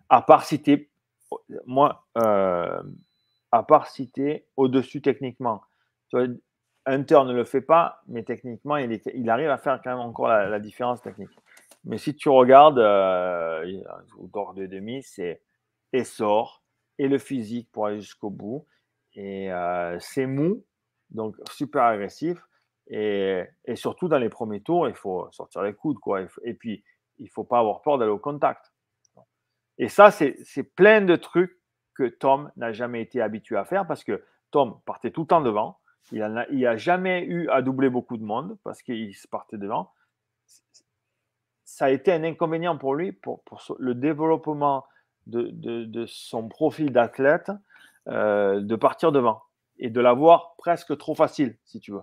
[0.08, 0.90] À part si tu es,
[1.66, 5.62] moi, à part si tu es au-dessus techniquement.
[6.08, 6.26] Tu vois,
[6.88, 10.58] Hunter ne le fait pas, mais techniquement, il, arrive à faire quand même encore la,
[10.58, 11.30] différence technique.
[11.84, 13.82] Mais si tu regardes, euh,
[14.16, 15.42] au de demi, c'est
[15.92, 16.62] essor
[16.98, 18.66] et le physique pour aller jusqu'au bout.
[19.14, 20.64] Et euh, c'est mou,
[21.10, 22.38] donc super agressif.
[22.88, 23.44] Et,
[23.74, 25.98] surtout dans les premiers tours, il faut sortir les coudes.
[25.98, 26.22] Quoi.
[26.42, 26.82] Et puis,
[27.18, 28.72] il ne faut pas avoir peur d'aller au contact.
[29.76, 31.60] Et ça, c'est plein de trucs
[31.94, 35.42] que Tom n'a jamais été habitué à faire parce que Tom partait tout le temps
[35.42, 35.78] devant.
[36.12, 39.92] Il n'a a jamais eu à doubler beaucoup de monde parce qu'il se partait devant.
[41.64, 43.42] Ça a été un inconvénient pour lui, pour,
[43.78, 44.86] le développement
[45.26, 47.52] de, son profil d'athlète,
[48.08, 49.42] euh, de partir devant
[49.78, 52.02] et de l'avoir presque trop facile, si tu veux.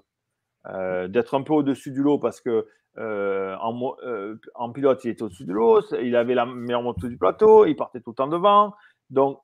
[0.68, 2.68] Euh, d'être un peu au-dessus du lot parce que
[2.98, 7.66] euh, en, pilote, il était au-dessus du lot, il avait la meilleure moto du plateau,
[7.66, 8.74] il partait tout le temps devant.
[9.10, 9.42] Donc,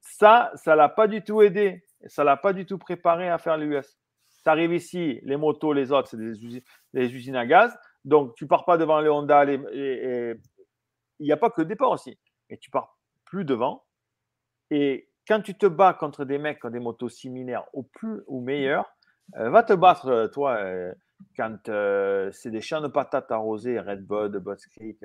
[0.00, 3.28] ça, ça ne l'a pas du tout aidé ça ne l'a pas du tout préparé
[3.28, 3.98] à faire l'US.
[4.42, 7.76] Tu arrives ici, les motos, les autres, c'est des usines, à gaz.
[8.04, 9.44] Donc, tu pars pas devant les Honda.
[9.44, 10.36] il
[11.20, 12.18] n'y a pas que le départ aussi.
[12.48, 13.84] Mais tu pars plus devant.
[14.70, 18.22] Et quand tu te bats contre des mecs qui ont des motos similaires au plus
[18.26, 18.90] ou meilleur,
[19.36, 20.92] euh, va te battre, euh, toi, euh,
[21.36, 21.70] quand
[22.32, 25.04] c'est des champs de patates arrosés, Red Bud, Butts Creek,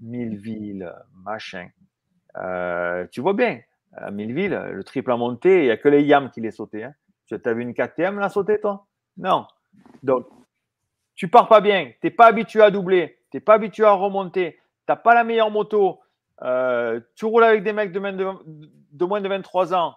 [0.00, 1.68] Milleville, machin.
[3.12, 3.60] tu vois bien,
[3.96, 6.84] à Milleville, le triple à monter, il n'y a que les yams qui les sautaient.
[6.84, 6.94] Hein.
[7.26, 8.86] Tu as vu une KTM la sauter, toi?
[9.16, 9.46] Non.
[10.02, 10.28] Donc,
[11.14, 13.92] tu pars pas bien, tu n'es pas habitué à doubler, tu n'es pas habitué à
[13.92, 16.00] remonter, tu n'as pas la meilleure moto,
[16.42, 18.26] euh, tu roules avec des mecs de moins de,
[18.92, 19.96] de moins de 23 ans,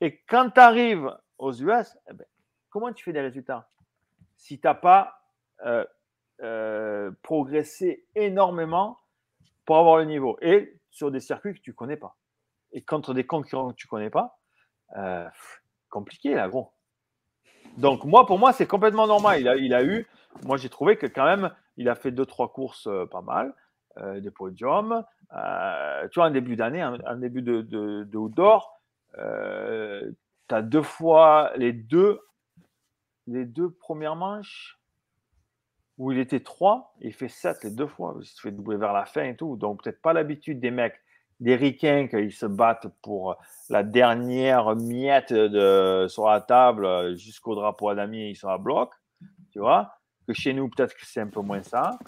[0.00, 2.26] et quand tu arrives aux US, eh ben,
[2.70, 3.68] comment tu fais des résultats?
[4.36, 5.18] Si tu n'as pas
[5.64, 5.84] euh,
[6.42, 8.98] euh, progressé énormément
[9.64, 12.16] pour avoir le niveau et sur des circuits que tu ne connais pas
[12.74, 14.38] et contre des concurrents que tu connais pas,
[14.96, 15.26] euh,
[15.88, 16.72] compliqué là, gros.
[17.78, 19.40] Donc moi, pour moi, c'est complètement normal.
[19.40, 20.06] Il a, il a eu,
[20.44, 23.54] moi j'ai trouvé que quand même, il a fait deux trois courses pas mal,
[24.20, 25.04] des podiums.
[25.30, 28.78] tu vois, en début d'année, en, début de, de, de outdoor,
[29.16, 32.20] tu as deux fois les deux,
[33.26, 34.78] les deux premières manches
[35.98, 38.16] où il était 3, il fait 7 les deux fois.
[38.18, 39.56] Il se fait doubler vers la fin et tout.
[39.56, 41.00] Donc, peut-être pas l'habitude des mecs,
[41.40, 43.36] des ricains, qu'ils se battent pour
[43.68, 48.92] la dernière miette de, sur la table jusqu'au drapeau à damier, ils sont à bloc.
[49.50, 49.94] Tu vois
[50.26, 51.98] Que chez nous, peut-être que c'est un peu moins ça.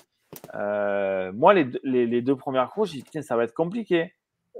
[0.54, 4.14] Euh, moi, les, les, deux premières courses, je dis, tiens, ça va être compliqué.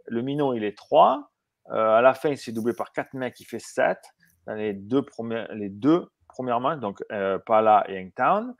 [0.07, 1.31] Le minot, il est 3.
[1.71, 3.99] Euh, à la fin, il s'est doublé par 4 mecs, il fait 7
[4.47, 8.55] dans les deux premières, les deux premières manches, donc euh, Pala et Youngtown.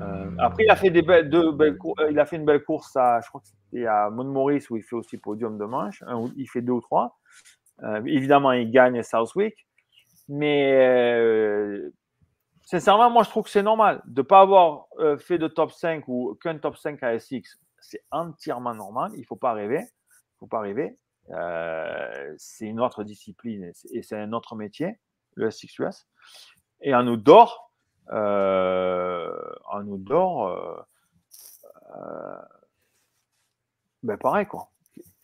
[0.00, 4.10] Euh, après, euh, il a fait une belle course à, je crois que c'était à
[4.10, 6.02] Montmaurice où il fait aussi podium de manche.
[6.36, 7.18] il fait deux ou trois.
[8.06, 9.54] évidemment, il gagne Southwick,
[10.28, 11.80] mais
[12.64, 14.86] sincèrement, moi, je trouve que c'est normal de ne pas avoir
[15.18, 17.60] fait de top 5 ou qu'un top 5 à SX.
[17.78, 19.12] C'est entièrement normal.
[19.14, 19.80] Il ne faut pas rêver.
[19.80, 20.98] Il faut pas rêver.
[22.36, 24.98] C'est une autre discipline et c'est un autre métier,
[25.34, 26.06] le SXUS.
[26.82, 27.72] Et en outdoor,
[28.10, 29.32] euh,
[29.70, 30.82] en outdoor, euh,
[31.96, 32.36] euh,
[34.02, 34.68] ben pareil quoi.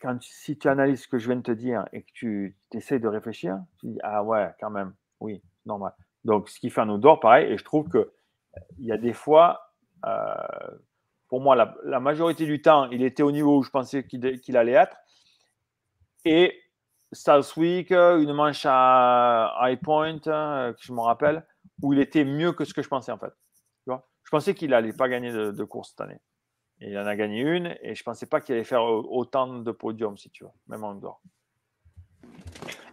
[0.01, 2.99] Quand, si tu analyses ce que je viens de te dire et que tu essaies
[2.99, 5.93] de réfléchir, tu dis ah ouais quand même, oui, normal.
[6.23, 8.11] Donc ce qui fait en outdoor, pareil, et je trouve que
[8.77, 9.73] il y a des fois,
[11.27, 14.71] pour moi, la, majorité du temps, il était au niveau où je pensais qu'il allait
[14.71, 14.97] être.
[16.25, 16.59] Et
[17.11, 21.45] Southwick, une manche à High Point, que je me rappelle,
[21.81, 23.33] où il était mieux que ce que je pensais en fait.
[23.83, 24.07] Tu vois?
[24.23, 26.19] Je pensais qu'il n'allait pas gagner de, course cette année.
[26.81, 29.71] Il en a gagné une et je ne pensais pas qu'il allait faire autant de
[29.71, 31.21] podiums, si tu veux, même en dehors.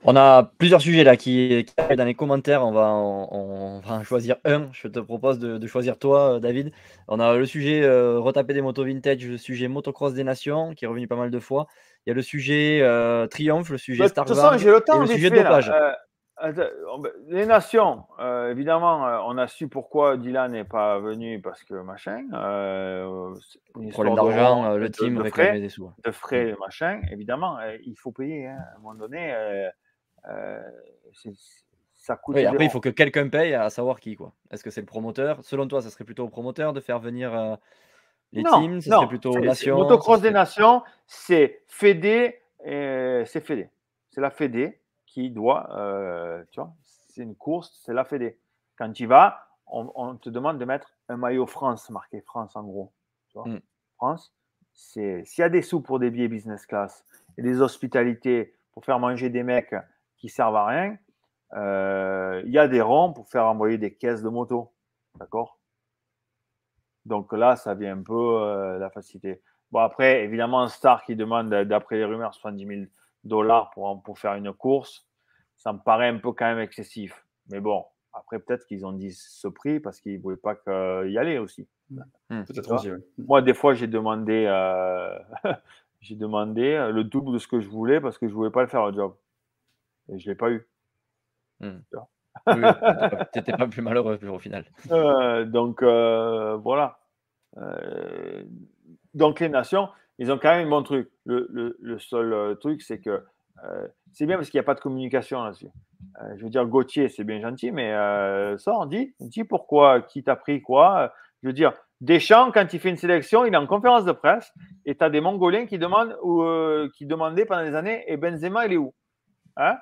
[0.08, 2.64] On a plusieurs sujets là qui, arrivent dans les commentaires.
[2.64, 4.68] On va, on, va en choisir un.
[4.72, 6.70] Je te propose de, choisir toi, David.
[7.08, 10.84] On a le sujet euh, retaper des motos vintage, le sujet motocross des nations qui
[10.84, 11.66] est revenu pas mal de fois.
[12.06, 15.36] Il y a le sujet euh, triomphe, le sujet Star Wars et le sujet de
[15.36, 15.70] dopage.
[15.70, 16.52] Euh,
[17.28, 22.22] les nations, euh, évidemment, on a su pourquoi Dylan n'est pas venu parce que machin.
[23.90, 25.90] Problème d'argent, le team de, frais, des sous.
[26.04, 28.46] De frais, machin, évidemment, il faut payer.
[28.46, 29.34] Hein, à un moment donné,
[31.96, 32.36] ça coûte.
[32.36, 34.14] après, il faut que quelqu'un paye, à savoir qui.
[34.14, 34.32] quoi.
[34.52, 35.42] Est-ce que c'est le promoteur?
[35.42, 37.58] Selon toi, ça serait plutôt au promoteur de faire venir
[38.36, 43.70] les teams Ce serait plutôt nations Motocross des nations, c'est Fédé, c'est Fédé.
[44.10, 46.72] C'est la Fédé qui doit, euh, tu vois,
[47.08, 48.38] c'est une course, c'est la Fédé.
[48.76, 52.92] Quand tu vas, on, te demande de mettre un maillot France, marqué France en gros.
[53.30, 53.48] Tu vois.
[53.48, 53.60] Mm.
[53.96, 54.34] France,
[54.72, 57.04] c'est s'il y a des sous pour des billets business class
[57.38, 59.74] et des hospitalités pour faire manger des mecs
[60.18, 60.98] qui servent à rien,
[61.54, 64.72] euh, il y a des ronds pour faire envoyer des caisses de moto.
[65.18, 65.58] D'accord?
[67.06, 69.40] Donc là, ça vient un peu euh, la facilité.
[69.70, 72.80] Bon, après, évidemment, un star qui demande, d'après les rumeurs, 70 000
[73.22, 75.06] dollars pour, pour faire une course,
[75.56, 77.24] ça me paraît un peu quand même excessif.
[77.48, 80.56] Mais bon, après, peut-être qu'ils ont dit ce prix parce qu'ils ne voulaient pas
[81.04, 81.68] y aller aussi.
[82.28, 82.42] Hmm.
[82.70, 82.88] aussi
[83.18, 85.16] Moi, des fois, j'ai demandé, euh,
[86.00, 88.50] j'ai demandé euh, le double de ce que je voulais parce que je ne voulais
[88.50, 89.14] pas le faire le job.
[90.08, 90.66] Et je ne l'ai pas eu.
[91.60, 91.78] Hmm.
[92.46, 94.64] Tu n'étais pas plus malheureux au final.
[94.90, 96.98] Euh, donc, voilà.
[99.14, 99.88] donc, les nations,
[100.18, 101.10] ils ont quand même un bon truc.
[101.24, 103.22] Le, seul truc, c'est que
[103.64, 105.68] euh, c'est bien parce qu'il n'y a pas de communication là-dessus.
[106.20, 110.22] Euh, je veux dire, Gauthier, c'est bien gentil, mais euh, sort, dit, dit pourquoi, qui
[110.22, 111.12] t'a pris quoi.
[111.42, 114.52] Je veux dire, Deschamps, quand il fait une sélection, il est en conférence de presse
[114.84, 116.44] et tu as des Mongoliens qui demandent ou
[116.94, 118.94] qui demandaient pendant des années et Benzema, il est où?
[119.56, 119.76] Hein?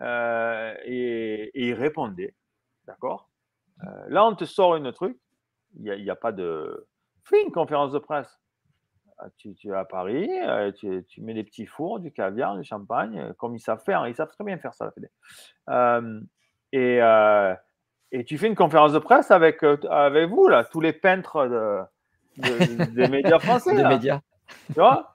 [0.00, 2.34] Et, il répondait.
[2.86, 3.28] D'accord?
[4.08, 5.18] Là, on te sort une truc.
[5.76, 6.88] Il n'y a, a, pas de.
[7.24, 8.40] Fais une conférence de presse.
[9.22, 13.18] Ah, tu, es à Paris, euh, tu, mets des petits fours, du caviar, du champagne,
[13.18, 14.06] euh, comme ils savent faire.
[14.08, 15.08] Ils savent très bien faire ça, la Fédé.
[15.68, 16.20] Euh,
[16.72, 17.00] et,
[18.12, 21.86] et, tu fais une conférence de presse avec, avec vous, là, tous les peintres
[22.38, 23.76] des médias français.
[23.76, 24.20] Des médias.
[24.68, 25.12] Tu vois?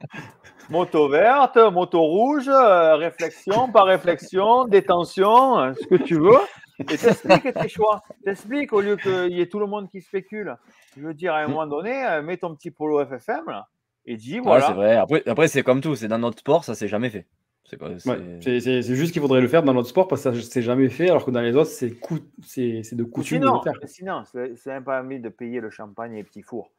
[0.69, 6.39] Moto verte, moto rouge, réflexion, par réflexion, détention, ce que tu veux.
[6.79, 8.01] Et t'expliques tes choix.
[8.23, 10.55] T'expliques au lieu qu'il y ait tout le monde qui spécule.
[10.97, 13.67] Je veux dire, à un moment donné, mets ton petit polo FFM, là
[14.07, 14.67] et Ouais, voilà.
[14.67, 14.95] c'est vrai.
[14.97, 17.25] Après, après c'est comme tout, c'est dans notre sport, ça s'est jamais fait.
[17.63, 20.07] C'est quoi- c'est- Ouais, c'est- c'est c'est juste qu'il faudrait le faire dans notre sport
[20.07, 22.95] parce que ça s'est jamais fait, alors que dans les autres, c'est cou- c'est c'est
[22.95, 23.89] de Ou coutume de sinon, le faire.
[23.89, 26.69] sinon c'est c'est même pas envie de payer le champagne et les petits fours.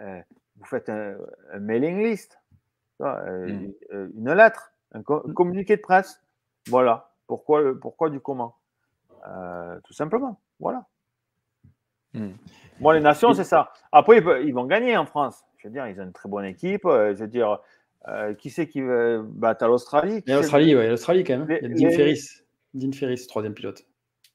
[0.00, 0.20] Euh,
[0.62, 1.16] vous faites un,
[1.52, 2.38] un mailing list,
[3.00, 3.72] euh, Mm.
[3.92, 6.20] euh, une lettre, un, co- un communiqué de presse.
[6.68, 7.10] Voilà.
[7.26, 8.56] Pourquoi, le- pourquoi du comment
[9.28, 10.40] Euh, Tout simplement.
[10.60, 10.84] Voilà.
[12.14, 12.30] Mm.
[12.80, 13.72] Moi, les nations, c'est ça.
[13.92, 15.44] Après, ils, peuvent- ils vont gagner en France.
[15.58, 16.84] Je veux dire, ils ont une très bonne équipe.
[16.84, 17.58] euh, Je veux dire,
[18.08, 19.66] euh, qui c'est qui va battre?
[19.66, 21.48] l'Australie a c'est- l'Australie, ouais, l'Australie quand même.
[21.48, 22.28] Les- Il y a Dean les- Ferris.
[22.74, 23.84] Dean Ferris, troisième pilote.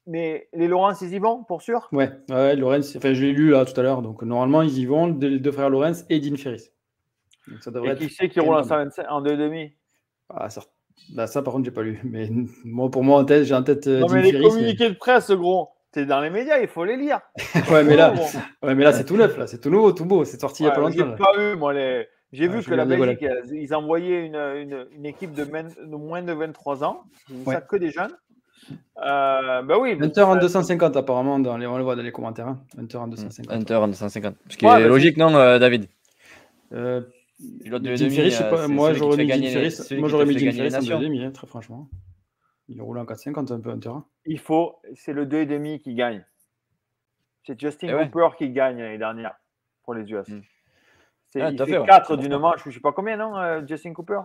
[0.09, 1.89] Mais les Laurence, ils y vont, pour sûr?
[1.91, 5.07] Ouais, ouais, enfin, je l'ai lu là tout à l'heure, donc normalement ils y vont,
[5.07, 6.69] les deux frères Lorenz et Dean Ferris.
[7.49, 8.91] Donc ça devrait Et qui c'est qui roule en même pas mal.
[8.93, 9.73] 125 en 2,5
[10.29, 10.61] Ah, ça,
[11.13, 11.99] bah, ça par contre, j'ai pas lu.
[12.05, 12.29] Mais
[12.63, 14.43] moi, pour moi, en tête, j'ai en tête euh, Non, Dean mais les Ferris.
[14.45, 17.19] mais- communiqués de presse, gros, t'es dans les médias, il faut les lire.
[17.71, 18.13] ouais, mais là,
[18.63, 20.67] ouais, mais là c'est tout neuf, là, c'est tout nouveau, tout beau, c'est sorti il
[20.67, 21.11] y a pas J'ai longtemps.
[21.11, 21.17] là.
[21.17, 22.07] pas eu, moi, les.
[22.33, 26.21] J'ai vu que la Belgique, ils envoyaient une, une, une équipe de, men- de moins
[26.21, 27.03] de 23 ans.
[27.29, 27.55] J'ai Ouais.
[27.55, 28.11] ça que des jeunes.
[28.97, 29.97] Euh, ben oui.
[30.01, 32.47] Hunter en ça- 250 apparemment, dans les, on le voit dans les commentaires.
[32.47, 32.59] hein.
[32.77, 33.51] Hunter en 250.
[33.53, 34.35] Hunter en 250.
[34.49, 35.87] Ce qui Ouais, est mais logique, non, euh, David?
[36.73, 37.01] Euh,
[37.39, 40.25] de Dean demi, Ferris, je sais euh, pas, moi j'aurais fait mis celui moi j'aurais
[40.25, 40.99] mis fait Dean gagner les Ferris en nations.
[41.09, 41.87] 2,5, hein, très franchement.
[42.69, 43.89] Il roule en 4,50 un peu Hunter.
[43.89, 44.03] hein.
[44.25, 44.79] Il faut.
[44.95, 46.25] C'est le 2,5 qui gagne.
[47.45, 48.09] C'est Justin Eh ouais.
[48.09, 49.35] Cooper qui gagne l'année dernière
[49.83, 50.27] pour les US.
[50.27, 50.41] Mm.
[51.27, 51.85] C'est, Ouais, il fait fait, ouais.
[51.85, 54.19] 4 d'une manche, je sais pas combien, non, euh, Justin Cooper?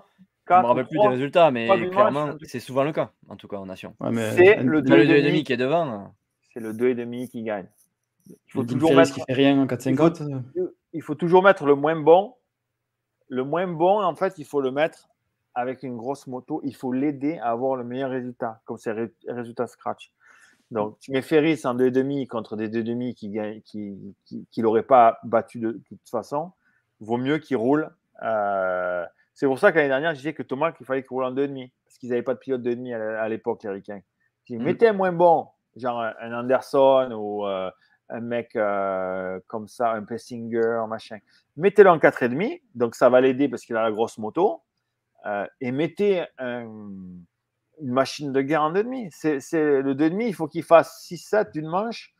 [0.54, 3.48] Je me 4 rappelle plus des résultats, mais clairement, c'est souvent le cas, en tout
[3.48, 3.94] cas en nation.
[4.00, 6.14] Ouais, mais C'est le Là, le 2,5 2,5 qui est devant.
[6.52, 7.66] C'est le 2,5 qui gagne.
[8.28, 9.14] Il faut toujours mettre.
[9.14, 10.42] qui fait rien en 4,50.
[10.92, 12.34] il faut toujours mettre le moins bon.
[13.28, 15.08] Le moins bon, en fait, il faut le mettre
[15.54, 16.60] avec une grosse moto.
[16.64, 20.12] Il faut l'aider à avoir le meilleur résultat, comme c'est ré- résultat scratch.
[20.70, 24.82] Donc, tu mets Ferris en 2,5 contre des 2,5 qui gagnent, qui, qui, qui l'auraient
[24.82, 26.52] pas battu de, de toute façon.
[27.00, 27.90] Vaut mieux qu'il roule.
[28.22, 29.04] euh,
[29.34, 31.70] c'est pour ça qu'année dernière, je disais que Thomas, qu'il fallait qu'il roule en 2,5
[31.84, 34.00] parce qu'ils n'avaient pas de pilote 2,5 à, la- à l'époque, les Ricains.
[34.46, 34.62] Dit, Mm.
[34.62, 37.70] mettez un moins bon, genre un, Anderson ou euh,
[38.10, 41.18] un mec euh, comme ça, un Pessinger, machin.
[41.56, 44.62] Mettez-le en 4,5, donc ça va l'aider parce qu'il a la grosse moto.
[45.24, 46.64] euh, et mettez un-
[47.80, 49.08] une machine de guerre en 2,5.
[49.12, 52.12] C'est, c'est, le 2,5, il faut qu'il fasse 6-7 d'une manche.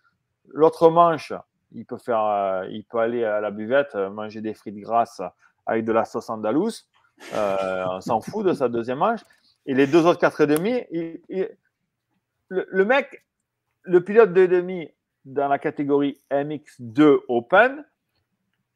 [0.48, 1.32] L'autre manche,
[1.72, 5.20] il peut, faire, il peut aller à la buvette, manger des frites grasses
[5.66, 6.88] avec de la sauce andalouse.
[7.34, 9.20] Euh, on s'en fout de sa deuxième manche.
[9.66, 11.50] Et les deux autres 4,5, il- il-
[12.48, 13.24] le, le mec,
[13.82, 14.90] le pilote de demi
[15.24, 17.84] dans la catégorie MX2 Open,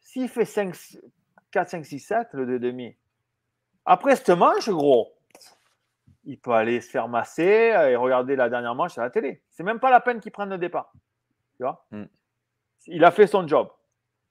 [0.01, 0.75] s'il fait 5,
[1.51, 2.97] 4, 5, 6, 7, le 2,5,
[3.85, 5.13] après cette manche, gros,
[6.25, 9.43] il peut aller se faire masser euh, et regarder la dernière manche à la télé.
[9.51, 10.93] C'est même pas la peine qu'il prenne le départ.
[11.57, 12.05] Tu vois Mm.
[12.89, 13.69] Il a fait son job.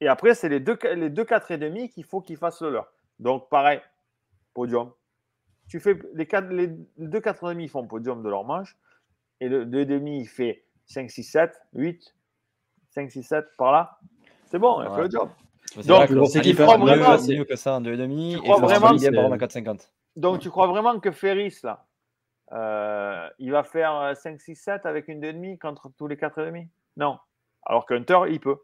[0.02, 2.92] Et après, c'est les deux, les deux 4,5 qu'il faut qu'il fasse le leur.
[3.20, 3.82] Donc, pareil,
[4.56, 4.92] podium.
[5.70, 6.68] Tu fais les, quatre, les
[6.98, 8.76] deux 4,5 ils font podium de leur manche.
[9.40, 12.16] Et le 2,5 il fait 5, 6, 7, 8,
[12.90, 14.00] 5, 6, 7 par là.
[14.48, 15.30] C'est bon, il fait le job.
[15.66, 19.12] C'est Donc, grosse équipe, fait hein, mieux- que ça en 2,5 tu et vraiment, c'est-
[19.12, 19.92] par en 4,50.
[20.16, 21.86] Donc, tu crois vraiment que Ferris, là,
[22.54, 26.70] euh, il va faire euh, 5, 6, 7 avec une 2,5 contre tous les 4,5
[26.96, 27.18] Non.
[27.66, 28.58] Alors que Hunter, il peut.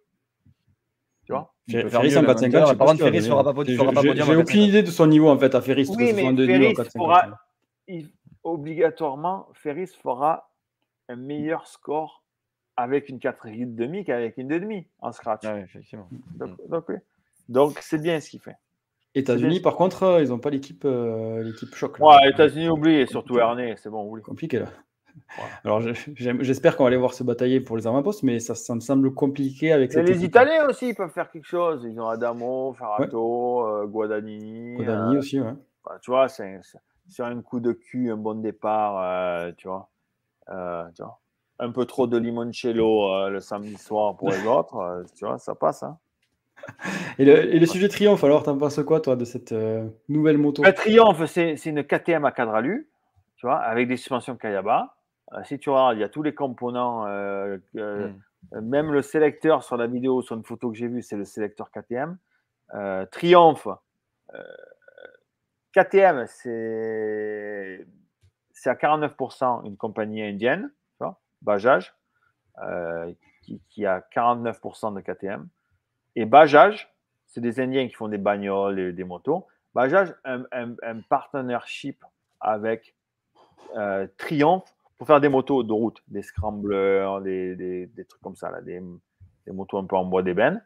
[1.26, 2.43] Tu vois Il peut Fer- faire Ferris mieux, en même 4,50.
[2.45, 2.52] Hunter.
[2.52, 4.68] je sais Par pas contre, mais- fera pas podium- j'ai- aucune 4,50.
[4.68, 5.88] idée de son niveau en fait à Ferris.
[5.89, 6.91] Oui, mais en 2,5 ou en Ferris 4,50.
[7.03, 7.39] fera,
[8.43, 10.49] obligatoirement, Ferris fera
[11.10, 12.23] un meilleur score
[12.77, 15.41] avec une 4,5 qu'avec une 2,5 en scratch.
[15.45, 16.07] Ah effectivement.
[16.35, 16.95] Donc, donc, oui.
[17.49, 18.56] Donc, c'est bien ce qu'il fait.
[19.14, 21.99] États-Unis, par contre, euh, ils n'ont pas l'équipe euh, l'équipe choc.
[21.99, 22.06] là.
[22.06, 24.23] Ouais, États-Unis, oublie, et surtout Ernest, c'est bon, oublie.
[24.23, 24.68] compliqué là.
[25.38, 25.43] Ouais.
[25.63, 25.81] Alors
[26.15, 29.13] j'espère qu'on va aller voir se batailler pour les avant-postes, mais ça, ça me semble
[29.13, 30.25] compliqué avec cette les.
[30.25, 31.85] Italiens aussi, ils peuvent faire quelque chose.
[31.89, 34.77] Ils ont Adamo, Ferrato, euh, Guadagnini.
[34.77, 35.53] Kodani euh, aussi, ouais.
[35.85, 36.59] Bah, tu vois, c'est
[37.07, 39.89] sur un coup de cul, un bon départ, euh, tu, vois,
[40.49, 41.19] Euh, tu vois.
[41.59, 45.38] Un peu trop de limoncello euh, le samedi soir pour les autres, euh, tu vois,
[45.38, 45.83] ça passe.
[45.83, 45.97] Hein.
[47.17, 50.38] Et le, et le sujet triomphe, alors, t'en penses quoi, toi, de cette euh, nouvelle
[50.38, 50.63] moto?
[50.63, 52.89] Le Triomphe, c'est une KTM à cadre alu,
[53.35, 54.95] tu vois, avec des suspensions Kayaba.
[55.33, 58.21] Euh, si tu regardes, il y a tous les components, euh, euh, Mm.
[58.53, 61.25] euh, même le sélecteur sur la vidéo, sur une photo que j'ai vue, c'est le
[61.25, 62.17] sélecteur KTM.
[63.11, 63.67] Triomphe,
[65.73, 67.85] KTM, c'est
[68.53, 71.93] c'est à 49% une compagnie indienne, tu vois, Bajaj,
[72.61, 75.47] euh, qui, qui a 49% de KTM.
[76.15, 76.89] Et Bajaj,
[77.25, 79.47] c'est des Indiens qui font des bagnoles et des motos.
[79.73, 82.03] Bajaj, un, un, un partnership
[82.39, 82.93] avec
[83.75, 84.65] euh, Triumph
[85.02, 88.80] pour faire des motos de route, des scramblers, des, trucs comme ça, des,
[89.48, 90.64] motos un peu en bois d'ébène.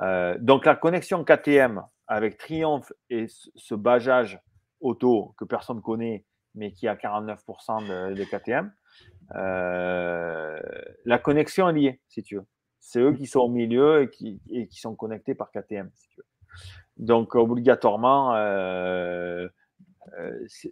[0.00, 4.40] Euh, donc la connexion KTM avec Triomphe et ce bajage
[4.78, 6.24] auto que personne ne connaît,
[6.54, 8.72] mais qui a 49% de, KTM,
[9.34, 10.60] euh,
[11.04, 12.46] la connexion est liée, si tu veux.
[12.78, 14.10] C'est eux qui sont au milieu et
[14.68, 16.26] qui, sont connectés par KTM, si tu veux.
[16.98, 19.48] Donc, obligatoirement, euh,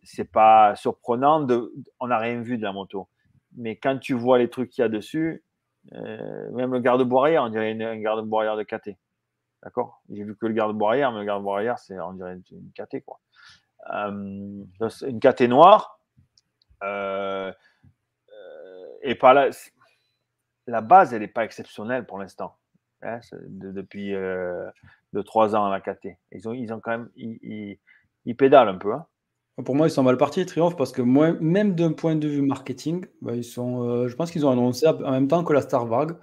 [0.02, 1.40] c'est pas surprenant.
[1.40, 3.08] De, on n'a rien vu de la moto.
[3.56, 5.44] Mais quand tu vois les trucs qu'il y a dessus,
[5.92, 8.96] euh, même le garde-boue on dirait un garde-boue de KT.
[9.62, 10.02] D'accord?
[10.10, 13.20] J'ai vu que le garde-boue mais le garde-boue c'est on dirait une KT, quoi.
[13.92, 14.64] Euh,
[15.06, 16.00] une KT noire.
[19.02, 19.50] et pas la,
[20.66, 22.56] la base, elle n'est pas exceptionnelle pour l'instant.
[23.02, 24.14] Hein, depuis
[25.14, 26.08] de trois ans à la KT.
[26.32, 27.78] Ils ont, ils ont quand même, ils,
[28.36, 28.92] pédalent un peu.
[28.92, 29.06] Hein.
[29.62, 32.42] Pour moi, ils sont mal partis, Triomphe, parce que moi, même d'un point de vue
[32.42, 35.62] marketing, bah, ils sont, euh, je pense qu'ils ont annoncé en même temps que la
[35.62, 36.16] Starvarg.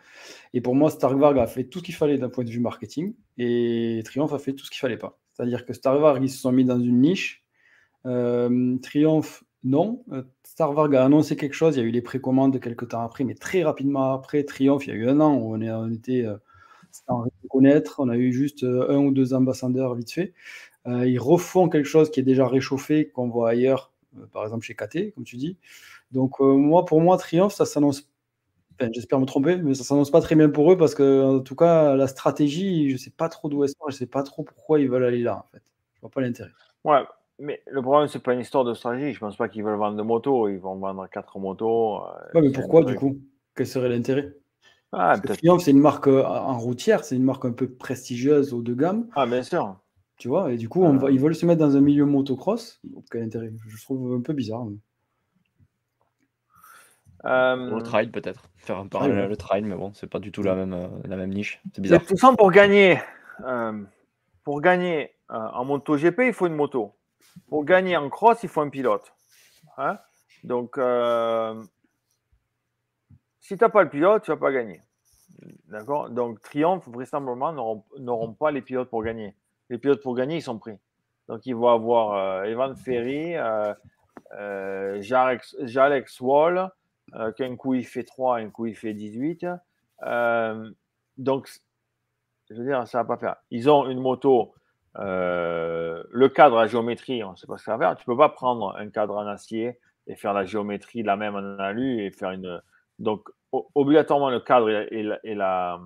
[0.54, 3.16] Et pour moi, Starvarg a fait tout ce qu'il fallait d'un point de vue marketing,
[3.38, 5.18] et Triomphe a fait tout ce qu'il fallait pas.
[5.34, 7.46] C'est-à-dire que Starvarg, ils se sont mis dans une niche.
[8.06, 10.04] Euh, Triomphe, non.
[10.12, 13.24] Euh, Starvarg a annoncé quelque chose, il y a eu les précommandes quelques temps après,
[13.24, 16.26] mais très rapidement après, Triomphe, il y a eu un an où on, était
[16.92, 18.00] sans connaître.
[18.00, 20.34] On a eu juste euh, un ou deux ambassadeurs vite fait.
[20.88, 24.66] Euh, ils refont quelque chose qui est déjà réchauffé, qu'on voit ailleurs, euh, par exemple
[24.66, 25.58] chez KT, comme tu dis.
[26.12, 28.10] Donc, moi, pour moi, Triomphe, ça s'annonce.
[28.94, 31.56] J'espère me tromper, mais ça s'annonce pas très bien pour eux parce que, en tout
[31.56, 34.80] cas, la stratégie, je sais pas trop d'où elle sort, je sais pas trop pourquoi
[34.80, 35.62] ils veulent aller là, en fait.
[35.94, 36.50] Je vois pas l'intérêt.
[36.84, 37.04] Ouais,
[37.38, 39.14] mais le problème, c'est pas une histoire de stratégie.
[39.14, 40.50] Je pense pas qu'ils veulent vendre de motos.
[40.50, 42.02] Ils vont vendre quatre motos.
[42.34, 43.20] ouais, mais pourquoi, du coup?
[43.56, 44.34] Quel serait l'intérêt?
[44.94, 48.62] Ah, Triumph, c'est une marque euh, en routière, c'est une marque un peu prestigieuse, haut
[48.62, 49.08] de gamme.
[49.16, 49.78] Ah, bien sûr.
[50.22, 52.80] Tu vois, et du coup, on va, ils veulent se mettre dans un milieu motocross.
[53.10, 53.52] Quel intérêt?
[53.68, 54.68] Je trouve un peu bizarre.
[57.26, 57.76] Euh...
[57.76, 58.48] Le trail, peut-être.
[58.58, 61.16] Faire un parallèle le trail, mais bon, c'est pas du tout la même, euh, la
[61.18, 61.60] même niche.
[61.74, 62.06] C'est bizarre.
[62.06, 63.02] Tout ça pour gagner.
[63.48, 63.84] Euh,
[64.44, 66.94] pour gagner en moto GP, il faut une moto.
[67.48, 69.12] Pour gagner en cross, il faut un pilote.
[69.80, 69.98] Hein
[70.44, 70.76] Donc,
[73.40, 74.84] si tu n'as pas le pilote, tu ne vas pas gagner.
[75.66, 76.12] D'accord?
[76.12, 79.36] Donc, Triomphe, vraisemblablement, n'auront pas les pilotes pour gagner.
[79.72, 80.78] Les pilotes pour gagner, ils sont pris.
[81.30, 83.74] Donc, ils vont avoir euh, Evan Ferry, euh,
[84.38, 86.70] euh, Jalex, Wall,
[87.38, 89.46] qu'un coup il fait 3, un coup il fait 18.
[91.18, 91.50] donc,
[92.50, 93.38] je veux dire, ça va pas faire.
[93.50, 94.54] Ils ont une moto,
[94.96, 97.96] le cadre à géométrie, on ne sait pas ce ça va faire.
[97.96, 101.36] Tu ne peux pas prendre un cadre en acier et faire la géométrie la même
[101.36, 102.62] en alu et faire une.
[103.00, 105.80] Donc, obligatoirement, le cadre et la, la,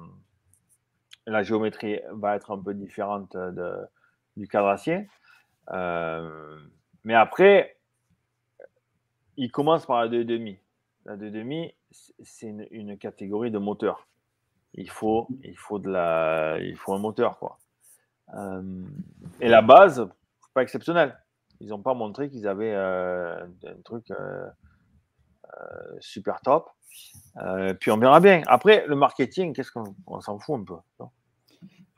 [1.43, 3.35] géométrie va être un peu différente
[4.37, 5.07] du cadre acier.
[5.71, 6.59] Euh,
[7.03, 7.77] mais après,
[9.37, 10.59] il commence par la 2,5.
[11.05, 11.73] La 2,5,
[12.23, 14.07] c'est une, catégorie de moteur.
[14.73, 17.37] Il faut, il faut, de la, il faut un moteur.
[17.39, 17.57] Quoi.
[18.33, 18.83] Euh,
[19.39, 20.07] et la base,
[20.53, 21.17] pas exceptionnel.
[21.61, 24.11] Ils n'ont pas montré qu'ils avaient euh, un truc
[25.99, 26.69] super top.
[27.43, 28.41] Euh, puis on verra bien.
[28.47, 31.05] Après, le marketing, qu'est-ce qu'on s'en fout un peu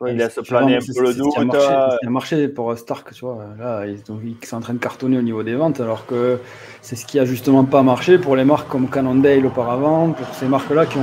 [0.05, 1.33] il laisse planer un peu le doute.
[1.53, 3.45] Ça a marché pour Stark, tu vois.
[3.57, 3.97] Là, ils,
[4.45, 6.39] sont en train de cartonner au niveau des ventes, alors que
[6.81, 10.47] c'est ce qui a justement pas marché pour les marques comme Cannondale auparavant, pour ces
[10.47, 10.99] marques-là qui,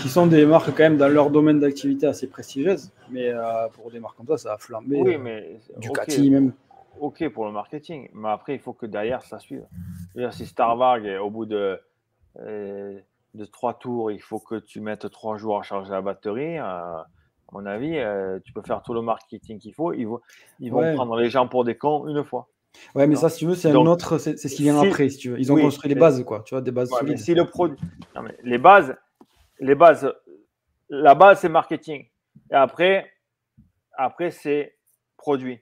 [0.00, 2.90] qui sont des marques quand même dans leur domaine d'activité assez prestigieuses.
[3.10, 3.42] Mais euh,
[3.72, 5.00] pour des marques comme ça, ça a flambé.
[5.00, 6.52] Oui, euh, mais Ducati même.
[7.00, 9.66] Ok pour le marketing, mais après, il faut que derrière, ça suive.
[10.30, 11.80] Si Starvarg, au bout de
[13.34, 16.58] de trois tours, il faut que tu mettes trois jours à charger la batterie.
[16.58, 17.06] Euh, à
[17.52, 19.92] mon avis, euh, tu peux faire tout le marketing qu'il faut.
[19.92, 20.20] Ils vont,
[20.60, 22.48] ils vont prendre les gens pour des cons une fois.
[22.94, 25.18] Ouais, mais ça, si tu veux, c'est un autre, c'est ce qui vient après, si
[25.18, 25.40] tu veux.
[25.40, 26.42] Ils ont construit les bases, quoi.
[26.44, 27.18] Tu vois, des bases solides.
[27.18, 27.78] si le produit,
[28.44, 28.94] les bases,
[29.58, 30.12] les bases,
[30.90, 32.06] la base c'est marketing.
[32.50, 33.10] Et après,
[33.96, 34.76] après c'est
[35.16, 35.60] produit.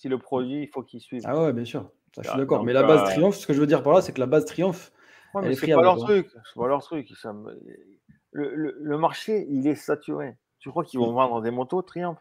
[0.00, 1.20] Si le produit, il faut qu'il suive.
[1.26, 1.90] Ah ouais, bien sûr.
[2.16, 2.64] je suis d'accord.
[2.64, 4.24] Mais la base euh, triomphe, ce que je veux dire par là, c'est que la
[4.24, 4.92] base triomphe,
[5.34, 6.30] c'est pas leur truc.
[6.30, 7.12] C'est pas leur truc.
[8.32, 10.38] Le, marché, il est saturé.
[10.58, 12.16] Tu crois qu'ils vont vendre des motos Triumph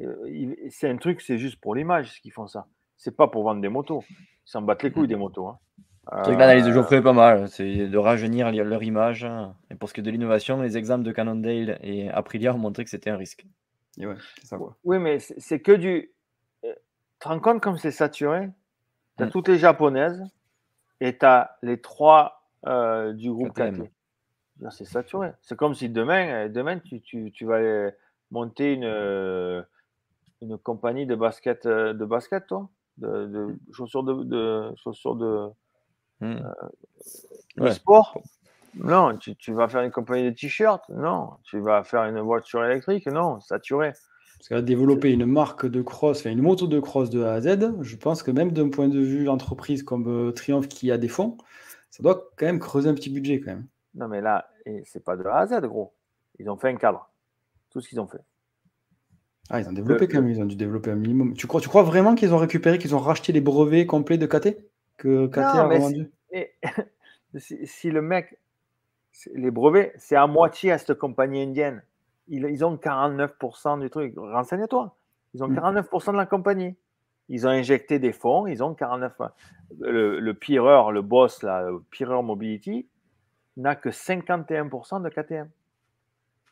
[0.00, 2.68] euh, C'est un truc, c'est juste pour l'image qu'ils font ça.
[2.96, 4.04] C'est pas pour vendre des motos.
[4.08, 5.48] Ils s'en battent les couilles des motos.
[5.48, 5.58] Hein.
[6.28, 7.48] l'analyse de euh, Geoffrey est pas mal.
[7.48, 9.26] C'est de rajeunir leur image.
[9.72, 12.84] Et pour ce qui est de l'innovation, les exemples de Cannondale et Aprilia ont montré
[12.84, 13.44] que c'était un risque.
[14.84, 16.13] Oui, mais c'est que du.
[17.24, 18.50] Te rends compte comme c'est saturé?
[19.16, 19.30] Tu as mm.
[19.30, 20.22] toutes les japonaises
[21.00, 23.90] et tu as les trois euh, du groupe KT.
[24.70, 25.32] C'est saturé.
[25.40, 27.90] C'est comme si demain, euh, demain tu, tu, tu vas
[28.30, 29.62] monter une, euh,
[30.42, 32.68] une compagnie de basket, de basket toi?
[32.98, 35.48] De, de, chaussures de, de chaussures de,
[36.20, 37.70] hmm.
[37.70, 38.20] sport?
[38.74, 42.62] Non, tu, tu, vas faire une compagnie de t-shirts Non, tu vas faire une voiture
[42.66, 43.06] électrique?
[43.06, 43.94] Non, saturé.
[44.44, 47.40] Parce qu'à développer une marque de cross, enfin une moto de cross de A à
[47.40, 50.98] Z, je pense que même d'un point de vue entreprise comme euh, Triumph qui a
[50.98, 51.38] des fonds,
[51.88, 53.66] ça doit quand même creuser un petit budget quand même.
[53.94, 54.50] Non, mais là,
[54.84, 55.94] c'est pas de A à Z, gros.
[56.38, 57.10] Ils ont fait un cadre.
[57.70, 58.20] Tout ce qu'ils ont fait.
[59.48, 61.32] Ah, ils ont développé quand même, ils ont dû développer un minimum.
[61.32, 64.26] Tu crois, tu crois vraiment qu'ils ont récupéré, qu'ils ont racheté les brevets complets de
[64.26, 64.58] KT
[64.98, 66.10] Que KT a vendu
[67.38, 68.38] si, le mec,
[69.32, 71.82] les brevets, c'est à moitié à cette compagnie indienne.
[72.28, 74.14] Ils, ont 49% du truc.
[74.16, 74.96] Renseigne-toi.
[75.34, 76.12] Ils ont 49% mm.
[76.12, 76.76] de la compagnie.
[77.28, 79.30] Ils ont injecté des fonds, ils ont 49%.
[79.80, 82.86] Le, le pireur, le boss, le pireur Mobility,
[83.56, 85.50] n'a que 51% de KTM.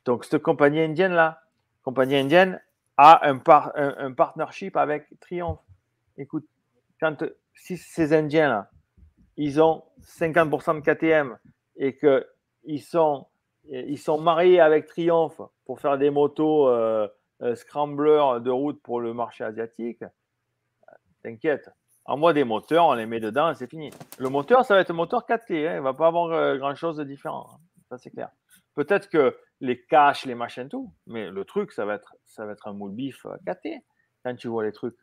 [0.04, 1.42] Donc, cette compagnie indienne-là,
[1.82, 2.60] compagnie indienne,
[2.96, 3.40] a un,
[3.76, 5.58] un, partnership avec Triumph.
[6.18, 6.46] Écoute,
[7.00, 7.24] quand
[7.54, 8.70] si ces Indiens-là,
[9.36, 11.38] ils ont 50% de KTM
[11.76, 13.26] et qu'ils sont,
[13.64, 17.09] ils sont mariés avec Triumph pour faire des motos euh,
[17.43, 20.05] euh, scrambler de route pour le marché asiatique,
[21.22, 21.70] t'inquiète.
[22.05, 23.90] En moi, des moteurs, on les met dedans et c'est fini.
[24.18, 25.68] Le moteur, ça va être un moteur 4T.
[25.68, 27.48] Hein, il ne va pas avoir euh, grand-chose de différent.
[27.52, 27.59] Hein.
[27.89, 28.30] Ça, c'est clair.
[28.74, 30.93] Peut-être que les caches, les machins, tout.
[31.06, 33.84] Mais le truc, ça va être, ça va être un moule bif gâté
[34.24, 34.97] quand tu vois les trucs.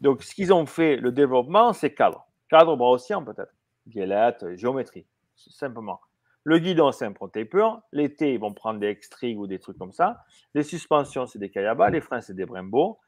[0.00, 2.26] Donc, ce qu'ils ont fait, le développement, c'est cadre.
[2.48, 3.54] Cadre brossien, peut-être.
[3.86, 5.06] Violette, géométrie,
[5.36, 6.00] simplement.
[6.44, 7.68] Le guidon, c'est un protaper.
[7.92, 10.24] L'été, ils vont prendre des extrig ou des trucs comme ça.
[10.54, 11.90] Les suspensions, c'est des Kayaba.
[11.90, 12.98] Les freins, c'est des Brembo.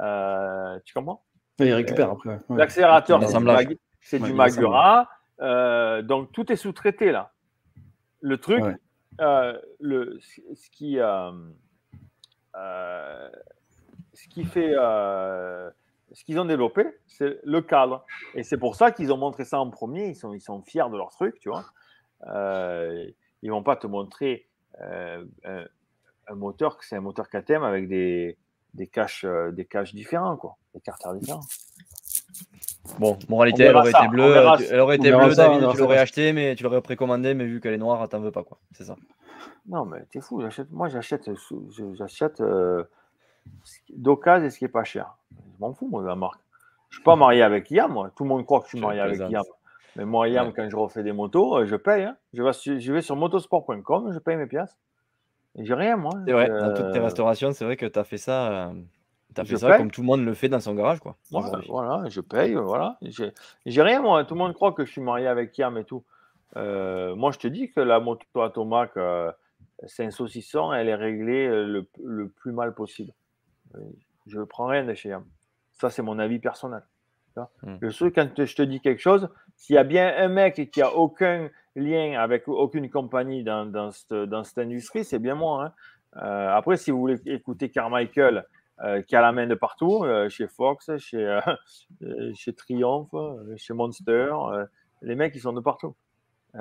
[0.00, 1.24] Euh, tu comprends?
[1.58, 2.38] Ils récupèrent après.
[2.48, 3.20] L'accélérateur,
[4.00, 5.08] c'est du, Magura.
[5.40, 7.32] Euh, donc, tout est sous-traité là.
[8.22, 8.62] Le truc,
[9.20, 11.30] euh, le, ce, qui, euh,
[12.56, 13.28] euh,
[14.14, 18.04] ce qui fait, ce qu'ils ont développé, c'est le cadre.
[18.34, 20.08] Et c'est pour ça qu'ils ont montré ça en premier.
[20.08, 21.64] Ils sont, ils sont fiers de leur truc, tu vois.
[22.26, 24.46] Ils vont pas te montrer
[24.78, 25.24] un,
[26.34, 28.36] moteur que c'est un moteur KTM avec des,
[28.74, 31.40] des caches, des caches différents, quoi, des carters différents.
[32.98, 34.34] Bon, moralité, elle aurait, été bleue,
[34.70, 37.74] elle aurait été bleue, David, tu l'aurais acheté, mais tu l'aurais précommandé, mais vu qu'elle
[37.74, 38.58] est noire, t'en veux pas, quoi.
[38.72, 38.96] C'est ça.
[39.66, 40.42] Non, mais t'es fou.
[40.70, 41.30] Moi, j'achète,
[41.92, 42.84] j'achète euh,
[43.90, 45.16] d'occasion et ce qui est pas cher.
[45.32, 46.40] Je m'en fous, moi, de la marque.
[46.88, 48.10] Je suis pas marié avec Yam, moi.
[48.16, 49.44] Tout le monde croit que je suis marié avec Yam.
[49.96, 52.04] Mais moi, Yam, quand je refais des motos, euh, je paye.
[52.04, 52.16] Hein.
[52.32, 54.76] Je, vais, je vais sur motosport.com, je paye mes pièces.
[55.56, 56.12] J'ai rien, moi.
[56.26, 58.72] C'est vrai, dans toutes tes euh, restaurations, c'est vrai que tu as fait ça.
[59.36, 61.16] As fait ça comme tout le monde le fait dans son garage, quoi.
[61.30, 62.98] Voilà, je paye, voilà.
[63.66, 64.24] J'ai rien, moi.
[64.24, 66.04] Tout le monde croit que je suis marié avec Yam et tout.
[66.54, 68.92] moi, je te dis que la moto Atomac,
[69.86, 73.12] c'est un saucisson, elle est réglée le, le, plus mal possible.
[74.26, 75.24] Je ne prends rien de chez Yam.
[75.72, 76.82] Ça, c'est mon avis personnel.
[77.62, 77.76] Mmh.
[77.80, 80.82] Le truc, quand je te dis quelque chose, s'il y a bien un mec qui
[80.82, 85.64] a aucun lien avec aucune compagnie dans, dans, cette, dans cette, industrie, c'est bien moi.
[85.64, 85.72] Hein.
[86.16, 88.44] Euh, après, si vous voulez écouter Carmichael,
[88.82, 91.40] euh, qui a la main de partout, euh, chez Fox, chez,
[92.34, 93.10] chez Triumph,
[93.56, 94.32] chez Monster,
[95.02, 95.94] les mecs, ils sont de partout.
[96.54, 96.58] tu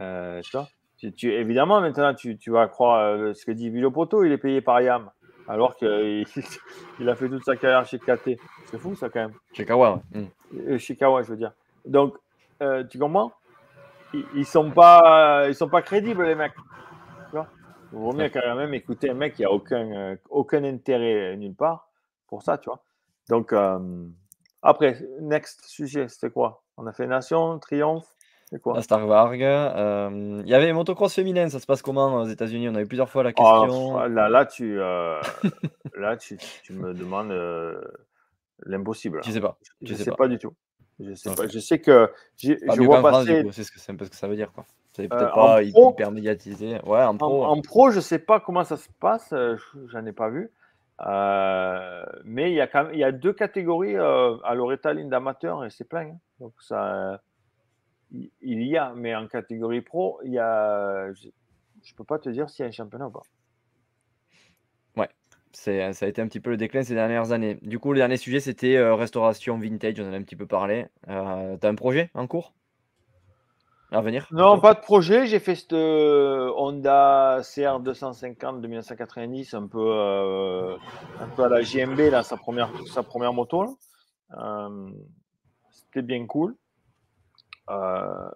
[0.54, 0.68] vois
[1.16, 4.82] tu, évidemment, maintenant, tu, tu, vas croire ce que dit Vilopoto, il est payé par
[4.82, 5.10] Yam,
[5.48, 6.26] alors qu'il
[7.00, 8.32] il a fait toute sa carrière chez KT.
[8.66, 9.34] C'est fou, ça, quand même.
[9.54, 10.30] Chez Kawa, ouais.
[10.56, 11.54] Euh, chez Kawa, je veux dire.
[11.86, 12.16] Donc,
[12.62, 13.32] euh, tu comprends?
[14.14, 16.54] Ils, ne sont pas, ils sont pas crédibles, les mecs.
[16.56, 17.48] Tu vois?
[17.94, 21.90] Il vaut mieux quand même écouter un mec qui a aucun, aucun intérêt nulle part
[22.28, 22.82] pour ça, tu vois.
[23.30, 23.54] Donc,
[24.64, 26.64] après, next sujet, c'était quoi?
[26.78, 28.16] On a fait Nation, Triomphe.
[28.76, 29.32] À Star Wars.
[29.34, 32.68] Euh, il y avait motocross féminines, ça se passe comment aux États-Unis?
[32.70, 34.00] On a eu plusieurs fois la ah, question.
[34.08, 35.22] là, là, tu, euh,
[35.96, 37.80] là tu, tu, me demandes euh,
[38.66, 39.22] l'impossible.
[39.22, 39.58] Tu sais pas.
[39.82, 40.28] Je ne sais, pas.
[40.28, 40.54] du tout.
[41.00, 41.48] Je sais pas.
[41.48, 43.44] Je sais que je vois passer.
[43.52, 44.66] C'est ce que, ce que ça veut dire quoi.
[44.94, 46.80] C'est peut-être pas hyper médiatisé.
[46.86, 47.46] Ouais, en pro.
[47.46, 49.34] En, pro, je sais pas comment ça se passe.
[49.88, 50.52] J'en ai pas vu.
[52.26, 55.66] mais il y a quand même, il y a deux catégories à Loretta Ligne d'amateurs
[55.66, 56.08] et c'est plein.
[56.08, 56.18] Hein.
[56.40, 57.22] Donc ça
[58.12, 61.12] il y a, mais en catégorie pro, il y a.
[61.14, 63.22] Je ne peux pas te dire s'il y a un championnat ou pas.
[65.68, 67.58] Ouais, ça a été un petit peu le déclin ces dernières années.
[67.62, 70.46] Du coup, le dernier sujet, c'était euh, restauration vintage, on en a un petit peu
[70.46, 70.88] parlé.
[71.10, 72.54] Euh, tu as un projet en cours?
[73.92, 74.28] À venir?
[74.32, 75.26] Non, pas de projet.
[75.26, 80.78] J'ai fait cette euh, Honda CR250 de 1990, un peu,
[81.20, 83.78] un peu à la JMB, là, sa, première, sa première moto.
[85.72, 86.56] C'était bien cool.
[87.70, 88.30] Euh,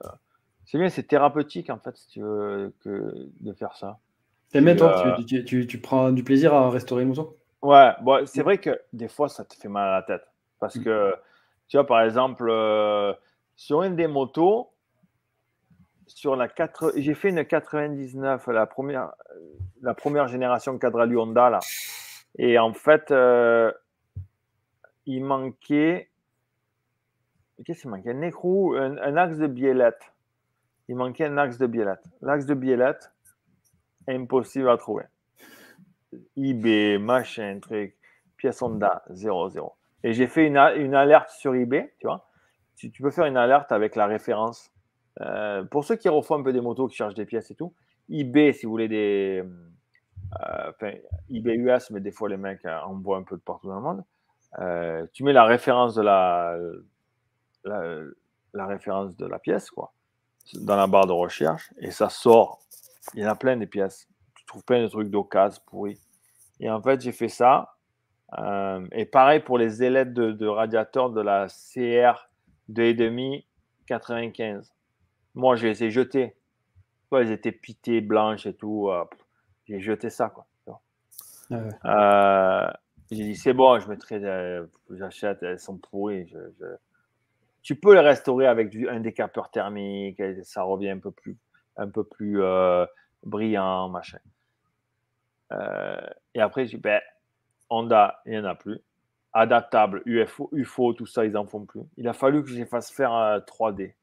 [0.65, 3.99] c'est bien, c'est thérapeutique en fait, si tu veux, que de faire ça.
[4.53, 8.23] T'aimes toi euh, tu, tu, tu, prends du plaisir à restaurer une moto Ouais, bon,
[8.27, 10.23] c'est vrai que des fois ça te fait mal à la tête.
[10.59, 10.83] Parce mm.
[10.83, 11.15] que,
[11.67, 13.13] tu vois, par exemple, euh,
[13.55, 14.71] sur une des motos,
[16.05, 16.93] sur la 4...
[16.97, 19.13] j'ai fait une 99, la première,
[19.81, 21.59] la première génération Cadralu Honda, là.
[22.37, 23.71] Et en fait, euh,
[25.07, 26.09] il manquait.
[27.65, 28.11] Qu'est-ce qu'il manquait?
[28.11, 30.13] Un écrou, un, un, axe de biellette.
[30.89, 32.03] Il manquait un axe de biellette.
[32.21, 33.11] L'axe de biellette,
[34.07, 35.05] impossible à trouver.
[36.37, 37.95] eBay, machin, truc,
[38.37, 39.71] pièce Honda, 0-0.
[40.03, 42.27] Et j'ai fait une, une, alerte sur eBay, tu vois.
[42.75, 44.71] Tu, peux faire une alerte avec la référence.
[45.21, 47.73] Euh, pour ceux qui refont un peu des motos, qui cherchent des pièces et tout,
[48.09, 49.43] eBay, si vous voulez des.
[50.41, 50.93] Euh, enfin,
[51.29, 53.81] eBay US, mais des fois les mecs euh, envoient un peu de partout dans le
[53.81, 54.03] monde.
[54.59, 56.57] Euh, tu mets la référence de la,
[57.63, 59.93] la, référence de la pièce, quoi,
[60.55, 62.59] dans la barre de recherche, et ça sort.
[63.13, 64.07] Il y en a plein des pièces.
[64.35, 65.99] Tu trouves plein de trucs d'occasion pourris.
[66.59, 67.75] Et en fait, j'ai fait ça.
[68.39, 72.29] Euh, et pareil pour les ailettes de, de radiateur de la CR
[72.71, 73.45] 2,5
[73.85, 74.73] 95.
[75.35, 76.35] Moi, je les ai jetées.
[77.11, 78.89] Elles étaient pitées, blanches et tout.
[78.89, 79.03] Euh,
[79.67, 80.47] j'ai jeté ça, quoi.
[81.51, 81.69] Ah ouais.
[81.85, 82.71] euh,
[83.11, 84.21] j'ai dit, c'est bon, je mettrai,
[84.89, 86.27] j'achète, elles sont pourries.
[86.27, 86.65] Je, je...
[87.61, 91.37] Tu peux les restaurer avec du, un décapeur thermique, ça revient un peu plus,
[91.77, 92.85] un peu plus euh,
[93.23, 94.19] brillant, machin.
[95.51, 96.01] Euh,
[96.33, 97.01] et après, j'ai dit, ben,
[97.69, 98.79] Honda, il n'y en a plus.
[99.33, 101.81] Adaptable, UFO, UFO, tout ça, ils n'en font plus.
[101.97, 103.11] Il a fallu que je les fasse faire
[103.47, 103.93] 3D,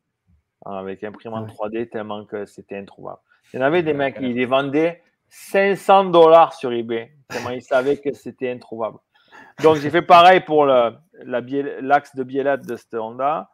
[0.67, 1.69] hein, avec imprimante ouais.
[1.69, 3.21] 3D, tellement que c'était introuvable.
[3.53, 7.63] Il y en avait des mecs, ils les vendaient 500 dollars sur eBay, tellement ils
[7.63, 8.99] savaient que c'était introuvable.
[9.63, 13.51] Donc, j'ai fait pareil pour l'axe de biellette de cette Honda.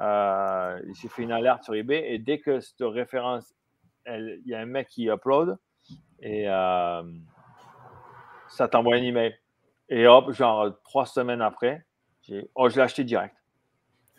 [0.00, 3.54] Euh, j'ai fait une alerte sur eBay et dès que cette référence,
[4.06, 5.56] il y a un mec qui upload
[6.20, 7.02] et euh,
[8.48, 9.34] ça t'envoie un email.
[9.88, 11.84] Et hop, genre trois semaines après,
[12.54, 13.36] oh, je l'ai acheté direct.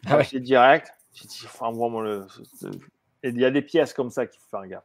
[0.03, 0.91] Je l'ai ah acheté direct.
[1.13, 2.27] J'ai dit, envoie-moi le.
[3.23, 4.83] Et il y a des pièces comme ça qui font un gars.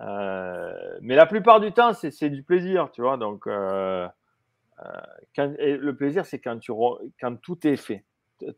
[0.00, 3.16] Euh, mais la plupart du temps, c'est du plaisir, tu vois.
[3.16, 4.08] Donc, euh,
[5.36, 6.72] le plaisir, c'est quand, tu
[7.20, 8.04] quand tout est fait.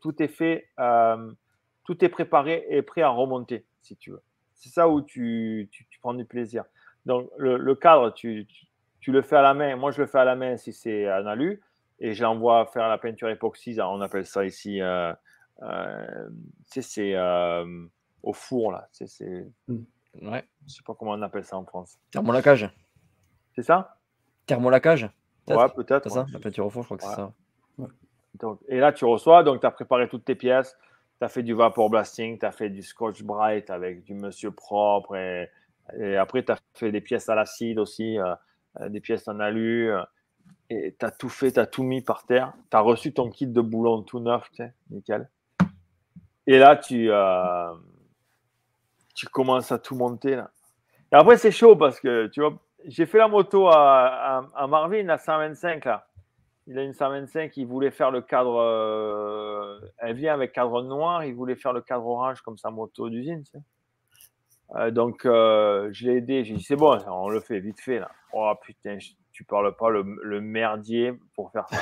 [0.01, 1.31] Tout est fait, euh,
[1.83, 4.21] tout est préparé et prêt à remonter, si tu veux.
[4.53, 6.63] C'est ça où tu, tu, tu, prends du plaisir.
[7.05, 8.67] Donc, le, le cadre, tu, tu,
[9.01, 9.75] tu, le fais à la main.
[9.75, 11.61] Moi, je le fais à la main si c'est en alu.
[11.99, 13.77] Et je l'envoie faire la peinture époxy.
[13.81, 14.81] On appelle ça ici.
[14.81, 15.13] Euh,
[16.65, 17.15] c'est
[18.23, 18.87] au four, là.
[18.91, 19.45] C'est.
[19.67, 19.83] Mm.
[20.21, 20.43] Ouais.
[20.67, 21.99] Je sais pas comment on appelle ça en France.
[22.11, 22.69] Thermolacage.
[23.55, 23.97] C'est ça?
[24.45, 25.09] Thermolacage
[25.45, 26.09] peut Ouais, peut-être.
[26.09, 26.25] C'est ouais.
[26.25, 26.31] ça?
[26.31, 27.09] La peinture au fond, je crois que ouais.
[27.09, 27.33] c'est ça.
[27.77, 27.87] Ouais.
[28.35, 30.77] Donc, et là, tu reçois, donc tu as préparé toutes tes pièces,
[31.23, 34.51] tu as fait du vapor blasting, tu as fait du scotch bright avec du monsieur
[34.51, 38.35] propre, et, après, tu as fait des pièces à l'acide aussi, euh,
[38.89, 40.01] des pièces en alu, euh,
[40.69, 42.51] et tu as tout fait, tu as tout mis par terre.
[42.69, 45.29] Tu as reçu ton kit de boulon tout neuf, tu nickel.
[46.45, 47.09] Et là, tu.
[47.09, 47.73] Euh,
[49.15, 50.49] tu commences à tout monter là.
[51.11, 54.67] Et après, c'est chaud parce que tu vois, j'ai fait la moto à, à, à,
[54.67, 56.07] Marvin à 125 là.
[56.67, 58.57] Il a une 125, il voulait faire le cadre.
[58.57, 63.09] Euh, elle vient avec cadre noir, il voulait faire le cadre orange comme sa moto
[63.09, 63.43] d'usine.
[63.43, 63.63] Tu sais.
[64.77, 66.43] euh, donc, euh, je l'ai aidé.
[66.45, 68.09] J'ai dit, c'est bon, on le fait vite fait là.
[68.31, 68.97] Oh putain,
[69.31, 71.77] tu parles pas le, le merdier pour faire ça.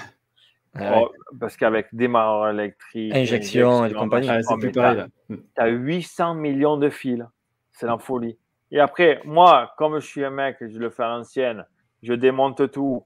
[0.74, 1.08] Ah ouais.
[1.38, 5.04] parce qu'avec démarreur électrique, injection, et compagnie, ah, c'est plus pareil.
[5.30, 7.26] Tu as 800 millions de fils.
[7.72, 8.38] C'est la folie.
[8.72, 11.66] Et après, moi, comme je suis un mec, je le fais à l'ancienne,
[12.04, 13.04] je démonte tout.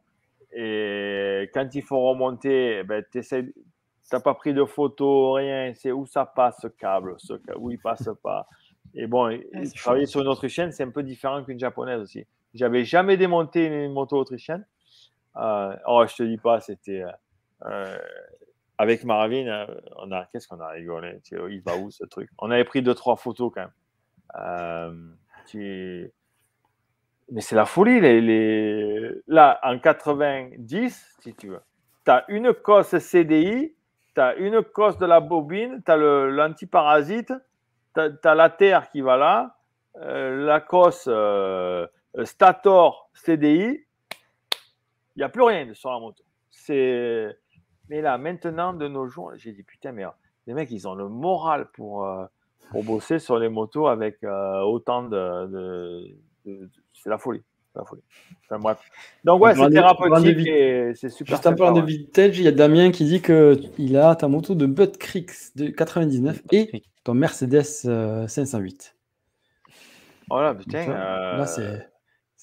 [0.57, 3.21] Et quand il faut remonter, ben, tu
[4.11, 5.73] n'as pas pris de photo, rien.
[5.75, 8.47] C'est où ça passe ce câble, ce câble, où il passe pas.
[8.93, 9.37] Et bon,
[9.75, 12.25] travailler sur une autrichienne, c'est un peu différent qu'une japonaise aussi.
[12.53, 14.65] J'avais jamais démonté une moto autrichienne.
[15.35, 17.03] Euh, oh, je te dis pas, c'était.
[17.65, 17.97] Euh,
[18.77, 19.65] avec Maravine, euh,
[19.97, 21.19] on a, qu'est-ce qu'on a rigolé
[21.49, 22.29] Il va où ce truc?
[22.37, 23.71] On avait pris deux, trois photos quand même.
[24.35, 24.93] Euh,
[25.47, 26.11] tu...
[27.31, 27.99] Mais c'est la folie.
[27.99, 29.11] Les, les...
[29.27, 31.61] Là, en 90, si tu veux,
[32.05, 33.75] tu as une cosse CDI,
[34.13, 37.33] tu as une cosse de la bobine, tu as l'antiparasite,
[37.93, 39.57] tu as, la terre qui va là,
[39.97, 41.87] euh, la cosse euh,
[42.23, 43.85] Stator CDI,
[45.15, 46.23] il n'y a plus rien sur la moto.
[47.87, 50.05] Mais là, maintenant, de nos jours, j'ai dit putain, mais
[50.47, 52.25] les mecs, ils ont le moral pour, euh,
[52.71, 56.15] pour bosser sur les motos avec autant de
[56.93, 57.41] c'est la folie.
[57.75, 58.01] La folie.
[58.45, 58.79] Enfin, bref.
[59.23, 61.35] Donc, ouais, c'est thérapeutique et c'est super.
[61.35, 64.55] Juste un peu de vintage, il y a Damien qui dit qu'il a ta moto
[64.55, 68.95] de Bud Creeks de 99 et ton Mercedes euh, 508.
[70.29, 70.87] Voilà, putain.
[70.87, 71.89] Là, c'est.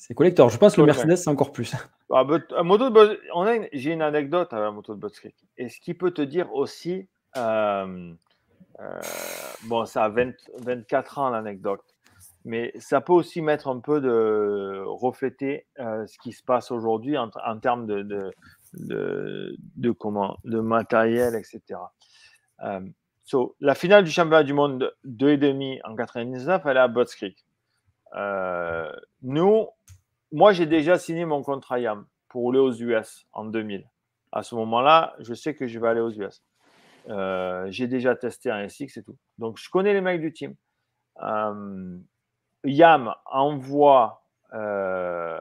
[0.02, 0.50] C'est collector.
[0.50, 1.72] Je pense que le Mercedes, c'est encore plus.
[2.14, 5.34] Ah, but, moto de on a une, j'ai une anecdote à la moto de Butskrick.
[5.56, 7.08] Et ce qui peut te dire aussi,
[7.38, 8.12] euh,
[8.80, 9.00] euh,
[9.64, 11.91] bon, ça a 20, 24 ans l'anecdote.
[12.44, 17.30] Mais ça peut aussi mettre un peu de refléter ce qui se passe aujourd'hui en,
[17.60, 21.80] termes de, de, de, comment, de matériel, etc.
[23.24, 27.44] so, la finale du championnat du monde 2,5 en 99, elle est à Butts Creek.
[29.22, 29.68] nous,
[30.32, 33.86] moi, j'ai déjà signé mon contrat YAM pour aller aux US en 2000.
[34.32, 36.42] À ce moment-là, je sais que je vais aller aux US.
[37.10, 39.18] Euh, j'ai déjà testé un SX et tout.
[39.36, 40.54] Donc, je connais les mecs du team.
[42.64, 45.40] Euh, YAM envoie euh,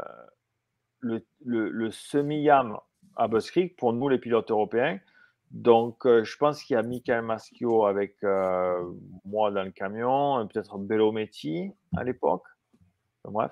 [0.99, 2.77] le, semi-YAM
[3.15, 4.99] à Creek pour nous, les pilotes européens.
[5.51, 8.15] Donc, je pense qu'il y a Michael Maschio avec
[9.25, 12.45] moi dans le camion, peut-être Bellometti à l'époque.
[13.25, 13.51] Bref.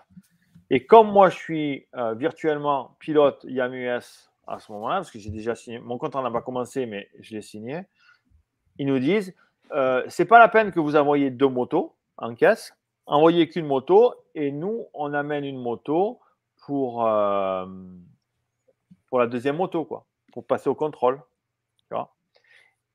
[0.69, 5.29] Et comme moi, je suis virtuellement pilote YAM US à ce moment-là, parce que j'ai
[5.29, 7.83] déjà signé, mon contrat n'a pas commencé, mais je l'ai signé
[8.79, 9.35] ils nous disent
[9.73, 12.73] euh, c'est pas la peine que vous envoyez deux motos en caisse,
[13.09, 16.19] envoyez qu'une moto et nous, on amène une moto
[16.65, 17.65] pour, euh,
[19.07, 21.21] pour la deuxième moto, quoi, pour passer au contrôle.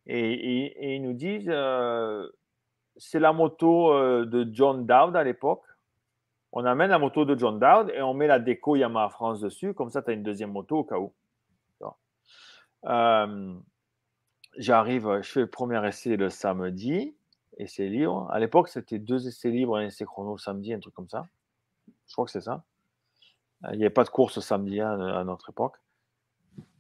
[0.07, 2.29] et, ils nous disent euh,
[2.97, 5.65] c'est la moto euh, de John Dowd à l'époque.
[6.53, 9.75] On amène la moto de John Dowd et on met la déco Yamaha France dessus,
[9.75, 11.13] comme ça, tu as une deuxième moto au cas où.
[14.57, 17.17] J'arrive, je fais le premier essai le samedi,
[17.59, 18.29] essai libre.
[18.31, 21.27] À l'époque, c'était deux essais libres, un essai chrono samedi, un truc comme ça.
[22.07, 22.65] Je crois que c'est ça.
[23.65, 25.77] Euh, il n'y avait pas de course samedi hein, à notre époque.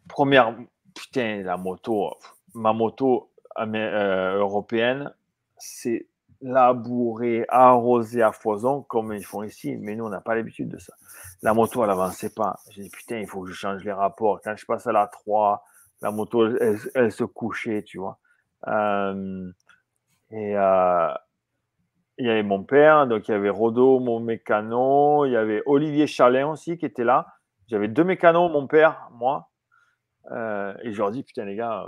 [0.08, 0.56] Première,
[0.94, 2.14] putain, la moto,
[2.52, 5.12] ma moto euh, européenne,
[5.56, 6.08] c'est
[6.40, 9.76] labouré, arrosé à foison comme ils font ici.
[9.78, 10.92] Mais nous, on n'a pas l'habitude de ça.
[11.42, 12.58] La moto, elle n'avançait pas.
[12.70, 14.40] J'ai dit, putain, il faut que je change les rapports.
[14.42, 15.64] Quand je passe à la 3,
[16.02, 16.46] la moto,
[16.94, 18.18] elle, se couchait, tu vois.
[18.66, 19.50] Euh,
[20.30, 21.12] et euh,
[22.18, 25.62] il y avait mon père, donc il y avait Rodo, mon mécano, il y avait
[25.66, 27.26] Olivier Chalin aussi qui était là.
[27.68, 29.50] J'avais deux mécanos, mon père, moi.
[30.30, 31.86] Euh, et je leur dis, putain les gars,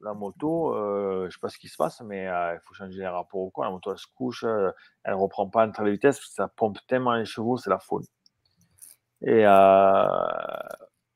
[0.00, 3.08] la moto, je ne sais pas ce qui se passe, mais il faut changer les
[3.08, 3.64] rapports ou quoi.
[3.64, 7.14] La moto, elle se couche, elle ne reprend pas entre les vitesses, ça pompe tellement
[7.14, 8.10] les chevaux, c'est la folie.
[9.22, 9.44] Et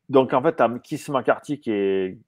[0.09, 2.19] donc, en fait, tu as Kiss McCarthy qui est,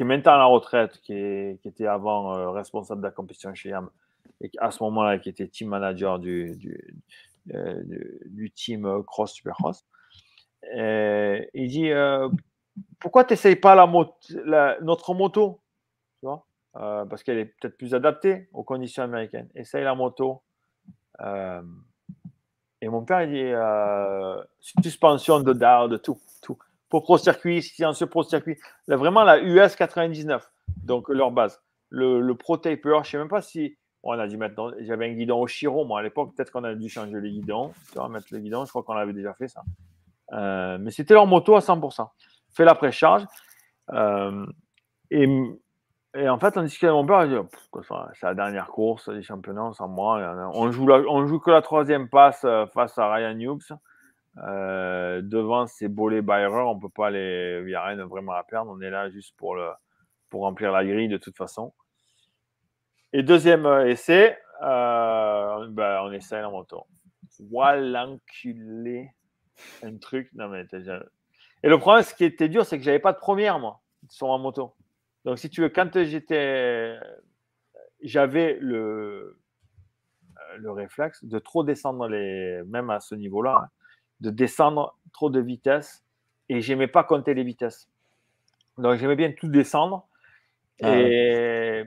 [0.00, 3.68] qui est maintenant à la retraite, qui, était avant euh, responsable de la compétition chez
[3.68, 3.90] YAM,
[4.40, 6.94] et à ce moment-là, qui était team manager du, du,
[7.54, 9.84] euh, team Cross Supercross.
[10.72, 12.30] il dit euh,
[12.98, 15.60] Pourquoi tu n'essayes pas la, notre moto
[16.20, 19.50] tu vois Parce qu'elle est peut-être plus adaptée aux conditions américaines.
[19.54, 20.40] Essaye la moto.
[21.20, 26.56] et mon père, il dit Suspension de de tout, tout
[26.90, 28.58] pour Pro Circuit, ce Pro Circuit.
[28.88, 30.50] Là, vraiment la US 99,
[30.84, 31.62] donc leur base.
[31.88, 33.78] Le, le Pro Taper, je ne sais même pas si.
[34.02, 34.74] on a dû mettre.
[34.80, 37.72] J'avais un guidon au Chiro, moi à l'époque, peut-être qu'on a dû changer le guidon.
[37.92, 39.62] Tu vois, mettre le guidon, je crois qu'on avait déjà fait ça.
[40.32, 42.08] Euh, mais c'était leur moto à 100%.
[42.52, 43.24] Fait la précharge.
[43.92, 44.46] Euh,
[45.10, 45.26] et,
[46.28, 47.48] en fait, on discutait avec mon père, il dit
[48.14, 50.20] c'est la dernière course des championnats, sans moi.
[50.54, 53.76] On joue, on joue que la troisième passe euh, face à Ryan Hughes.
[54.38, 57.58] Euh, devant ces bolets Bayer, on peut pas les.
[57.60, 58.70] Il n'y a rien vraiment à perdre.
[58.70, 59.70] On est là juste pour, le,
[60.28, 61.72] pour remplir la grille de toute façon.
[63.12, 66.86] Et deuxième euh, essai, euh, ben, on essaie la moto.
[67.50, 69.10] Voilà l'enculé.
[69.82, 70.30] Un truc.
[70.34, 70.64] Non, mais
[71.62, 74.28] Et le problème, ce qui était dur, c'est que j'avais pas de première, moi, sur
[74.28, 74.74] ma moto.
[75.24, 76.98] Donc, si tu veux, quand j'étais.
[78.02, 79.38] J'avais le,
[80.56, 82.62] le réflexe de trop descendre les.
[82.66, 83.64] Même à ce niveau-là.
[83.64, 83.68] Hein
[84.20, 86.04] de descendre trop de vitesse
[86.48, 87.88] et j'aimais pas compter les vitesses.
[88.78, 90.06] Donc j'aimais bien tout descendre
[90.82, 91.84] ah et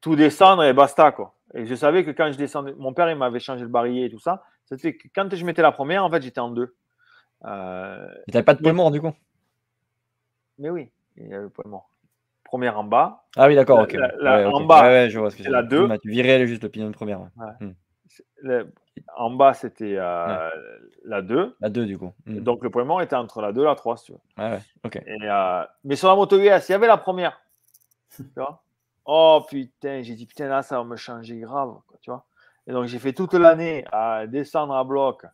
[0.00, 1.34] tout descendre et basta quoi.
[1.54, 4.10] Et je savais que quand je descendais, mon père il m'avait changé le barillet et
[4.10, 4.42] tout ça.
[4.64, 6.74] C'était que quand je mettais la première, en fait j'étais en deux.
[7.44, 9.12] Euh, tu n'avais pas de point mort du coup?
[10.58, 11.90] Mais oui, il y avait le point mort.
[12.44, 13.24] Première en bas.
[13.36, 13.96] Ah oui, d'accord, ok.
[14.22, 15.88] En bas, je vois ce que la 2.
[16.02, 17.20] Tu virais juste le pignon de première.
[17.60, 17.72] Hmm
[19.16, 20.50] en bas, c'était euh,
[21.04, 21.56] la 2.
[21.60, 22.12] La 2, du coup.
[22.26, 22.40] Hmm.
[22.40, 24.44] Donc, le point mort était entre la 2 et la 3, si tu veux.
[24.44, 25.02] ouais, ok.
[25.06, 27.40] Euh, mais sur la moto VS, il y avait la première.
[28.16, 28.62] tu vois?
[29.04, 31.74] Oh putain, j'ai dit putain, là, ça va me changer grave.
[32.00, 32.24] tu vois
[32.68, 35.26] et donc, j'ai fait toute l'année à descendre à bloc,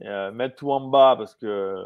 [0.00, 1.76] et, euh, mettre tout en bas parce que,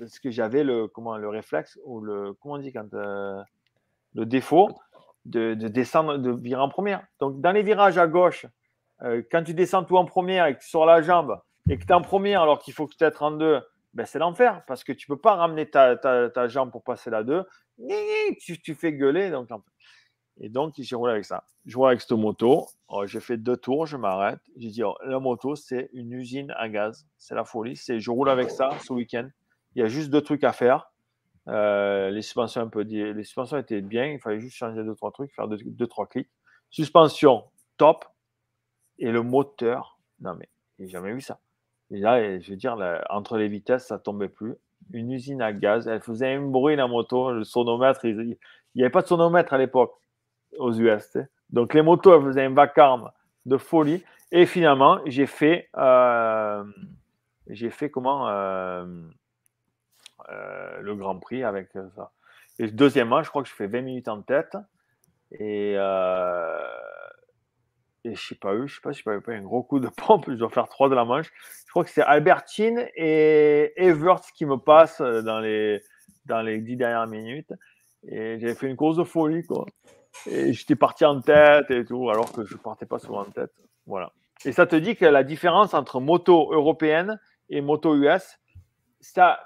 [0.00, 4.70] parce que j'avais le, comment, le réflexe, ou le, comment on dit quand, le défaut
[5.24, 7.06] de, de descendre, de virer en première.
[7.20, 8.44] Donc, dans les virages à gauche,
[9.02, 11.38] euh, quand tu descends tout en première et que sur la jambe
[11.70, 13.60] et que tu es en première alors qu'il faut que tu être en deux,
[13.94, 17.10] ben c'est l'enfer parce que tu ne peux pas ramener ta, ta, jambe pour passer
[17.10, 17.44] la deux.
[18.40, 19.30] Tu, tu fais gueuler.
[19.30, 19.48] Donc,
[20.40, 21.44] Et donc, j'ai roulé avec ça.
[21.66, 22.66] Je roule avec cette moto.
[22.88, 24.40] Oh, j'ai fait deux tours, je m'arrête.
[24.56, 27.06] J'ai dit, oh, la moto, c'est une usine à gaz.
[27.18, 27.76] C'est la folie.
[27.76, 29.28] Je roule avec ça ce week-end.
[29.74, 30.90] Il y a juste deux trucs à faire.
[31.48, 34.06] Euh, les suspensions un peu, les suspensions étaient bien.
[34.06, 36.28] Il fallait juste changer deux trois trucs, faire deux, deux trois clics.
[36.70, 37.44] Suspension
[37.78, 38.04] top
[38.98, 39.98] et le moteur.
[40.20, 40.48] Non mais
[40.78, 41.38] j'ai jamais vu ça.
[41.90, 42.76] Et là, je veux dire,
[43.08, 44.54] entre les vitesses, ça tombait plus.
[44.92, 45.88] Une usine à gaz.
[45.88, 47.32] Elle faisait un bruit la moto.
[47.32, 48.36] Le sonomètre, il
[48.74, 49.94] n'y avait pas de sonomètre à l'époque
[50.58, 51.16] aux US.
[51.50, 53.10] Donc les motos, elles faisaient un vacarme
[53.46, 54.04] de folie.
[54.30, 56.62] Et finalement, j'ai fait, euh,
[57.48, 58.84] j'ai fait comment euh,
[60.30, 62.12] euh, le Grand Prix avec ça.
[62.58, 64.56] Et deuxièmement, je crois que je fais 20 minutes en tête.
[65.32, 65.76] Et,
[68.08, 69.88] et je sais pas eu, je sais pas si je pas un gros coup de
[70.06, 70.26] pompe.
[70.28, 71.30] Je dois faire trois de la manche.
[71.66, 75.82] Je crois que c'est Albertine et Evert qui me passent dans les
[76.26, 77.52] dans les dix dernières minutes.
[78.06, 79.66] Et j'ai fait une course de folie, quoi.
[80.26, 83.30] Et j'étais parti en tête et tout, alors que je ne partais pas souvent en
[83.30, 83.52] tête.
[83.86, 84.12] Voilà.
[84.44, 87.18] Et ça te dit que la différence entre moto européenne
[87.50, 88.38] et moto US,
[89.00, 89.40] ça,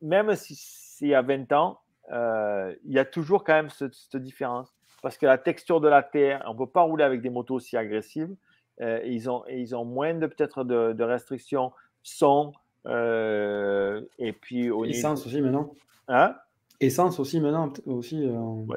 [0.00, 1.80] même si c'est il y a 20 ans,
[2.12, 4.72] euh, il y a toujours quand même cette, différence.
[5.02, 7.54] Parce que la texture de la terre, on ne peut pas rouler avec des motos
[7.54, 8.34] aussi agressives.
[8.80, 11.72] Euh, ils, ont, ils ont moins de peut-être de, restrictions
[12.02, 12.52] son.
[12.86, 15.72] Euh, et puis au Essence aussi maintenant.
[16.08, 16.34] Hein?
[16.80, 17.72] Essence aussi maintenant.
[17.86, 18.32] Aussi, euh,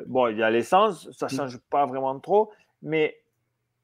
[0.07, 1.35] Bon, il y a l'essence, ça ne mm.
[1.35, 2.51] change pas vraiment trop,
[2.81, 3.17] mais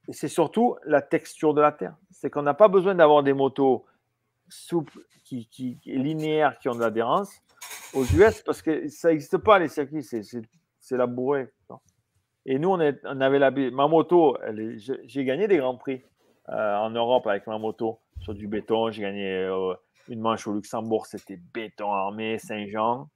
[0.10, 1.96] c'est surtout la texture de la terre.
[2.12, 3.86] C'est qu'on n'a pas besoin d'avoir des motos
[4.50, 7.32] souples, qui, qui, linéaires, qui ont de l'adhérence
[7.94, 11.50] aux US, parce que ça n'existe pas les circuits, c'est labouré.
[12.52, 14.36] Et nous, on, avait la, ma moto,
[15.06, 16.02] j'ai gagné des grands prix
[16.50, 18.90] euh, en Europe avec ma moto sur du béton.
[18.90, 19.76] J'ai gagné euh,
[20.08, 23.08] une manche au Luxembourg, c'était béton armé, Saint-Jean.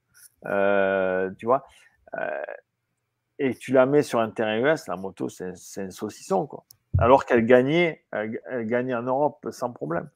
[0.45, 1.65] Euh, tu vois.
[3.39, 6.63] Et tu la mets sur un terrain US, la moto, c'est un saucisson, quoi.
[6.99, 10.11] Alors qu'elle gagnait, elle, gagnait en Europe sans problème.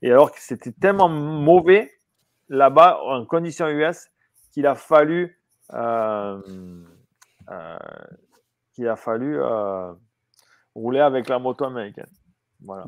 [0.00, 1.90] Et alors que c'était tellement mauvais
[2.48, 4.12] là-bas, en conditions US,
[4.52, 5.40] qu'il a fallu,
[8.80, 9.38] qu'il a fallu
[10.74, 12.08] rouler avec la moto américaine.
[12.60, 12.86] Voilà.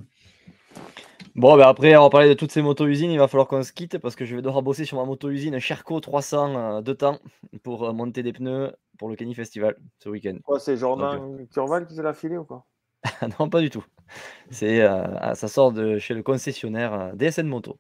[1.35, 3.73] Bon, ben après on va parler de toutes ces motos-usines, il va falloir qu'on se
[3.73, 7.21] quitte parce que je vais devoir bosser sur ma moto-usine Sherco 300 euh, de temps
[7.63, 10.37] pour euh, monter des pneus pour le Kenny Festival ce week-end.
[10.45, 12.67] Quoi, c'est Jordan euh, Turval qui te l'a filé ou quoi?
[13.41, 13.85] Non, pas du tout.
[14.51, 17.79] C'est, ça sort de chez le concessionnaire DSN Moto.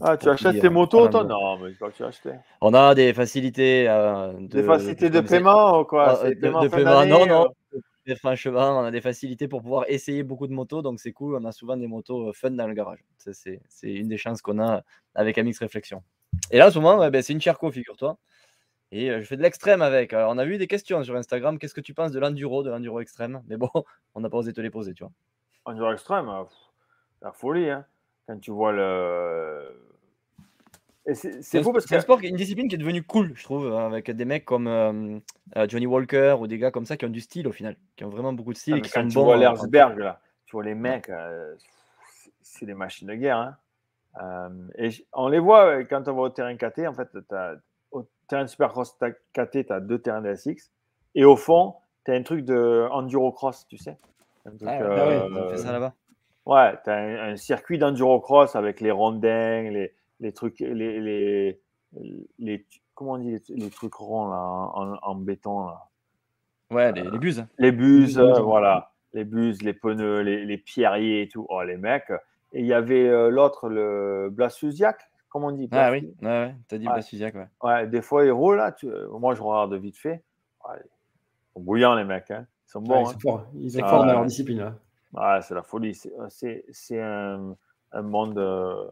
[0.00, 1.24] Ah, tu achètes tes motos, toi?
[1.24, 2.30] Non, mais pas que tu acheté.
[2.60, 3.84] On a des facilités.
[3.84, 6.22] de, des facilités de, paiement ou quoi?
[6.24, 7.48] De, de paiement, non, non
[8.16, 11.36] franchement, on a des facilités pour pouvoir essayer beaucoup de motos, donc c'est cool.
[11.36, 13.04] On a souvent des motos euh, fun dans le garage.
[13.18, 14.82] C'est une des chances qu'on a
[15.14, 16.02] avec Amix Réflexion.
[16.50, 18.18] Et là, en ce moment, ben, c'est une Cherco, figure-toi.
[18.90, 20.12] Et euh, je fais de l'extrême avec.
[20.14, 21.58] on a vu des questions sur Instagram.
[21.58, 23.42] Qu'est-ce que tu penses de l'enduro, de l'enduro extrême?
[23.46, 23.70] Mais bon,
[24.14, 25.12] on n'a pas osé te les poser, tu vois.
[25.64, 26.44] Enduro extrême, euh,
[27.22, 27.70] la folie.
[27.70, 27.84] Hein.
[28.26, 29.87] Quand tu vois le,
[31.14, 31.90] c'est fou parce que.
[31.90, 34.66] C'est un sport, une discipline qui est devenue cool, je trouve, avec des mecs comme
[34.66, 35.18] euh,
[35.56, 38.04] euh, Johnny Walker ou des gars comme ça qui ont du style au final, qui
[38.04, 38.74] ont vraiment beaucoup de style.
[38.76, 41.54] Ah, qui quand tu vois l'Erzberg, là, tu vois les mecs, euh,
[42.42, 43.56] c'est des machines de guerre.
[44.20, 44.50] Hein.
[44.76, 47.54] et on les voit quand on va au terrain KT, en fait, as,
[47.90, 48.96] au terrain de Supercross
[49.32, 50.70] KT, tu as deux terrains de SX,
[51.14, 51.74] et au fond,
[52.04, 53.96] tu as un truc de enduro cross, tu sais.
[54.44, 55.94] ah, ouais, on fait ça là-bas.
[56.46, 61.00] Ouais, tu as un, un circuit d'enduro cross avec les rondins, les les trucs, les,
[61.00, 61.60] les,
[62.38, 64.38] les, comment on dit, les, trucs ronds là,
[65.02, 65.66] en, béton.
[65.66, 65.88] Là.
[66.70, 67.46] Ouais, les, les buses.
[67.58, 68.92] Les buses, euh, voilà.
[69.14, 71.46] Les buses, les pneus, les, les, pierriers et tout.
[71.48, 72.10] Oh, les mecs.
[72.52, 76.54] Et il y avait euh, l'autre, le Blasusiac, comment on dit Ah oui, ouais, ouais.
[76.68, 76.92] t'as dit ouais.
[76.92, 77.48] Blasusiac, ouais.
[77.62, 78.72] Ouais, des fois, ils roulent là.
[78.72, 78.88] Tu...
[79.18, 80.22] Moi, je regarde vite fait.
[80.66, 80.82] ils
[81.54, 82.30] sont bouillants, les mecs.
[82.30, 82.46] Hein.
[82.66, 83.02] Ils sont bons.
[83.02, 83.46] ils, sont forts.
[83.54, 84.74] ils sont forts dans leur discipline.
[85.14, 85.98] Ouais, c'est la folie.
[86.28, 87.56] C'est un,
[87.92, 88.38] un monde.
[88.38, 88.90] Euh,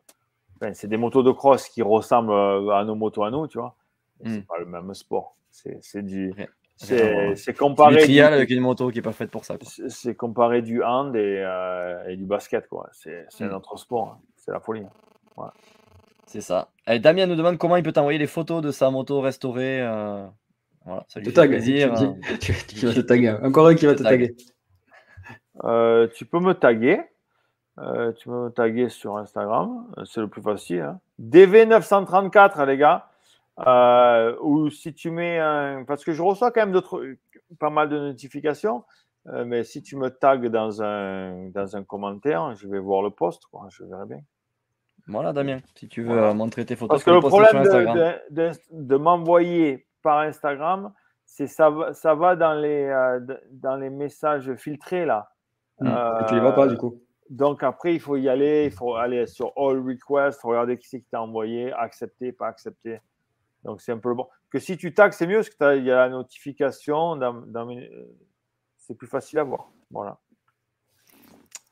[0.73, 3.77] c'est des motos de cross qui ressemblent euh, à nos motos à nous, tu vois.
[4.25, 4.43] C'est hmm.
[4.43, 5.37] pas le même sport.
[5.51, 6.33] C'est du.
[6.77, 8.07] C'est comparé.
[8.07, 9.57] Du avec une moto qui n'est pas faite pour ça.
[9.89, 12.89] C'est comparé du hand et, euh, et, du basket, quoi.
[12.93, 13.55] C'est un hmm.
[13.55, 14.17] autre sport.
[14.17, 14.21] Hein.
[14.37, 14.85] C'est la folie.
[16.27, 16.69] C'est ça.
[16.89, 19.81] Et Damien nous demande comment il peut t'envoyer les photos de sa moto restaurée.
[19.81, 20.27] Euh...
[20.85, 21.93] Voilà, ça lui fait plaisir.
[22.41, 23.37] Tu, tu, vas te taguer.
[23.43, 24.37] Encore un qui va te taguer.
[25.65, 27.01] Euh, tu peux me taguer.
[27.79, 30.81] Euh, tu peux me taguer sur Instagram, euh, c'est le plus facile.
[30.81, 31.01] Hein.
[31.21, 33.09] DV934, les gars.
[33.67, 35.85] Euh, ou si tu mets un.
[35.87, 36.81] Parce que je reçois quand même
[37.59, 38.85] pas mal de notifications,
[39.25, 43.43] mais si tu me tagues dans un, dans un commentaire, je vais voir le post,
[43.71, 44.21] je verrai bien.
[45.09, 47.03] Voilà, Damien, si tu veux montrer tes photos.
[47.03, 47.63] Parce que le problème
[48.31, 50.93] de, de, m'envoyer par Instagram,
[51.25, 52.91] c'est ça, va- ça va dans les,
[53.53, 55.31] dans les messages filtrés là.
[55.81, 55.89] Mm.
[55.89, 57.01] Et tu les vois pas, du coup.
[57.31, 60.89] Donc après, il faut y aller, il faut aller sur All Requests, faut regarder qui
[60.89, 63.01] c'est qui t'a envoyé, accepter, pas accepter.
[63.65, 64.27] Donc c'est un peu bon.
[64.51, 67.17] Que si tu tags, c'est mieux parce qu'il y a la notification.
[67.17, 68.05] Dans, dans mes- euh,
[68.79, 69.71] C'est plus facile à voir.
[69.91, 70.19] Voilà.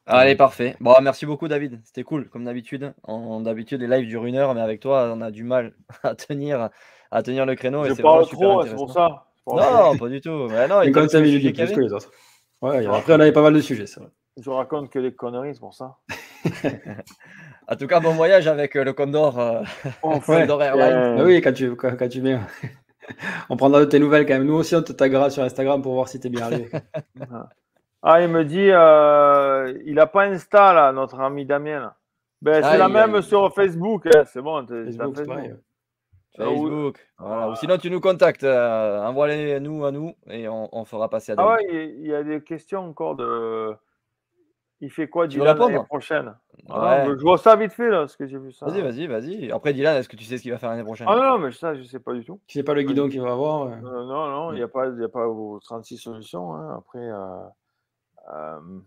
[0.07, 0.77] Allez, parfait.
[0.81, 1.81] Bon, merci beaucoup, David.
[1.85, 2.93] C'était cool, comme d'habitude.
[3.05, 6.15] En- D'habitude, les lives durent une heure, mais avec toi, on a du mal à
[6.15, 6.69] tenir,
[7.11, 7.85] à tenir le créneau.
[7.85, 9.27] et Je c'est parle trop, c'est pour ça.
[9.47, 10.49] Non, pas du tout.
[10.51, 12.11] Mais non, il y a 55 quelques minutes sujets de plus que les autres.
[12.61, 14.11] Ouais, après, on avait pas mal de sujets, c'est vrai.
[14.37, 15.97] Je raconte que des conneries, c'est pour ça.
[17.67, 19.39] En tout cas, bon voyage avec euh, le Condor.
[19.41, 19.63] euh,
[20.27, 20.85] Condor Airlines.
[20.85, 22.47] Euh, Ah oui, quand tu, quand, quand tu viens.
[23.49, 24.45] on prendra de tes nouvelles quand même.
[24.45, 26.69] Nous aussi, on te taguera sur Instagram pour voir si t'es bien arrivé.
[28.03, 31.81] Ah, il me dit, euh, il n'a pas Insta, là, notre ami Damien.
[31.81, 31.95] là.
[32.43, 34.07] Ben, c'est la même sur Facebook.
[34.15, 35.27] hein, C'est bon, Facebook, c'est Facebook.
[35.27, 35.55] pareil.
[36.37, 37.09] Facebook.
[37.19, 37.49] Voilà.
[37.49, 38.45] Ou sinon, tu nous contactes.
[38.45, 41.71] euh, Envoie-les nous à nous et on, on fera passer à Ah David.
[41.71, 43.75] ouais, il y a- il y a des questions encore de.
[44.81, 46.35] Il fait quoi Tu Dylan l'année prochaine?
[46.71, 47.15] Ah, Ouais.
[47.17, 48.67] Je vois ça vite fait, là, parce que j'ai vu ça.
[48.67, 49.53] Vas-y, vas-y, vas-y.
[49.53, 51.07] Après, Dylan, est-ce que tu sais ce qu'il va faire l'année prochaine?
[51.11, 52.41] Ah non, non, mais ça, je sais pas du tout.
[52.47, 53.63] Tu sais pas le guidon qu'il va avoir.
[53.69, 53.71] euh.
[53.77, 56.55] Euh, non, non, il n'y a, pas- il y a pas aux 36 solutions.
[56.55, 56.77] hein.
[56.79, 57.45] Après, euh,
[58.33, 58.81] euh,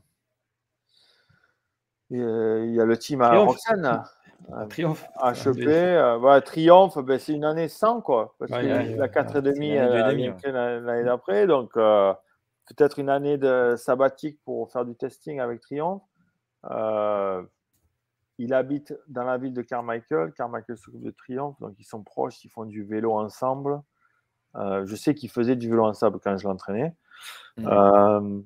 [2.09, 3.47] il y a- il y a le team à Triomphe.
[3.47, 4.03] Roxane,
[4.69, 5.05] triomphe.
[5.22, 5.68] HEP.
[5.68, 8.34] euh, voilà, Triomphe, ben, c'est une année sans, quoi.
[8.39, 10.23] Parce Ouais, que ouais, la ouais, 4,5, c'est une année elle deux et a demi,
[10.23, 10.39] bien ouais.
[10.39, 11.47] fait l'année l'année d'après.
[11.47, 12.14] Donc, euh,
[12.68, 16.03] peut-être une année de sabbatique pour faire du testing avec Triomphe.
[16.69, 17.44] Euh,
[18.38, 20.34] il habite dans la ville de Carmichael.
[20.34, 23.81] Carmichael s'occupe de Triomphe, donc ils sont proches, ils font du vélo ensemble.
[24.56, 26.94] Euh, je sais qu'ils faisaient du vélo ensemble quand je l'entraînais.
[27.57, 27.68] Mhm.
[27.68, 28.39] Euh,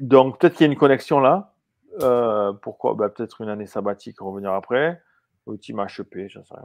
[0.00, 1.54] donc peut-être qu'il y a une connexion là.
[2.02, 2.94] Euh, pourquoi?
[2.94, 5.00] Ben, Peut-être une année sabbatique, revenir après.
[5.46, 6.64] Au team HEP, j'en sais rien.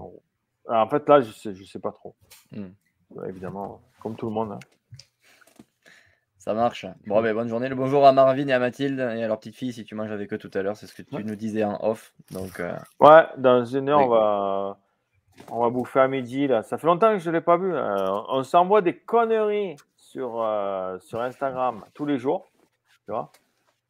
[0.68, 2.15] Alors, en fait, là, je sais, je sais pas trop.
[2.51, 2.73] Mhm.
[3.11, 4.53] Ouais, évidemment, comme tout le monde.
[4.53, 4.60] hein.
[6.49, 6.88] Ça marche.
[7.05, 7.69] Bon, ben, bonne journée.
[7.69, 10.09] Le bonjour à Marvin et à Mathilde et à leur petite fille si tu manges
[10.11, 10.76] avec eux tout à l'heure.
[10.76, 11.21] C'est ce que tu Ouais.
[11.21, 12.11] nous disais en off.
[12.31, 14.80] Donc, euh, Ouais, dans une heure, on va,
[15.51, 16.47] on va bouffer à midi.
[16.47, 16.63] Là.
[16.63, 17.71] Ça fait longtemps que je ne l'ai pas vu.
[17.71, 22.49] Euh, on s'envoie des conneries sur, euh, sur Instagram tous les jours.
[23.05, 23.31] Tu vois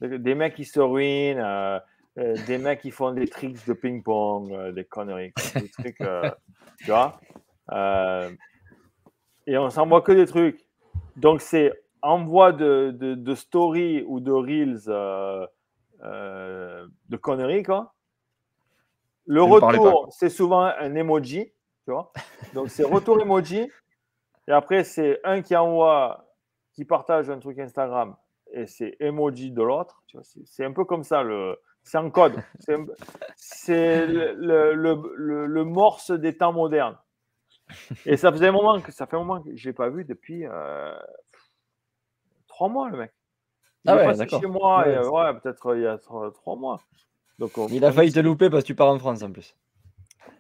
[0.02, 1.80] des, mecs qui se ruinent, euh,
[2.46, 5.32] des mecs qui font des tricks de ping-pong, des conneries.
[5.32, 5.62] quoi.
[5.62, 5.98] Des trucs,
[6.80, 7.22] tu vois
[9.48, 10.66] Et on s'envoie que des trucs.
[11.16, 11.72] Donc, c'est
[12.02, 15.46] envoi de, de, de story ou de reels euh,
[16.04, 17.94] euh, de conneries, quoi.
[19.26, 19.42] Le
[19.78, 21.52] retour, c'est souvent un emoji,
[21.86, 22.12] tu vois.
[22.54, 23.70] Donc, c'est retour emoji.
[24.48, 26.26] Et après, c'est un qui envoie,
[26.74, 28.16] qui partage un truc Instagram
[28.52, 30.02] et c'est emoji de l'autre.
[30.46, 32.42] C'est- un peu comme ça, le, c'est en code.
[33.36, 36.98] C'est le, le, le, le- le morse des temps modernes.
[38.08, 40.04] Et ça faisait un moment que ça fait un moment que je l'ai pas vu
[40.04, 40.98] depuis euh,
[42.60, 43.14] trois mois, le mec.
[43.86, 44.42] Il Ah est ouais, passé d'accord.
[44.42, 46.82] chez moi, Ouais, et, euh, ouais, peut-être euh, il y a trois, mois.
[47.40, 49.56] Donc, on- il a failli te louper parce que tu pars en France en plus.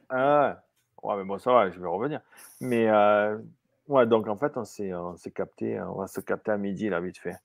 [0.09, 0.57] ah
[1.01, 1.09] ouais.
[1.09, 2.19] ouais, mais bon, ça va, je vais revenir.
[2.59, 3.37] Mais euh,
[3.87, 6.89] ouais, donc en fait, on s'est, on s'est capté, on va se capter à midi,
[6.89, 7.37] là, vite fait.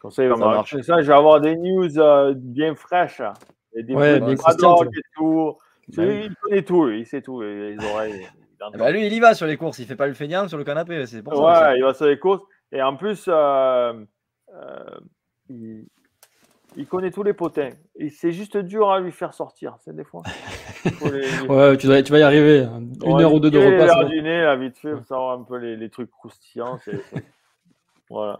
[0.00, 0.72] Comme ça, il va Ça me- marche.
[0.72, 3.20] comme ça, je vais avoir des news euh, bien fraîches.
[3.20, 3.34] là.
[3.74, 5.56] Et des Ouais, bien paddock et tout.
[5.96, 6.04] Bah.
[6.04, 8.26] Il connaît tout, lui, il sait tout, les les oreilles.
[8.74, 9.78] Eh ben, lui, il y va sur les courses.
[9.78, 11.06] Il fait pas le feignant sur le canapé.
[11.06, 11.40] C'est pour ça.
[11.40, 11.78] Ouais, aussi.
[11.78, 12.42] il va sur les courses.
[12.72, 14.04] Et en plus, euh,
[14.54, 14.84] euh,
[15.48, 15.86] il,
[16.76, 17.70] il connaît tous les potins.
[17.96, 20.22] Et c'est juste dur à lui faire sortir, c'est des fois.
[21.12, 22.60] Les- Ouais, tu, dois- tu vas y arriver.
[22.62, 22.82] hein.
[23.04, 24.02] Une Ouais, heure ou deux de repas.
[24.02, 24.08] bon.
[24.08, 26.78] du nez, là, vite fait, pour savoir un peu les, les trucs croustillants.
[28.08, 28.38] voilà.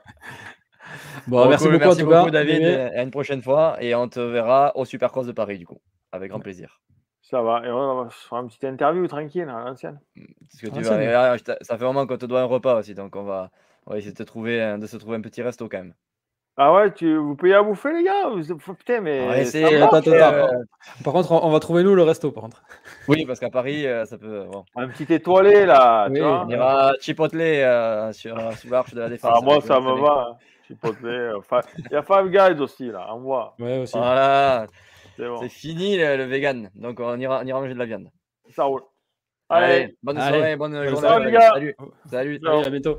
[1.26, 2.18] Bon, Bon, merci cool, beaucoup, merci en tout cas.
[2.20, 2.62] beaucoup, David.
[2.62, 3.76] Et À une prochaine fois.
[3.80, 5.80] Et on te verra au Supercross de Paris, du coup.
[6.12, 6.80] Avec grand plaisir.
[7.22, 7.64] Ça va.
[7.64, 10.00] Et on va faire une petite interview tranquille à l'ancienne.
[11.44, 12.94] T'a- ça fait un moment qu'on te doit un repas aussi.
[12.94, 13.50] Donc, on va,
[13.86, 15.94] on va essayer de, te trouver, un- de se trouver un petit resto quand même.
[16.56, 19.20] Ah ouais, tu, vous payez à bouffer, les gars vous- faut- Putain, mais.
[19.22, 20.46] On va ça essayer, marche, attends, euh.
[21.04, 22.62] Par contre, on, on va trouver nous le resto, par contre.
[23.08, 24.44] Oui, parce qu'à Paris, euh, ça peut.
[24.52, 24.64] bon.
[24.76, 26.08] Un petit étoilé, là.
[26.10, 29.32] Oui, tu vois On ira Chipotle euh, sur, sur l'Arche de la Défense.
[29.36, 30.02] Ah, moi, ça me Marseillais.
[30.02, 30.28] va.
[30.30, 30.36] hein.
[31.04, 31.32] Euh,
[31.90, 33.12] Il y a Five Guys aussi, là.
[33.12, 33.54] Envoie.
[33.58, 33.96] Ouais, aussi.
[33.96, 34.66] Voilà,
[35.16, 35.40] C'est bon.
[35.48, 36.70] fini le, le vegan.
[36.74, 38.10] Donc, on ira, on ira manger de la viande.
[38.54, 38.82] Ça roule.
[39.48, 39.96] Allez, Allez.
[40.02, 41.24] bonne soirée, bonne Bonne journée.
[41.26, 41.50] les gars.
[41.54, 41.76] Salut.
[42.06, 42.40] Salut.
[42.44, 42.98] À bientôt.